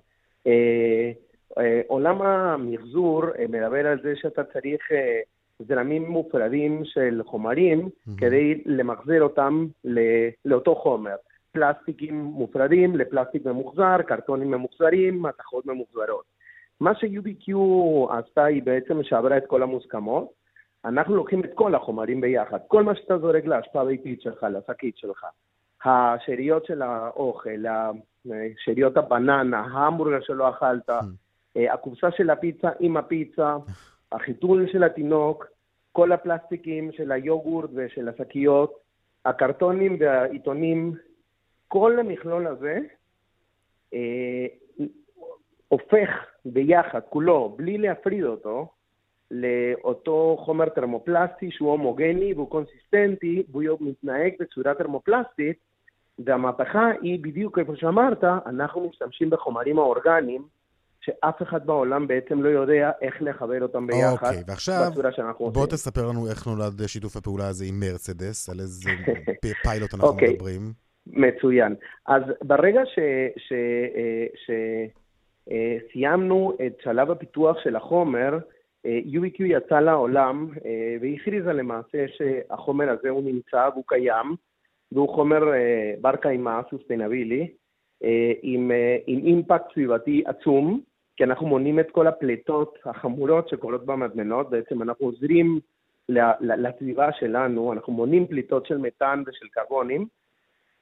אה, 1.58 1.64
אה, 1.64 1.82
עולם 1.88 2.22
המחזור 2.22 3.24
אה, 3.40 3.46
מדבר 3.50 3.88
על 3.88 4.00
זה 4.04 4.14
שאתה 4.16 4.44
צריך 4.44 4.92
אה, 4.92 5.20
זרמים 5.60 6.06
מופרדים 6.10 6.82
של 6.86 7.22
חומרים 7.26 7.90
כדי 8.18 8.62
למחזר 8.66 9.22
אותם 9.22 9.66
ל- 9.84 10.30
לאותו 10.46 10.76
חומר. 10.76 11.16
פלסטיקים 11.52 12.16
מופרדים 12.16 12.96
לפלסטיק 12.96 13.46
ממוחזר, 13.46 14.02
קרטונים 14.02 14.52
ממוחזרים, 14.52 15.24
מתכות 15.24 15.66
ממוחזרות. 15.66 16.26
מה 16.80 16.96
ש-UBQ 16.96 17.54
עשתה 18.10 18.44
היא 18.44 18.64
בעצם 18.64 19.04
שעברה 19.04 19.38
את 19.38 19.46
כל 19.48 19.64
המוסכמות. 19.64 20.32
אנחנו 20.86 21.16
לוקחים 21.16 21.44
את 21.44 21.50
כל 21.56 21.76
החומרים 21.76 22.22
ביחד, 22.22 22.58
כל 22.68 22.84
מה 22.84 22.96
שאתה 22.96 23.18
זורק 23.18 23.46
לאשפה 23.46 23.82
הביתית 23.82 24.22
שלך, 24.22 24.46
לשקית 24.52 24.98
שלך. 24.98 25.26
השאריות 25.86 26.66
של 26.66 26.82
האוכל, 26.82 27.64
שאריות 28.58 28.98
הבננה, 28.98 29.60
ההמבורגר 29.60 30.22
שלא 30.22 30.50
אכלת, 30.50 30.90
אה, 30.90 31.00
הקופסה 31.58 32.12
של 32.12 32.30
הפיצה 32.30 32.70
עם 32.80 32.98
הפיצה, 32.98 33.58
החיתול 34.12 34.68
של 34.72 34.84
התינוק, 34.84 35.48
כל 35.92 36.12
הפלסטיקים 36.12 36.92
של 36.92 37.12
היוגורט 37.12 37.70
ושל 37.74 38.10
השקיות, 38.10 38.80
הקרטונים 39.26 39.98
והעיתונים, 40.00 40.94
כל 41.68 42.00
המכלול 42.00 42.48
הזה 42.48 42.80
אה, 43.94 44.46
הופך 45.68 46.10
ביחד, 46.46 47.00
כולו, 47.10 47.54
בלי 47.58 47.78
להפריד 47.78 48.24
אותו, 48.24 48.68
לאותו 49.32 50.38
חומר 50.40 50.70
תרמופלסטי 50.70 51.52
שהוא 51.52 51.72
הומוגני 51.72 52.34
והוא 52.34 52.50
קונסיסטנטי 52.50 53.44
והוא 53.52 53.78
מתנהג 53.82 54.34
בצורה 54.40 54.74
תרמופלסטית 54.74 55.58
והמהפכה 56.20 56.92
היא 57.02 57.24
בדיוק 57.24 57.60
איפה 57.60 57.76
שאמרת, 57.76 58.24
אנחנו 58.24 58.90
משתמשים 58.90 59.30
בחומרים 59.30 59.80
האורגניים 59.80 60.44
שאף 61.08 61.42
אחד 61.42 61.66
בעולם 61.66 62.08
בעצם 62.08 62.44
לא 62.44 62.50
יודע 62.50 62.92
איך 63.02 63.16
לחבר 63.22 63.62
אותם 63.62 63.88
ביחד 63.88 64.12
אוקיי, 64.12 64.44
ועכשיו 64.48 64.92
בצורה 64.92 65.12
שאנחנו 65.12 65.46
עושים. 65.46 65.62
בוא 65.62 65.68
תספר 65.68 66.08
לנו 66.08 66.30
איך 66.30 66.48
נולד 66.48 66.88
שיתוף 66.88 67.18
הפעולה 67.18 67.48
הזה 67.48 67.66
עם 67.66 67.80
מרצדס, 67.80 68.50
על 68.50 68.60
איזה 68.60 68.90
פיילוט 69.64 69.94
אנחנו 69.94 70.08
אוקיי. 70.08 70.34
מדברים. 70.34 70.62
מצוין. 71.08 71.76
אז 72.08 72.24
ברגע 72.44 72.82
שסיימנו 75.88 76.54
את 76.68 76.78
שלב 76.84 77.12
הפיתוח 77.12 77.58
של 77.64 77.76
החומר, 77.76 78.38
אה, 78.86 79.00
UBQ 79.06 79.44
יצא 79.44 79.80
לעולם 79.80 80.50
אה, 80.66 80.96
והכריזה 81.02 81.54
למעשה 81.54 82.06
שהחומר 82.18 82.90
הזה 82.90 83.10
הוא 83.10 83.24
נמצא 83.24 83.70
והוא 83.74 83.84
קיים, 83.88 84.36
והוא 84.92 85.16
חומר 85.16 85.54
אה, 85.54 85.94
בר 86.02 86.16
קיימא, 86.16 86.62
סוסטיינבילי, 86.70 87.48
אה, 88.04 88.32
עם, 88.42 88.72
אה, 88.72 88.98
עם 89.08 89.20
אימפקט 89.26 89.74
סביבתי 89.74 90.24
עצום, 90.26 90.82
כי 91.18 91.24
אנחנו 91.24 91.48
מונים 91.48 91.80
את 91.80 91.92
כל 91.92 92.08
הפליטות 92.08 92.78
החמורות 92.86 93.50
שקורות 93.50 93.86
במדמנות, 93.86 94.50
בעצם 94.50 94.82
אנחנו 94.82 95.06
עוזרים 95.06 95.60
לסביבה 96.42 97.10
שלנו, 97.20 97.74
אנחנו 97.74 97.94
מונים 97.94 98.28
פליטות 98.28 98.66
של 98.66 98.78
מתאן 98.78 99.24
ושל 99.28 99.48
קרבונים, 99.52 100.06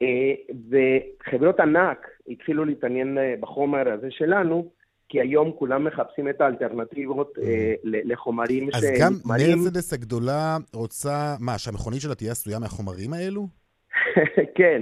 אה, 0.02 0.34
וחברות 0.70 1.60
ענק 1.60 2.08
התחילו 2.28 2.66
להתעניין 2.66 3.18
אה, 3.18 3.36
בחומר 3.40 3.92
הזה 3.92 4.08
שלנו, 4.12 4.72
כי 5.10 5.22
היום 5.22 5.52
כולם 5.52 5.84
מחפשים 5.84 6.30
את 6.30 6.42
האלטרנטיבות 6.42 7.34
אה, 7.42 7.74
ל- 7.84 8.12
לחומרים 8.12 8.70
אז 8.74 8.88
גם. 9.02 9.14
מרצדס 9.26 9.94
הגדולה 9.94 10.58
רוצה, 10.74 11.36
מה, 11.40 11.58
שהמכונית 11.58 12.02
שלה 12.02 12.16
תהיה 12.16 12.32
עשויה 12.32 12.60
מהחומרים 12.60 13.14
האלו? 13.14 13.48
כן, 14.58 14.82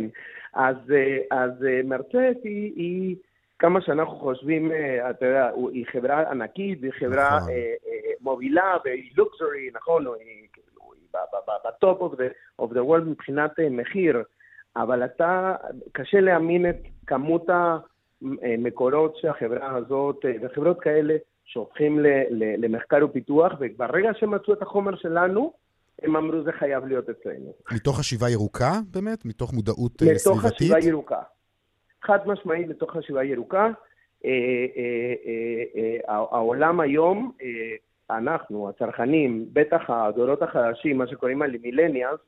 אז, 0.54 0.76
אה, 0.92 1.18
אז 1.32 1.52
מרצדס 1.84 2.38
היא, 2.44 2.72
היא, 2.76 3.16
כמה 3.64 3.82
שאנחנו 3.82 4.16
חושבים, 4.16 4.72
אה, 4.72 5.10
אתה 5.10 5.26
יודע, 5.26 5.50
היא 5.74 5.86
חברה 5.92 6.32
ענקית, 6.32 6.78
והיא 6.82 6.92
חברה 7.00 7.38
נכון. 7.38 7.50
אה, 7.50 7.56
אה, 7.56 8.12
מובילה, 8.22 8.78
והיא 8.86 9.12
לוקסורי, 9.18 9.70
נכון, 9.74 10.06
היא, 10.08 10.48
כאילו, 10.54 10.92
היא 10.94 11.22
בטופ 11.66 12.02
of 12.02 12.16
the, 12.16 12.62
of 12.62 12.70
the 12.70 12.80
world 12.90 13.04
מבחינת 13.06 13.52
מחיר, 13.72 14.24
אבל 14.76 15.06
אתה, 15.06 15.56
קשה 15.92 16.20
להאמין 16.20 16.70
את 16.70 16.78
כמות 17.08 17.46
המקורות 18.22 19.18
שהחברה 19.18 19.76
הזאת, 19.76 20.26
וחברות 20.42 20.80
כאלה, 20.82 21.16
שהופכים 21.46 22.00
למחקר 22.58 23.06
ופיתוח, 23.06 23.54
וברגע 23.60 24.10
שמצאו 24.20 24.54
את 24.54 24.62
החומר 24.62 24.96
שלנו, 24.96 25.54
הם 26.02 26.16
אמרו 26.16 26.44
זה 26.44 26.52
חייב 26.52 26.86
להיות 26.86 27.10
אצלנו. 27.10 27.54
מתוך 27.72 28.00
חשיבה 28.00 28.30
ירוקה, 28.30 28.72
באמת? 28.92 29.26
מתוך 29.26 29.54
מודעות 29.54 30.02
אה, 30.02 30.08
מתוך 30.08 30.40
סביבתית? 30.40 30.54
חשיבה 30.54 30.80
ירוקה. 30.80 31.22
חד 32.04 32.20
משמעית 32.26 32.68
מתוך 32.68 32.92
חשיבה 32.92 33.24
ירוקה. 33.24 33.70
אה, 34.26 34.32
אה, 34.78 35.64
אה, 35.76 35.98
העולם 36.08 36.80
היום, 36.80 37.32
אנחנו, 38.10 38.70
הצרכנים, 38.70 39.46
בטח 39.54 39.90
הדורות 39.90 40.42
החדשים, 40.42 40.98
מה 40.98 41.08
שקוראים 41.08 41.42
המילניאלס, 41.42 42.20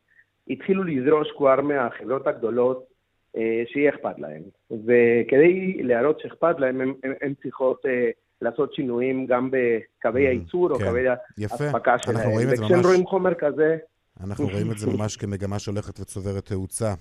התחילו 0.50 0.84
לדרוש 0.84 1.28
כבר 1.38 1.62
מהחברות 1.62 2.28
הגדולות 2.28 2.86
שיהיה 3.66 3.90
אכפת 3.90 4.20
להם. 4.20 4.42
וכדי 4.72 5.84
להראות 5.84 6.20
שאכפת 6.20 6.60
להם, 6.60 6.82
הם, 6.82 6.94
הם, 7.04 7.14
הם 7.22 7.34
צריכות 7.44 7.86
לעשות 8.42 8.74
שינויים 8.74 9.26
גם 9.26 9.50
בקווי 9.52 10.28
הייצור 10.28 10.72
או 10.72 10.76
כן. 10.76 10.86
קווי. 10.86 11.08
האספקה 11.10 12.00
שלהם. 12.00 12.18
אנחנו 12.18 12.32
רואים 12.32 12.48
את 12.50 12.58
זה 12.58 12.64
וכשהם 12.64 12.80
רואים 12.84 13.06
חומר 13.06 13.34
כזה, 13.34 13.78
אנחנו 14.24 14.47
רואים 14.47 14.72
את 14.72 14.78
זה 14.78 14.88
ממש 14.97 15.18
כמגמה 15.18 15.59
שהולכת 15.59 15.99
וצוברת 15.99 16.45
תאוצה. 16.45 16.93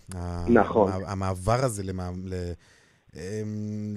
נכון. 0.49 0.93
המע- 0.93 1.09
המעבר 1.11 1.65
הזה 1.65 1.83
למע- 1.83 2.11
ל- 2.25 2.53
אמ, 3.17 3.97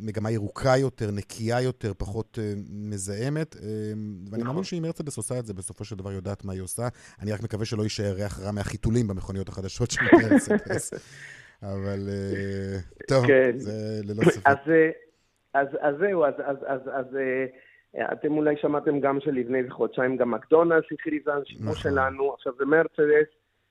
למגמה 0.00 0.30
ירוקה 0.30 0.76
יותר, 0.76 1.10
נקייה 1.10 1.60
יותר, 1.60 1.92
פחות 1.98 2.38
אה, 2.42 2.52
מזהמת. 2.70 3.56
אמ, 3.56 3.62
ואני 4.30 4.42
נכון. 4.42 4.46
מאמין 4.46 4.64
שאם 4.64 4.82
מרצדס 4.82 5.16
עושה 5.16 5.38
את 5.38 5.46
זה, 5.46 5.54
בסופו 5.54 5.84
של 5.84 5.96
דבר 5.96 6.12
יודעת 6.12 6.44
מה 6.44 6.52
היא 6.52 6.62
עושה. 6.62 6.88
אני 7.20 7.32
רק 7.32 7.42
מקווה 7.42 7.64
שלא 7.64 7.82
יישאר 7.82 8.12
ריח 8.12 8.40
רע 8.40 8.50
מהחיתולים 8.50 9.08
במכוניות 9.08 9.48
החדשות 9.48 9.90
של 9.90 10.00
מרצדס. 10.30 10.90
אבל 11.62 12.08
אה, 12.08 12.78
טוב, 13.08 13.26
כן. 13.26 13.50
זה 13.58 13.72
ללא 14.04 14.24
ספק. 14.30 14.46
אז, 14.46 14.56
אה, 15.82 15.90
זהו, 16.00 16.24
אז, 16.24 16.34
אתם 18.12 18.36
אולי 18.36 18.54
שמעתם 18.56 19.00
גם 19.00 19.20
שלפני 19.20 19.58
איזה 19.58 19.70
חודשיים 19.70 20.16
גם 20.16 20.30
מקדונלדס 20.30 20.84
הכריזה 20.92 21.34
על 21.34 21.42
שימוש 21.44 21.62
נכון. 21.78 21.92
שלנו, 21.92 22.32
עכשיו 22.34 22.52
זה 22.58 22.64
מרצדס, 22.64 23.28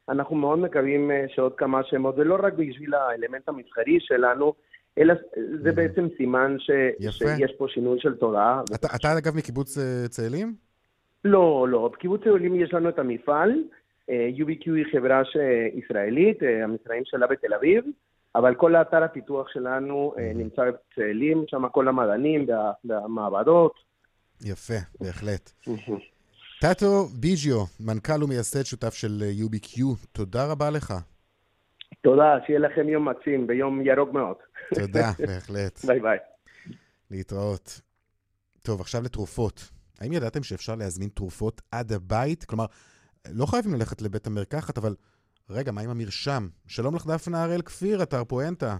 אנחנו 0.09 0.35
מאוד 0.35 0.59
מקווים 0.59 1.11
אה, 1.11 1.25
שעוד 1.27 1.55
כמה 1.55 1.83
שמות, 1.83 2.15
ולא 2.17 2.37
רק 2.43 2.53
בשביל 2.53 2.93
האלמנט 2.93 3.49
המסחרי 3.49 3.97
שלנו, 3.99 4.53
אלא 4.97 5.13
זה 5.63 5.71
בעצם 5.71 6.07
סימן 6.17 6.55
ש, 6.59 6.69
יפה. 6.99 7.25
שיש 7.37 7.51
פה 7.57 7.65
שינוי 7.69 7.99
של 7.99 8.15
תודעה. 8.15 8.61
אתה, 8.75 8.87
אתה 8.95 9.17
אגב 9.17 9.37
מקיבוץ 9.37 9.77
אה, 9.77 10.07
צאלים? 10.07 10.53
לא, 11.25 11.65
לא, 11.69 11.89
בקיבוץ 11.93 12.21
העולים 12.25 12.55
יש 12.55 12.73
לנו 12.73 12.89
את 12.89 12.99
המפעל, 12.99 13.63
אה, 14.09 14.29
UBQ 14.37 14.63
היא 14.65 14.85
חברה 14.91 15.25
ש- 15.25 15.37
ישראלית, 15.73 16.37
המשרדים 16.63 17.03
שלה 17.05 17.27
בתל 17.27 17.53
אביב, 17.53 17.83
אבל 18.35 18.55
כל 18.55 18.75
האתר 18.75 19.03
הפיתוח 19.03 19.47
שלנו 19.49 20.13
אה, 20.17 20.31
נמצא 20.35 20.61
בצאלים, 20.71 21.43
שם 21.47 21.69
כל 21.69 21.87
המדענים 21.87 22.45
וה- 22.47 22.71
והמעבדות. 22.85 23.88
יפה, 24.45 24.73
בהחלט. 24.99 25.51
טאטו 26.61 27.05
ביג'יו, 27.19 27.63
מנכ"ל 27.79 28.23
ומייסד 28.23 28.63
שותף 28.63 28.93
של 28.93 29.23
אה, 29.23 29.31
UBQ, 29.45 29.81
תודה 30.11 30.51
רבה 30.51 30.69
לך. 30.69 30.93
תודה, 32.01 32.37
שיהיה 32.45 32.59
לכם 32.59 32.89
יום 32.89 33.09
מקסים 33.09 33.47
ביום 33.47 33.81
ירוק 33.81 34.13
מאוד. 34.13 34.35
תודה, 34.75 35.11
בהחלט. 35.27 35.85
ביי 35.85 35.99
ביי. 35.99 36.17
להתראות. 37.11 37.81
טוב, 38.61 38.81
עכשיו 38.81 39.01
לתרופות. 39.03 39.69
האם 39.99 40.13
ידעתם 40.13 40.43
שאפשר 40.43 40.75
להזמין 40.75 41.09
תרופות 41.09 41.61
עד 41.71 41.91
הבית? 41.91 42.45
כלומר, 42.45 42.65
לא 43.31 43.45
חייבים 43.45 43.73
ללכת 43.73 44.01
לבית 44.01 44.27
המרקחת, 44.27 44.77
אבל 44.77 44.95
רגע, 45.49 45.71
מה 45.71 45.81
עם 45.81 45.89
המרשם? 45.89 46.47
שלום 46.67 46.95
לך 46.95 47.07
דפנה 47.07 47.43
הראל 47.43 47.61
כפיר, 47.61 48.03
אתר 48.03 48.23
פואנטה. 48.23 48.77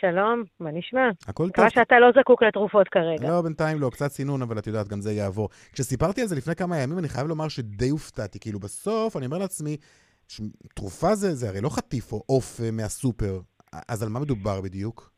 שלום, 0.00 0.44
מה 0.60 0.70
נשמע? 0.72 1.08
הכל 1.26 1.42
טוב. 1.42 1.48
מקווה 1.48 1.70
שאתה 1.70 1.98
לא 1.98 2.08
זקוק 2.20 2.42
לתרופות 2.42 2.88
כרגע. 2.88 3.28
לא, 3.28 3.42
בינתיים 3.42 3.80
לא, 3.80 3.90
קצת 3.90 4.10
סינון, 4.10 4.42
אבל 4.42 4.58
את 4.58 4.66
יודעת, 4.66 4.88
גם 4.88 5.00
זה 5.00 5.12
יעבור. 5.12 5.48
כשסיפרתי 5.72 6.20
על 6.22 6.26
זה 6.26 6.36
לפני 6.36 6.54
כמה 6.54 6.78
ימים, 6.78 6.98
אני 6.98 7.08
חייב 7.08 7.26
לומר 7.26 7.48
שדי 7.48 7.88
הופתעתי. 7.88 8.38
כאילו, 8.38 8.60
בסוף, 8.60 9.16
אני 9.16 9.26
אומר 9.26 9.38
לעצמי. 9.38 9.76
תרופה 10.74 11.14
זה, 11.14 11.34
זה 11.34 11.48
הרי 11.48 11.60
לא 11.60 11.68
חטיף 11.68 12.12
או 12.12 12.22
עוף 12.26 12.60
אה, 12.60 12.70
מהסופר, 12.70 13.40
אז 13.88 14.02
על 14.02 14.08
מה 14.08 14.20
מדובר 14.20 14.60
בדיוק? 14.60 15.10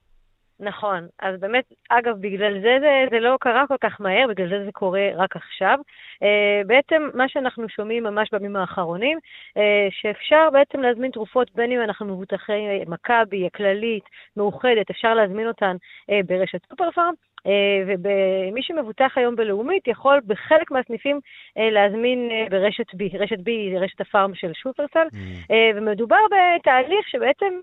נכון. 0.60 1.08
אז 1.18 1.40
באמת, 1.40 1.64
אגב, 1.88 2.16
בגלל 2.20 2.60
זה, 2.60 2.76
זה 2.80 3.04
זה 3.10 3.20
לא 3.20 3.36
קרה 3.40 3.66
כל 3.66 3.76
כך 3.80 4.00
מהר, 4.00 4.26
בגלל 4.28 4.48
זה 4.48 4.64
זה 4.64 4.72
קורה 4.72 5.08
רק 5.14 5.36
עכשיו. 5.36 5.78
Uh, 6.24 6.66
בעצם 6.66 7.08
מה 7.14 7.28
שאנחנו 7.28 7.68
שומעים 7.68 8.04
ממש 8.04 8.28
בימים 8.32 8.56
האחרונים, 8.56 9.18
uh, 9.18 9.60
שאפשר 9.90 10.48
בעצם 10.52 10.80
להזמין 10.80 11.10
תרופות, 11.10 11.50
בין 11.54 11.72
אם 11.72 11.82
אנחנו 11.82 12.06
מבוטחי 12.06 12.84
מכבי, 12.86 13.46
הכללית, 13.46 14.04
מאוחדת, 14.36 14.90
אפשר 14.90 15.14
להזמין 15.14 15.48
אותן 15.48 15.76
uh, 16.10 16.26
ברשת 16.26 16.66
סופרפארם, 16.68 17.06
אה, 17.06 17.29
ומי 18.02 18.62
שמבוטח 18.62 19.12
היום 19.16 19.36
בלאומית 19.36 19.88
יכול 19.88 20.20
בחלק 20.26 20.70
מהסניפים 20.70 21.20
אה, 21.58 21.70
להזמין 21.70 22.28
אה, 22.30 22.46
ברשת 22.50 22.90
B. 22.90 23.18
רשת 23.18 23.38
B 23.38 23.46
היא 23.46 23.78
רשת 23.78 24.00
הפארם 24.00 24.34
של 24.34 24.52
שופרסל, 24.54 25.06
mm. 25.12 25.52
ומדובר 25.76 26.16
בתהליך 26.30 27.08
שבעצם 27.08 27.54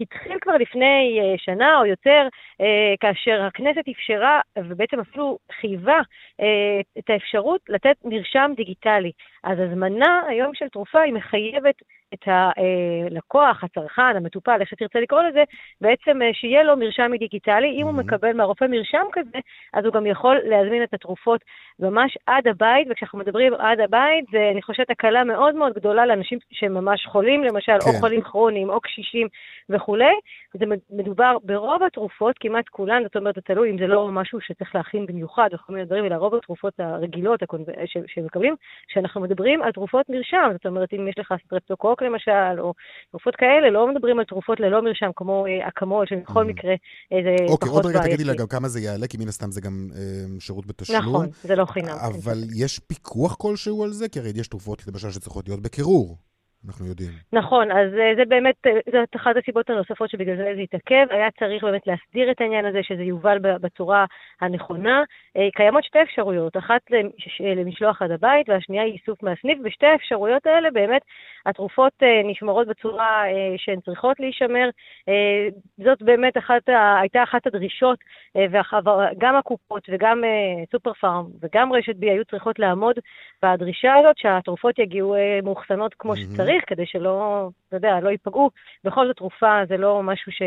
התחיל 0.00 0.38
כבר 0.40 0.56
לפני 0.56 1.20
שנה 1.36 1.78
או 1.78 1.86
יותר, 1.86 2.28
כאשר 3.00 3.42
הכנסת 3.42 3.88
אפשרה 3.90 4.40
ובעצם 4.58 5.00
אפילו 5.00 5.38
חייבה 5.60 5.98
את 6.98 7.10
האפשרות 7.10 7.60
לתת 7.68 7.96
מרשם 8.04 8.52
דיגיטלי. 8.56 9.12
אז 9.44 9.58
הזמנה 9.60 10.22
היום 10.28 10.54
של 10.54 10.68
תרופה 10.68 11.00
היא 11.00 11.12
מחייבת 11.12 11.74
את 12.14 12.28
הלקוח, 12.28 13.64
הצרכן, 13.64 14.16
המטופל, 14.16 14.56
איך 14.60 14.68
שתרצה 14.68 15.00
לקרוא 15.00 15.22
לזה, 15.22 15.42
בעצם 15.80 16.20
שיהיה 16.32 16.62
לו 16.62 16.76
מרשם 16.76 17.10
דיגיטלי. 17.18 17.80
אם 17.80 17.86
הוא. 17.86 18.04
מקבל 18.04 18.32
מהרופא 18.32 18.64
מרשם 18.64 19.06
כזה, 19.12 19.38
אז 19.72 19.84
הוא 19.84 19.92
גם 19.92 20.06
יכול 20.06 20.38
להזמין 20.44 20.82
את 20.82 20.94
התרופות 20.94 21.40
ממש 21.78 22.18
עד 22.26 22.48
הבית, 22.48 22.88
וכשאנחנו 22.90 23.18
מדברים 23.18 23.54
עד 23.54 23.80
הבית, 23.80 24.24
זה, 24.32 24.48
אני 24.52 24.62
חושבת, 24.62 24.90
הקלה 24.90 25.24
מאוד 25.24 25.54
מאוד 25.54 25.72
גדולה 25.72 26.06
לאנשים 26.06 26.38
שממש 26.50 27.06
חולים, 27.06 27.44
למשל, 27.44 27.72
כן. 27.72 27.90
או 27.90 28.00
חולים 28.00 28.22
כרוניים, 28.22 28.70
או 28.70 28.80
קשישים 28.80 29.28
וכולי. 29.68 30.14
זה 30.54 30.64
מדובר 30.90 31.36
ברוב 31.42 31.82
התרופות, 31.82 32.36
כמעט 32.40 32.68
כולן, 32.68 33.02
זאת 33.02 33.16
אומרת, 33.16 33.34
זה 33.34 33.40
תלוי 33.40 33.70
אם 33.70 33.78
זה 33.78 33.86
לא 33.86 34.08
משהו 34.08 34.40
שצריך 34.40 34.74
להכין 34.74 35.06
במיוחד, 35.06 35.48
או 35.52 35.58
כל 35.58 35.72
מיני 35.72 35.84
דברים, 35.84 36.04
אלא 36.04 36.14
רוב 36.14 36.34
התרופות 36.34 36.80
הרגילות 36.80 37.40
שמקבלים, 38.06 38.54
שאנחנו 38.88 39.20
מדברים 39.20 39.62
על 39.62 39.72
תרופות 39.72 40.08
מרשם, 40.08 40.50
זאת 40.52 40.66
אומרת, 40.66 40.88
אם 40.92 41.08
יש 41.08 41.18
לך 41.18 41.34
סטרפטוקוק 41.46 42.02
למשל, 42.04 42.60
או 42.60 42.72
תרופות 43.10 43.36
כאלה, 43.36 43.70
לא 43.70 43.88
מדברים 43.94 44.18
על 44.18 44.24
תרופות 44.24 44.60
ללא 44.60 44.82
מרשם, 44.82 45.10
כמו 45.16 45.46
אה, 45.46 45.68
אקמול, 45.68 46.06
שבכל 46.06 46.44
mm. 46.44 46.48
מקרה 46.48 46.72
אה, 47.12 47.18
זה 47.24 47.36
אוקיי, 47.48 47.68
פחות 47.68 47.82
בעייתי. 47.82 47.88
אוקיי, 47.88 47.90
עוד 47.90 47.96
רגע 47.96 48.02
תגידי 48.02 48.24
לה 48.24 48.34
גם 48.34 48.46
כמה 48.46 48.68
זה 48.68 48.80
יעלה, 48.80 49.06
כי 49.06 49.16
מן 49.16 49.28
הסתם 49.28 49.50
זה 49.50 49.60
גם 49.60 49.88
אה, 49.96 50.40
שירות 50.40 50.66
בתשלום. 50.66 50.98
נכון, 50.98 51.26
זה 51.42 51.56
לא 51.56 51.64
חינם. 51.64 51.96
אבל 52.14 52.38
יש 52.56 52.78
פיקוח 52.78 53.34
כלשהו 53.34 53.84
על 53.84 53.90
זה? 53.90 54.08
כי 54.08 54.18
הרי 54.18 54.32
יש 54.34 54.48
תרופות, 54.48 54.86
למשל, 54.86 55.10
שצריכות 55.10 55.48
להיות 55.48 55.62
בקירור. 55.62 56.16
אנחנו 56.66 56.86
יודעים. 56.86 57.10
נכון, 57.32 57.70
אז 57.70 57.94
אה, 57.94 58.12
זה 58.16 58.24
באמת, 58.28 58.54
אה, 58.66 58.72
זאת 58.92 59.16
אחת 59.16 59.36
הסיבות 59.36 59.70
הנוספות 59.70 60.10
שבגלל 60.10 60.36
זה 60.36 60.52
זה 60.54 60.60
התעכב. 60.60 61.06
היה 61.10 61.30
צריך 61.38 61.64
באמת 61.64 61.86
להסדיר 61.86 62.30
את 62.30 62.40
העניין 62.40 62.64
הזה, 62.64 62.78
שזה 62.82 63.02
יובל 63.02 63.38
בצורה 63.38 64.04
הנכונה. 64.40 65.02
אה, 65.36 65.48
קיימות 65.54 65.84
שתי 65.84 66.02
אפשרויות, 66.02 66.56
אחת 66.56 66.80
למשלוח 67.56 68.02
עד 68.02 68.10
הבית 68.10 68.48
והשנייה 68.48 68.82
היא 68.82 68.92
איסוף 68.92 69.22
מהסניף. 69.22 69.58
בשתי 69.64 69.86
האפשרויות 69.86 70.46
האלה 70.46 70.70
באמת 70.70 71.02
התרופות 71.46 71.92
נשמרות 72.24 72.66
בצורה 72.66 73.22
שהן 73.56 73.80
צריכות 73.80 74.20
להישמר. 74.20 74.68
זאת 75.84 76.02
באמת 76.02 76.38
אחת, 76.38 76.62
הייתה 77.00 77.22
אחת 77.22 77.46
הדרישות, 77.46 77.98
וגם 78.36 79.36
הקופות 79.36 79.82
וגם 79.92 80.22
סופר 80.72 80.92
פארם 80.92 81.24
וגם 81.42 81.72
רשת 81.72 81.96
בי 81.96 82.10
היו 82.10 82.24
צריכות 82.24 82.58
לעמוד 82.58 82.96
בדרישה 83.42 83.94
הזאת 83.94 84.18
שהתרופות 84.18 84.78
יגיעו 84.78 85.16
מאוחסנות 85.42 85.94
כמו 85.98 86.16
שצריך. 86.16 86.53
צריך, 86.54 86.64
כדי 86.66 86.86
שלא, 86.86 87.48
אתה 87.68 87.76
יודע, 87.76 88.00
לא 88.00 88.10
ייפגעו. 88.10 88.50
בכל 88.84 89.06
זאת, 89.06 89.16
תרופה 89.16 89.60
זה 89.68 89.76
לא 89.76 90.02
משהו 90.02 90.32
ש... 90.32 90.42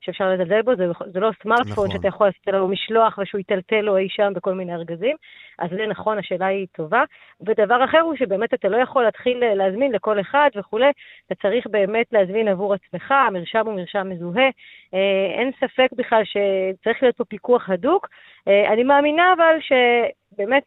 שאפשר 0.00 0.30
לזלזל 0.30 0.62
בו, 0.62 0.76
זה, 0.76 0.86
זה 1.12 1.20
לא 1.20 1.30
סמארטפון 1.42 1.70
נכון. 1.70 1.90
שאתה 1.90 2.08
יכול 2.08 2.26
לעשות 2.26 2.48
עליו 2.48 2.68
משלוח 2.68 3.18
ושהוא 3.18 3.40
יטלטל 3.40 3.80
לו 3.80 3.96
אי 3.96 4.08
שם 4.08 4.32
בכל 4.34 4.54
מיני 4.54 4.74
ארגזים. 4.74 5.16
אז 5.58 5.70
זה 5.70 5.86
נכון, 5.86 6.18
השאלה 6.18 6.46
היא 6.46 6.66
טובה. 6.72 7.04
ודבר 7.40 7.84
אחר 7.84 8.00
הוא 8.00 8.16
שבאמת 8.16 8.54
אתה 8.54 8.68
לא 8.68 8.76
יכול 8.76 9.02
להתחיל 9.02 9.54
להזמין 9.54 9.92
לכל 9.92 10.20
אחד 10.20 10.50
וכולי, 10.56 10.90
אתה 11.26 11.34
צריך 11.34 11.66
באמת 11.66 12.06
להזמין 12.12 12.48
עבור 12.48 12.74
עצמך, 12.74 13.12
המרשם 13.12 13.66
הוא 13.66 13.74
מרשם 13.74 14.08
מזוהה. 14.08 14.48
אה, 14.94 15.38
אין 15.38 15.50
ספק 15.60 15.88
בכלל 15.92 16.22
שצריך 16.24 17.02
להיות 17.02 17.16
פה 17.16 17.24
פיקוח 17.24 17.70
הדוק. 17.70 18.08
אה, 18.48 18.72
אני 18.72 18.82
מאמינה 18.82 19.32
אבל 19.36 19.56
שבאמת 19.60 20.62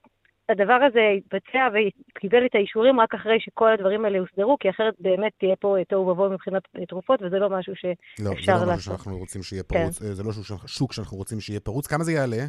הדבר 0.52 0.80
הזה 0.88 1.00
יתבצע 1.00 1.68
וקיבל 1.74 2.46
את 2.46 2.56
האישורים 2.56 3.00
רק 3.00 3.14
אחרי 3.14 3.40
שכל 3.40 3.72
הדברים 3.74 4.06
האלה 4.06 4.18
יוסדרו, 4.18 4.58
כי 4.60 4.70
אחרת 4.70 4.94
באמת 5.00 5.32
תהיה 5.40 5.56
פה 5.56 5.76
תוהו 5.90 6.08
ובוהו 6.08 6.30
מבחינת 6.32 6.64
תרופות, 6.88 7.22
וזה 7.22 7.40
לא 7.40 7.50
משהו 7.50 7.74
שאפשר 7.76 8.24
לעשות. 8.30 8.48
לא, 8.48 8.58
זה 8.58 8.66
לא 8.66 8.74
משהו 8.74 8.84
שאנחנו 8.84 9.18
רוצים 9.18 9.44
שיהיה 9.44 9.64
פרוץ, 9.64 10.00
כן. 10.00 10.06
זה 10.06 10.24
לא 10.24 10.32
שוק 10.68 10.94
שאנחנו 10.94 11.18
רוצים 11.18 11.40
שיהיה 11.40 11.60
פרוץ. 11.60 11.88
כמה 11.88 12.04
זה 12.04 12.12
יעלה? 12.12 12.44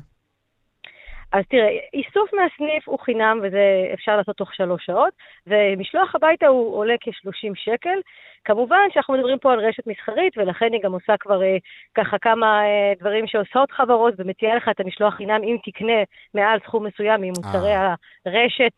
אז 1.33 1.45
תראה, 1.51 1.69
איסוף 1.95 2.31
מהסניף 2.35 2.89
הוא 2.89 2.99
חינם 2.99 3.41
וזה 3.43 3.65
אפשר 3.95 4.17
לעשות 4.17 4.37
תוך 4.37 4.55
שלוש 4.55 4.87
שעות, 4.87 5.15
ומשלוח 5.47 6.15
הביתה 6.15 6.47
הוא 6.47 6.77
עולה 6.77 6.95
כ-30 7.01 7.53
שקל. 7.55 7.99
כמובן 8.45 8.87
שאנחנו 8.93 9.15
מדברים 9.15 9.39
פה 9.39 9.53
על 9.53 9.61
רשת 9.61 9.87
מסחרית, 9.87 10.39
ולכן 10.39 10.73
היא 10.73 10.81
גם 10.83 10.93
עושה 10.93 11.17
כבר 11.21 11.43
אה, 11.43 11.57
ככה 11.95 12.19
כמה 12.19 12.65
אה, 12.65 12.93
דברים 13.01 13.27
שעושות 13.27 13.71
חברות, 13.71 14.15
ומציעה 14.19 14.57
לך 14.57 14.69
את 14.69 14.81
המשלוח 14.81 15.15
חינם 15.15 15.41
אם 15.43 15.57
תקנה 15.65 16.03
מעל 16.35 16.59
סכום 16.67 16.87
מסוים 16.87 17.21
ממוצרי 17.21 17.77
אה. 17.77 17.95
הרשת 18.27 18.73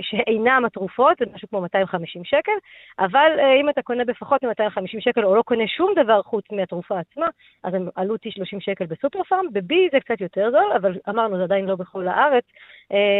שאינם 0.00 0.64
התרופות, 0.66 1.18
זה 1.18 1.24
משהו 1.34 1.48
כמו 1.48 1.60
250 1.60 2.24
שקל, 2.24 2.52
אבל 2.98 3.30
אם 3.60 3.68
אתה 3.68 3.82
קונה 3.82 4.04
בפחות 4.04 4.44
מ-250 4.44 5.00
שקל, 5.00 5.24
או 5.24 5.34
לא 5.34 5.42
קונה 5.42 5.66
שום 5.66 5.92
דבר 6.04 6.22
חוץ 6.22 6.44
מהתרופה 6.52 6.98
עצמה, 6.98 7.26
אז 7.64 7.74
העלות 7.96 8.24
היא 8.24 8.32
30 8.32 8.60
שקל 8.60 8.86
בסופר 8.86 9.22
פארם, 9.22 9.46
בבי 9.52 9.88
זה 9.92 10.00
קצת 10.00 10.20
יותר 10.20 10.50
זול, 10.50 10.72
אבל 10.76 10.92
אמרנו, 11.08 11.36
זה 11.36 11.42
עדיין 11.42 11.66
לא 11.66 11.76
בכל 11.76 12.08
הארץ, 12.08 12.44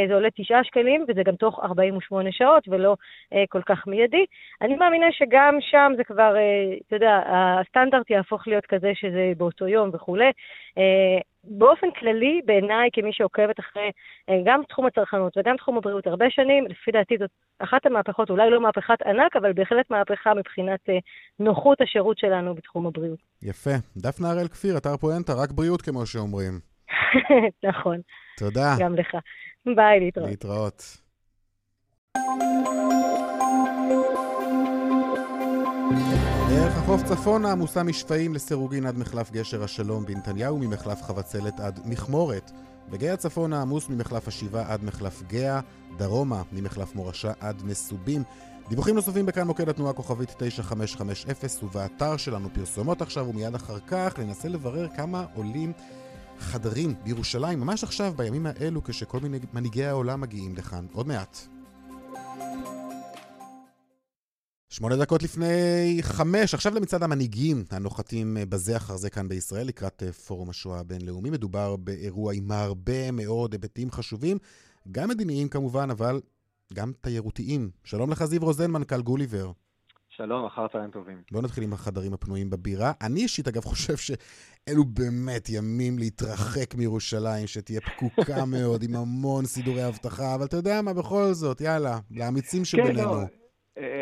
זה 0.08 0.14
עולה 0.14 0.28
9 0.34 0.64
שקלים, 0.64 1.04
וזה 1.08 1.22
גם 1.22 1.36
תוך 1.36 1.60
48 1.64 2.32
שעות, 2.32 2.68
ולא 2.68 2.96
כל 3.48 3.62
כך 3.62 3.86
מיידי. 3.86 4.24
אני 4.62 4.76
מאמינה 4.76 5.06
שגם 5.12 5.49
שם 5.60 5.92
זה 5.96 6.04
כבר, 6.04 6.36
אה, 6.36 6.76
אתה 6.86 6.96
יודע, 6.96 7.20
הסטנדרט 7.26 8.10
יהפוך 8.10 8.46
להיות 8.46 8.66
כזה 8.66 8.92
שזה 8.94 9.32
באותו 9.36 9.68
יום 9.68 9.90
וכולי. 9.92 10.30
באופן 11.44 11.86
כללי, 11.98 12.40
בעיניי, 12.44 12.88
כמי 12.92 13.12
שעוקבת 13.12 13.60
אחרי 13.60 13.90
גם 14.44 14.60
תחום 14.68 14.86
הצרכנות 14.86 15.36
וגם 15.36 15.56
תחום 15.56 15.76
הבריאות 15.76 16.06
הרבה 16.06 16.30
שנים, 16.30 16.66
לפי 16.66 16.90
דעתי 16.90 17.14
זאת 17.18 17.30
אחת 17.58 17.86
המהפכות, 17.86 18.30
אולי 18.30 18.50
לא 18.50 18.60
מהפכת 18.60 19.02
ענק, 19.06 19.36
אבל 19.36 19.52
בהחלט 19.52 19.90
מהפכה 19.90 20.34
מבחינת 20.34 20.80
נוחות 21.38 21.80
השירות 21.80 22.18
שלנו 22.18 22.54
בתחום 22.54 22.86
הבריאות. 22.86 23.18
יפה. 23.42 23.70
דפנה 23.96 24.30
הראל 24.30 24.48
כפיר, 24.48 24.76
אתר 24.76 24.96
פואנטה, 24.96 25.32
רק 25.42 25.50
בריאות 25.52 25.82
כמו 25.82 26.06
שאומרים. 26.06 26.60
נכון. 27.68 28.00
תודה. 28.36 28.74
גם 28.78 28.94
לך. 28.94 29.14
ביי, 29.66 30.00
להתראות. 30.00 30.28
להתראות. 30.28 30.82
דרך 36.48 36.76
החוף 36.76 37.02
צפונה 37.02 37.52
עמוסה 37.52 37.82
משפעים 37.82 38.34
לסירוגין 38.34 38.86
עד 38.86 38.98
מחלף 38.98 39.30
גשר 39.30 39.64
השלום 39.64 40.06
בנתניהו, 40.06 40.58
ממחלף 40.58 41.02
חבצלת 41.02 41.60
עד 41.60 41.80
מכמורת. 41.84 42.50
בגאה 42.90 43.16
צפונה 43.16 43.62
עמוס 43.62 43.88
ממחלף 43.88 44.28
השבעה 44.28 44.72
עד 44.72 44.84
מחלף 44.84 45.22
גאה, 45.22 45.60
דרומה 45.98 46.42
ממחלף 46.52 46.94
מורשה 46.94 47.32
עד 47.40 47.62
מסובים. 47.64 48.22
דיווחים 48.68 48.94
נוספים 48.94 49.26
בכאן 49.26 49.46
מוקד 49.46 49.68
התנועה 49.68 49.92
כוכבית 49.92 50.34
9550 50.38 51.30
ובאתר 51.62 52.16
שלנו 52.16 52.48
פרסומות 52.52 53.02
עכשיו 53.02 53.28
ומיד 53.28 53.54
אחר 53.54 53.78
כך 53.86 54.18
ננסה 54.18 54.48
לברר 54.48 54.88
כמה 54.96 55.24
עולים 55.34 55.72
חדרים 56.38 56.94
בירושלים, 57.04 57.60
ממש 57.60 57.84
עכשיו, 57.84 58.12
בימים 58.16 58.46
האלו, 58.46 58.84
כשכל 58.84 59.20
מיני 59.20 59.38
מנהיגי 59.52 59.84
העולם 59.84 60.20
מגיעים 60.20 60.54
לכאן. 60.56 60.86
עוד 60.92 61.08
מעט. 61.08 61.46
שמונה 64.72 64.96
דקות 64.96 65.22
לפני 65.22 65.98
חמש, 66.02 66.54
עכשיו 66.54 66.74
למצעד 66.74 67.02
המנהיגים 67.02 67.64
הנוחתים 67.70 68.36
בזה 68.48 68.76
אחר 68.76 68.96
זה 68.96 69.10
כאן 69.10 69.28
בישראל 69.28 69.66
לקראת 69.66 70.02
אה, 70.02 70.12
פורום 70.12 70.50
השואה 70.50 70.80
הבינלאומי. 70.80 71.30
מדובר 71.30 71.76
באירוע 71.76 72.34
עם 72.34 72.52
הרבה 72.52 73.10
מאוד 73.10 73.52
היבטים 73.52 73.90
חשובים, 73.90 74.38
גם 74.92 75.08
מדיניים 75.08 75.48
כמובן, 75.48 75.90
אבל 75.90 76.20
גם 76.72 76.92
תיירותיים. 77.00 77.70
שלום 77.84 78.10
לך 78.10 78.24
זיו 78.24 78.40
רוזן, 78.42 78.70
מנכ"ל 78.70 79.02
גוליבר. 79.02 79.52
שלום, 80.08 80.46
אחר 80.46 80.68
צהריים 80.72 80.90
טובים. 80.90 81.22
בואו 81.32 81.42
נתחיל 81.42 81.64
עם 81.64 81.72
החדרים 81.72 82.14
הפנויים 82.14 82.50
בבירה. 82.50 82.92
אני 83.00 83.20
אישית, 83.22 83.48
אגב, 83.48 83.64
חושב 83.64 83.96
שאלו 83.96 84.84
באמת 84.84 85.48
ימים 85.48 85.98
להתרחק 85.98 86.74
מירושלים, 86.74 87.46
שתהיה 87.46 87.80
פקוקה 87.80 88.44
מאוד, 88.54 88.82
עם 88.82 88.96
המון 88.96 89.46
סידורי 89.46 89.88
אבטחה, 89.88 90.34
אבל 90.34 90.44
אתה 90.44 90.56
יודע 90.56 90.82
מה, 90.82 90.92
בכל 90.92 91.32
זאת, 91.32 91.60
יאללה, 91.60 91.98
לאמיצים 92.10 92.64
שבינינו. 92.64 92.94
כן, 92.94 93.04
לא. 93.04 93.39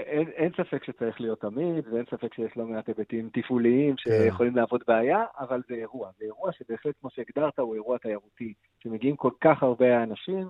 אין, 0.07 0.29
אין 0.29 0.51
ספק 0.57 0.85
שצריך 0.85 1.21
להיות 1.21 1.41
תמיד, 1.41 1.85
ואין 1.93 2.05
ספק 2.11 2.35
שיש 2.35 2.57
לא 2.57 2.67
מעט 2.67 2.89
היבטים 2.89 3.31
תפעוליים 3.33 3.95
כן. 3.97 4.11
שיכולים 4.11 4.53
כן. 4.53 4.59
להוות 4.59 4.87
בעיה, 4.89 5.25
אבל 5.39 5.63
זה 5.69 5.75
אירוע. 5.75 6.11
זה 6.19 6.25
אירוע 6.25 6.53
שבהחלט, 6.53 6.95
כמו 7.01 7.11
שהגדרת, 7.11 7.59
הוא 7.59 7.75
אירוע 7.75 7.99
תיירותי, 7.99 8.53
שמגיעים 8.83 9.17
כל 9.17 9.31
כך 9.41 9.63
הרבה 9.63 10.03
אנשים. 10.03 10.49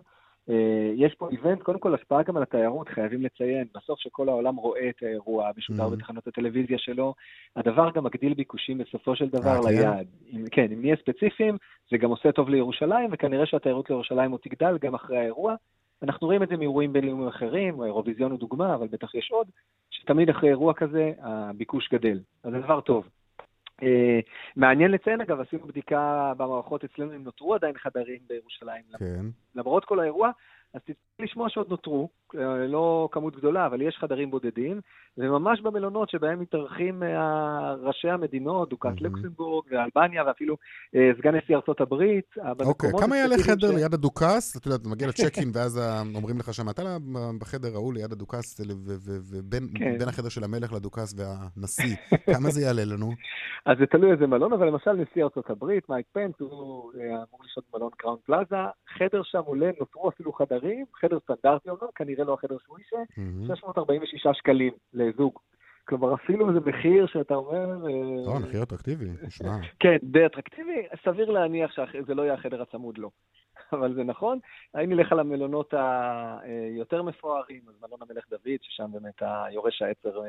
אה, 0.51 0.93
יש 0.95 1.15
פה 1.15 1.29
איבנט, 1.31 1.63
קודם 1.63 1.79
כל 1.79 1.95
השפעה 1.95 2.23
גם 2.23 2.37
על 2.37 2.43
התיירות, 2.43 2.89
חייבים 2.89 3.23
לציין, 3.23 3.67
בסוף 3.75 4.01
שכל 4.01 4.29
העולם 4.29 4.57
רואה 4.57 4.89
את 4.89 5.03
האירוע, 5.03 5.51
משודר 5.57 5.87
mm-hmm. 5.87 5.91
בתחנות 5.91 6.27
הטלוויזיה 6.27 6.79
שלו, 6.79 7.15
הדבר 7.57 7.91
גם 7.95 8.05
מגדיל 8.05 8.35
ביקושים 8.35 8.79
בסופו 8.79 9.17
של 9.17 9.29
דבר 9.29 9.57
אה, 9.67 9.71
ליעד. 9.71 10.07
אם, 10.33 10.45
כן, 10.51 10.67
אם 10.73 10.81
נהיה 10.81 10.97
ספציפיים, 10.97 11.57
זה 11.91 11.97
גם 11.97 12.11
עושה 12.11 12.33
טוב 12.33 12.49
לירושלים, 12.49 13.11
וכנראה 13.13 13.47
שהתיירות 13.47 13.91
לירושלים 13.91 14.31
עוד 14.31 14.41
תגדל 14.41 14.79
גם 14.79 14.95
אחרי 14.95 15.19
האירוע. 15.19 15.55
אנחנו 16.03 16.27
רואים 16.27 16.43
את 16.43 16.49
זה 16.49 16.57
מאירועים 16.57 16.93
בינלאומיים 16.93 17.29
אחרים, 17.29 17.81
האירוויזיון 17.81 18.31
הוא 18.31 18.39
דוגמה, 18.39 18.75
אבל 18.75 18.87
בטח 18.87 19.15
יש 19.15 19.31
עוד, 19.31 19.47
שתמיד 19.91 20.31
אחרי 20.31 20.49
אירוע 20.49 20.75
כזה 20.75 21.13
הביקוש 21.21 21.89
גדל. 21.93 22.21
אז 22.45 22.53
זה 22.53 22.59
דבר 22.59 22.81
טוב. 22.81 23.09
Uh, 23.81 23.85
מעניין 24.57 24.91
לציין, 24.91 25.21
אגב, 25.21 25.41
עשינו 25.41 25.67
בדיקה 25.67 26.33
במערכות 26.37 26.85
אצלנו, 26.85 27.17
אם 27.17 27.23
נותרו 27.23 27.55
עדיין 27.55 27.79
חדרים 27.79 28.19
בירושלים. 28.29 28.83
כן. 28.99 29.25
למרות 29.55 29.85
כל 29.85 30.01
האירוע, 30.01 30.31
אז 30.75 30.81
תצטרך 30.81 30.97
לשמוע 31.19 31.49
שעוד 31.49 31.69
נותרו, 31.71 32.03
אה, 32.03 32.28
לא 32.69 33.09
כמות 33.13 33.37
גדולה, 33.37 33.67
אבל 33.67 33.83
יש 33.83 33.97
חדרים 34.01 34.31
בודדים, 34.31 34.81
וממש 35.19 35.61
במלונות 35.61 36.11
שבהם 36.11 36.41
מתארחים 36.41 37.03
אה, 37.03 37.75
ראשי 37.75 38.09
המדינות, 38.11 38.69
דוכת 38.71 38.89
mm-hmm. 38.89 39.05
לקסמבורג 39.05 39.65
ואלבניה, 39.71 40.25
ואפילו 40.27 40.57
אה, 40.95 41.11
סגן 41.19 41.35
נשיא 41.35 41.57
ארצות 41.57 41.81
הברית. 41.81 42.35
אוקיי, 42.61 42.91
okay, 42.91 43.01
כמה 43.01 43.17
יעלה 43.17 43.35
חדר 43.47 43.73
ש... 43.73 43.75
ליד 43.75 43.95
הדוכס? 43.95 44.57
אתה 44.57 44.69
יודע, 44.69 44.77
אתה 44.77 44.89
מגיע 44.89 45.09
לצ'ק-אין, 45.09 45.51
ואז 45.55 45.81
אומרים 46.15 46.39
לך 46.39 46.55
שם, 46.55 46.69
אתה 46.71 46.97
בחדר 47.41 47.75
ההוא 47.75 47.95
ליד 47.95 48.13
הדוכס, 48.13 48.61
ובין 49.31 49.69
כן. 49.79 50.09
החדר 50.09 50.29
של 50.29 50.45
המלך 50.45 50.73
לדוכס 50.73 51.15
והנשיא, 51.19 51.97
כמה 52.35 52.51
זה 52.51 52.61
יעלה 52.61 52.83
לנו? 52.85 53.11
אז 53.69 53.79
זה 53.79 53.87
תלוי 53.87 54.13
איזה 54.13 54.27
מלון, 54.27 54.53
אבל 54.53 54.67
למשל 54.67 54.93
נשיא 54.93 55.25
ארצות 55.25 55.51
הברית, 55.51 55.89
מייק 55.89 56.07
פנס, 56.13 56.35
הוא 56.39 56.93
אמור 56.95 57.41
לשהות 57.45 57.65
במלון 57.73 57.91
קראון 57.97 58.19
פלאזה, 58.27 58.57
חדר 58.99 59.23
שם 59.23 59.43
עולה, 59.45 59.71
נותרו 59.81 60.09
אפילו 60.09 60.33
חדרים, 60.33 60.85
חדר 61.01 61.19
סטנדרטי 61.21 61.71
אומנם, 61.71 61.89
כנראה 61.95 62.18
לא 62.25 62.35
החדר 62.35 62.57
שהוא 62.65 62.79
אישה, 62.79 62.97
646 63.55 64.27
שקלים 64.39 64.73
לזוג. 64.95 65.39
כלומר, 65.89 66.15
אפילו 66.15 66.53
זה 66.53 66.61
מחיר 66.61 67.07
שאתה 67.07 67.35
אומר... 67.35 67.67
לא, 68.27 68.35
מחיר 68.43 68.63
אטרקטיבי, 68.63 69.05
נשמע. 69.27 69.57
כן, 69.81 69.97
די 70.03 70.27
אטרקטיבי, 70.27 70.87
סביר 71.05 71.31
להניח 71.31 71.73
שזה 71.73 72.15
לא 72.15 72.23
יהיה 72.23 72.35
החדר 72.35 72.63
הצמוד 72.63 72.99
לו. 72.99 73.11
אבל 73.73 73.95
זה 73.95 74.05
נכון. 74.05 74.39
אם 74.85 74.93
נלך 74.93 75.13
על 75.13 75.21
המלונות 75.21 75.75
היותר 75.75 77.03
מפוארים, 77.03 77.61
אז 77.69 77.75
מלון 77.83 77.99
המלך 78.03 78.29
דוד, 78.31 78.59
ששם 78.63 78.91
באמת 78.93 79.23
היורש 79.23 79.83
העצר 79.83 80.21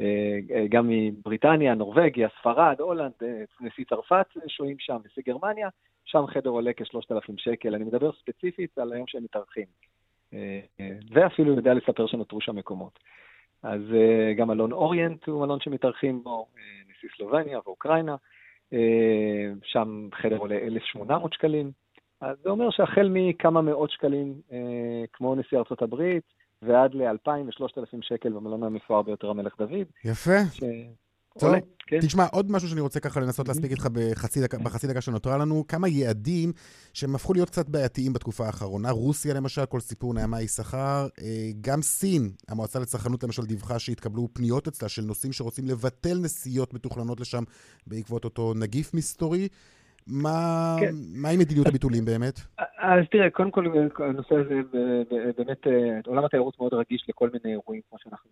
אה, 0.00 0.66
גם 0.68 0.88
מבריטניה, 0.88 1.74
נורבגיה, 1.74 2.28
ספרד, 2.40 2.80
הולנד, 2.80 3.12
נשיא 3.60 3.84
צרפת 3.88 4.26
שוהים 4.48 4.76
שם, 4.78 4.98
נשיא 5.04 5.22
גרמניה, 5.26 5.68
שם 6.04 6.26
חדר 6.26 6.50
עולה 6.50 6.72
כ-3,000 6.72 7.32
שקל. 7.36 7.74
אני 7.74 7.84
מדבר 7.84 8.12
ספציפית 8.12 8.78
על 8.78 8.92
היום 8.92 9.06
שהם 9.06 9.24
מתארחים. 9.24 9.66
אה, 10.34 10.88
ואפילו 11.10 11.54
יודע 11.54 11.74
לספר 11.74 12.06
שנותרו 12.06 12.40
שם 12.40 12.56
מקומות. 12.56 12.98
אז 13.62 13.80
אה, 13.94 14.34
גם 14.34 14.48
מלון 14.48 14.72
אוריינט 14.72 15.28
הוא 15.28 15.40
מלון 15.40 15.60
שמתארחים 15.60 16.22
בו, 16.22 16.46
אה, 16.58 16.62
נשיא 16.88 17.08
סלובניה 17.16 17.58
ואוקראינה, 17.66 18.16
שם 19.62 20.08
חדר 20.12 20.36
עולה 20.36 20.58
1,800 20.58 21.32
שקלים. 21.32 21.70
אז 22.20 22.36
זה 22.42 22.50
אומר 22.50 22.70
שהחל 22.70 23.08
מכמה 23.12 23.62
מאות 23.62 23.90
שקלים, 23.90 24.34
כמו 25.12 25.34
נשיא 25.34 25.58
ארצות 25.58 25.82
הברית, 25.82 26.22
ועד 26.62 26.94
ל-2,000 26.94 27.30
ו-3,000 27.30 27.98
שקל 28.00 28.32
במלון 28.32 28.62
המפואר 28.62 29.02
ביותר, 29.02 29.30
המלך 29.30 29.58
דוד. 29.58 29.86
יפה. 30.04 30.38
ש... 30.52 30.62
טוב, 31.38 31.48
עולה, 31.48 31.60
כן. 31.86 32.00
תשמע, 32.00 32.26
עוד 32.32 32.50
משהו 32.50 32.68
שאני 32.68 32.80
רוצה 32.80 33.00
ככה 33.00 33.20
לנסות 33.20 33.48
להספיק 33.48 33.70
איתך 33.70 33.88
בחצי 33.92 34.40
דקה, 34.40 34.58
בחצי 34.58 34.86
דקה 34.86 35.00
שנותרה 35.00 35.38
לנו, 35.38 35.64
כמה 35.68 35.88
יעדים 35.88 36.52
שהם 36.92 37.14
הפכו 37.14 37.34
להיות 37.34 37.50
קצת 37.50 37.68
בעייתיים 37.68 38.12
בתקופה 38.12 38.46
האחרונה. 38.46 38.90
רוסיה 38.90 39.34
למשל, 39.34 39.66
כל 39.66 39.80
סיפור 39.80 40.14
נעמה 40.14 40.42
יששכר. 40.42 41.06
אה, 41.22 41.50
גם 41.60 41.82
סין, 41.82 42.22
המועצה 42.48 42.80
לצרכנות 42.80 43.24
למשל 43.24 43.42
דיווחה 43.42 43.78
שהתקבלו 43.78 44.28
פניות 44.32 44.68
אצלה 44.68 44.88
של 44.88 45.02
נוסעים 45.02 45.32
שרוצים 45.32 45.64
לבטל 45.68 46.18
נסיעות 46.22 46.74
מתוכננות 46.74 47.20
לשם 47.20 47.42
בעקבות 47.86 48.24
אותו 48.24 48.52
נגיף 48.54 48.94
מסתורי. 48.94 49.48
מה, 50.06 50.76
כן. 50.80 50.94
מה 51.22 51.28
עם 51.28 51.38
מדיניות 51.38 51.66
הביטולים 51.66 52.04
באמת? 52.04 52.40
אז 52.78 53.04
תראה, 53.10 53.30
קודם 53.30 53.50
כל 53.50 53.66
הנושא 53.98 54.34
הזה 54.34 54.54
באמת, 55.36 55.66
אה, 55.66 56.00
עולם 56.06 56.24
התיירות 56.24 56.58
מאוד 56.60 56.74
רגיש 56.74 57.06
לכל 57.08 57.30
מיני 57.32 57.54
אירועים, 57.54 57.82
כמו 57.88 57.98
שאנחנו 57.98 58.30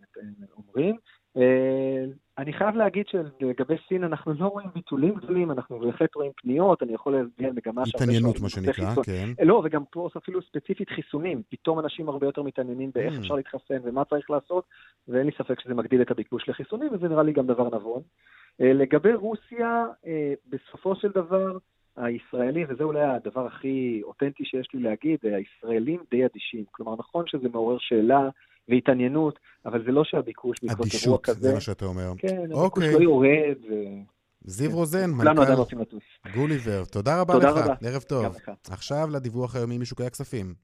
אומרים. 0.56 0.96
אה, 1.36 2.04
אני 2.38 2.52
חייב 2.52 2.76
להגיד 2.76 3.06
שלגבי 3.08 3.74
סין 3.88 4.04
אנחנו 4.04 4.32
לא 4.32 4.46
רואים 4.46 4.68
ביטולים 4.74 5.14
גדולים, 5.14 5.50
אנחנו 5.50 5.78
בהחלט 5.78 6.14
רואים 6.14 6.32
פניות, 6.36 6.82
אני 6.82 6.92
יכול 6.92 7.12
להסביר 7.12 7.52
מגמה. 7.52 7.82
התעניינות, 7.94 8.40
מה 8.40 8.48
שנקרא. 8.48 8.94
כן. 9.04 9.28
לא, 9.42 9.62
וגם 9.64 9.82
פה 9.90 10.08
אפילו 10.16 10.42
ספציפית 10.42 10.90
חיסונים. 10.90 11.42
פתאום 11.50 11.78
אנשים 11.78 12.08
הרבה 12.08 12.26
יותר 12.26 12.42
מתעניינים 12.42 12.90
באיך 12.94 13.14
mm. 13.14 13.18
אפשר 13.18 13.34
להתחסן 13.34 13.78
ומה 13.84 14.04
צריך 14.04 14.30
לעשות, 14.30 14.64
ואין 15.08 15.26
לי 15.26 15.32
ספק 15.38 15.60
שזה 15.60 15.74
מגדיל 15.74 16.02
את 16.02 16.10
הביקוש 16.10 16.48
לחיסונים, 16.48 16.88
וזה 16.92 17.08
נראה 17.08 17.22
לי 17.22 17.32
גם 17.32 17.46
דבר 17.46 17.76
נבון. 17.76 18.02
אה, 18.60 18.72
לגבי 18.72 19.14
רוסיה, 19.14 19.84
אה, 20.06 20.34
בסופו 20.48 20.96
של 20.96 21.08
דבר, 21.08 21.58
הישראלים, 21.96 22.66
וזה 22.68 22.84
אולי 22.84 23.02
הדבר 23.02 23.46
הכי 23.46 24.00
אותנטי 24.04 24.44
שיש 24.44 24.68
לי 24.74 24.80
להגיד, 24.80 25.18
הישראלים 25.22 26.00
די 26.10 26.24
אדישים. 26.24 26.64
כלומר, 26.70 26.94
נכון 26.98 27.26
שזה 27.26 27.48
מעורר 27.48 27.76
שאלה 27.78 28.28
והתעניינות, 28.68 29.38
אבל 29.66 29.84
זה 29.86 29.92
לא 29.92 30.04
שהביקוש 30.04 30.58
בעקבות 30.62 30.86
אירוע 31.04 31.18
כזה... 31.22 31.32
אדישות, 31.32 31.42
זה 31.42 31.54
מה 31.54 31.60
שאתה 31.60 31.84
אומר. 31.84 32.12
כן, 32.18 32.52
אוקיי. 32.52 32.84
הביקוש 32.84 32.84
לא 32.84 33.00
יורד. 33.02 33.56
ו... 33.70 33.74
זיו 34.44 34.70
כן. 34.70 34.76
רוזן, 34.76 35.10
מנכ"ל 35.10 35.42
גוליבר, 36.34 36.84
תודה 36.84 37.20
רבה 37.20 37.34
תודה 37.34 37.50
לך, 37.50 37.56
רבה. 37.56 37.74
ערב 37.82 38.02
טוב. 38.02 38.36
עכשיו 38.70 39.08
לדיווח 39.12 39.56
היומי 39.56 39.78
משוקי 39.78 40.04
הכספים. 40.04 40.54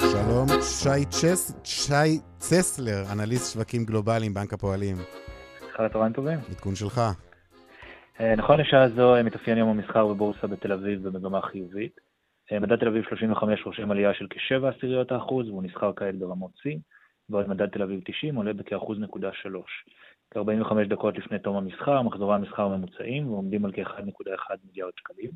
שלום, 0.00 0.46
שי, 0.62 1.04
צ'ס, 1.10 1.54
שי 1.64 2.20
צסלר, 2.38 3.04
אנליסט 3.12 3.52
שווקים 3.52 3.84
גלובליים, 3.84 4.34
בנק 4.34 4.52
הפועלים. 4.52 4.96
אחרי 5.74 5.86
צהריים 5.92 6.12
טובים. 6.12 6.38
עדכון 6.50 6.74
שלך. 6.74 7.00
אה, 8.20 8.36
נכון 8.36 8.60
לשעה 8.60 8.88
זו 8.88 9.14
מתאפיין 9.24 9.58
יום 9.58 9.68
המסחר 9.68 10.06
בבורסה 10.06 10.46
בתל 10.46 10.72
אביב 10.72 11.08
במגמה 11.08 11.40
חיובית. 11.42 12.00
אה, 12.52 12.60
מדד 12.60 12.76
תל 12.76 12.88
אביב 12.88 13.04
35 13.08 13.66
רושם 13.66 13.90
עלייה 13.90 14.14
של 14.14 14.26
כ-7 14.30 14.66
עשיריות 14.66 15.12
האחוז, 15.12 15.48
והוא 15.48 15.62
נסחר 15.62 15.92
כעת 15.96 16.14
ברמות 16.18 16.50
שיא, 16.62 16.76
ועוד 17.30 17.48
מדד 17.48 17.68
תל 17.68 17.82
אביב 17.82 18.00
90 18.04 18.34
עולה 18.34 18.52
בכאחוז 18.52 18.98
נקודה 18.98 19.30
3. 19.32 19.64
כ-45 20.30 20.88
דקות 20.88 21.18
לפני 21.18 21.38
תום 21.38 21.56
המסחר, 21.56 22.02
מחזורי 22.02 22.34
המסחר 22.34 22.68
ממוצעים 22.68 23.32
ועומדים 23.32 23.64
על 23.64 23.72
כ-1.1 23.72 24.54
מיליארד 24.64 24.92
שקלים. 24.96 25.30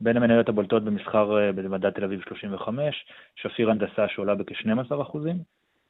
בין 0.00 0.16
המניות 0.16 0.48
הבולטות 0.48 0.84
במסחר 0.84 1.38
אה, 1.38 1.52
במדד 1.52 1.90
תל 1.90 2.04
אביב 2.04 2.20
35, 2.28 3.06
שפיר 3.36 3.70
הנדסה 3.70 4.08
שעולה 4.08 4.34
בכ-12 4.34 5.02
אחוזים, 5.02 5.36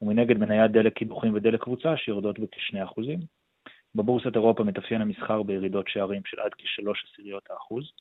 ומנגד 0.01 0.37
מניית 0.37 0.71
דלק 0.71 0.93
קידוחים 0.93 1.33
ודלק 1.33 1.63
קבוצה 1.63 1.97
שיורדות 1.97 2.39
בכ-2 2.39 2.83
אחוזים. 2.83 3.19
בבורסת 3.95 4.35
אירופה 4.35 4.63
מתאפיין 4.63 5.01
המסחר 5.01 5.43
בירידות 5.43 5.87
שערים 5.87 6.21
של 6.25 6.39
עד 6.39 6.51
כשלוש 6.57 7.05
עשיריות 7.11 7.43
האחוז. 7.49 7.91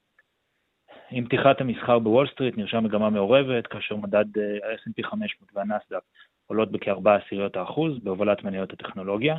עם 1.11 1.25
פתיחת 1.25 1.61
המסחר 1.61 1.99
בוול 1.99 2.29
סטריט 2.29 2.57
נרשם 2.57 2.85
מגמה 2.85 3.11
מעורבת, 3.11 3.67
כאשר 3.67 3.97
מדד 3.97 4.39
אה, 4.39 4.71
ה-S&P 4.71 5.11
500 5.11 5.51
והנסדק 5.55 6.03
עולות 6.47 6.73
בכארבע 6.73 7.15
עשיריות 7.15 7.57
האחוז 7.57 7.99
בהובלת 7.99 8.45
מניות 8.45 8.73
הטכנולוגיה, 8.73 9.37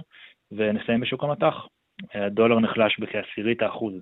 ונסיים 0.51 0.99
בשוק 0.99 1.23
המט"ח. 1.23 1.67
הדולר 2.13 2.59
נחלש 2.59 2.99
בכעשירית 2.99 3.61
האחוז 3.61 3.93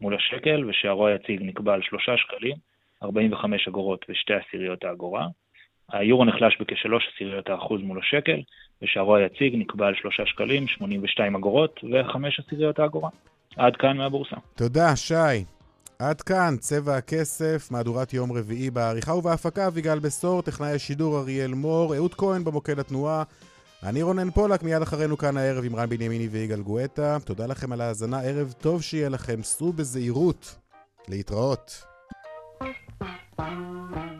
מול 0.00 0.14
השקל, 0.14 0.64
ושערו 0.64 1.06
היציג 1.06 1.42
נקבע 1.42 1.74
על 1.74 1.82
שלושה 1.82 2.16
שקלים, 2.16 2.56
45 3.02 3.68
אגורות 3.68 4.06
ושתי 4.08 4.34
עשיריות 4.34 4.84
האגורה. 4.84 5.26
היורו 5.92 6.24
נחלש 6.24 6.56
בכשלוש 6.60 7.08
עשיריות 7.14 7.48
האחוז 7.48 7.82
מול 7.82 7.98
השקל, 7.98 8.40
ושערו 8.84 9.16
היציג 9.16 9.56
נקבע 9.56 9.86
על 9.86 9.94
שלושה 9.94 10.26
שקלים, 10.26 10.68
82 10.68 11.36
אגורות 11.36 11.80
וחמש 11.92 12.40
עשיריות 12.40 12.78
האגורה. 12.78 13.10
עד 13.56 13.76
כאן 13.76 13.96
מהבורסה. 13.96 14.36
תודה, 14.54 14.96
שי. 14.96 15.44
עד 15.98 16.22
כאן, 16.22 16.56
צבע 16.58 16.96
הכסף, 16.96 17.68
מהדורת 17.70 18.14
יום 18.14 18.32
רביעי 18.32 18.70
בעריכה 18.70 19.14
ובהפקה, 19.14 19.66
אביגל 19.66 19.98
בשור, 19.98 20.42
טכנאי 20.42 20.70
השידור 20.70 21.18
אריאל 21.18 21.54
מור, 21.54 21.94
אהוד 21.94 22.14
כהן 22.14 22.44
במוקד 22.44 22.78
התנועה. 22.78 23.22
אני 23.82 24.02
רונן 24.02 24.30
פולק, 24.30 24.62
מיד 24.62 24.82
אחרינו 24.82 25.18
כאן 25.18 25.36
הערב 25.36 25.64
עם 25.64 25.76
רן 25.76 25.88
בנימיני 25.88 26.28
ויגאל 26.28 26.60
גואטה. 26.60 27.16
תודה 27.24 27.46
לכם 27.46 27.72
על 27.72 27.80
ההאזנה, 27.80 28.20
ערב 28.20 28.52
טוב 28.52 28.82
שיהיה 28.82 29.08
לכם, 29.08 29.42
סעו 29.42 29.72
בזהירות. 29.72 30.54
להתראות. 31.08 31.84
you 33.38 34.13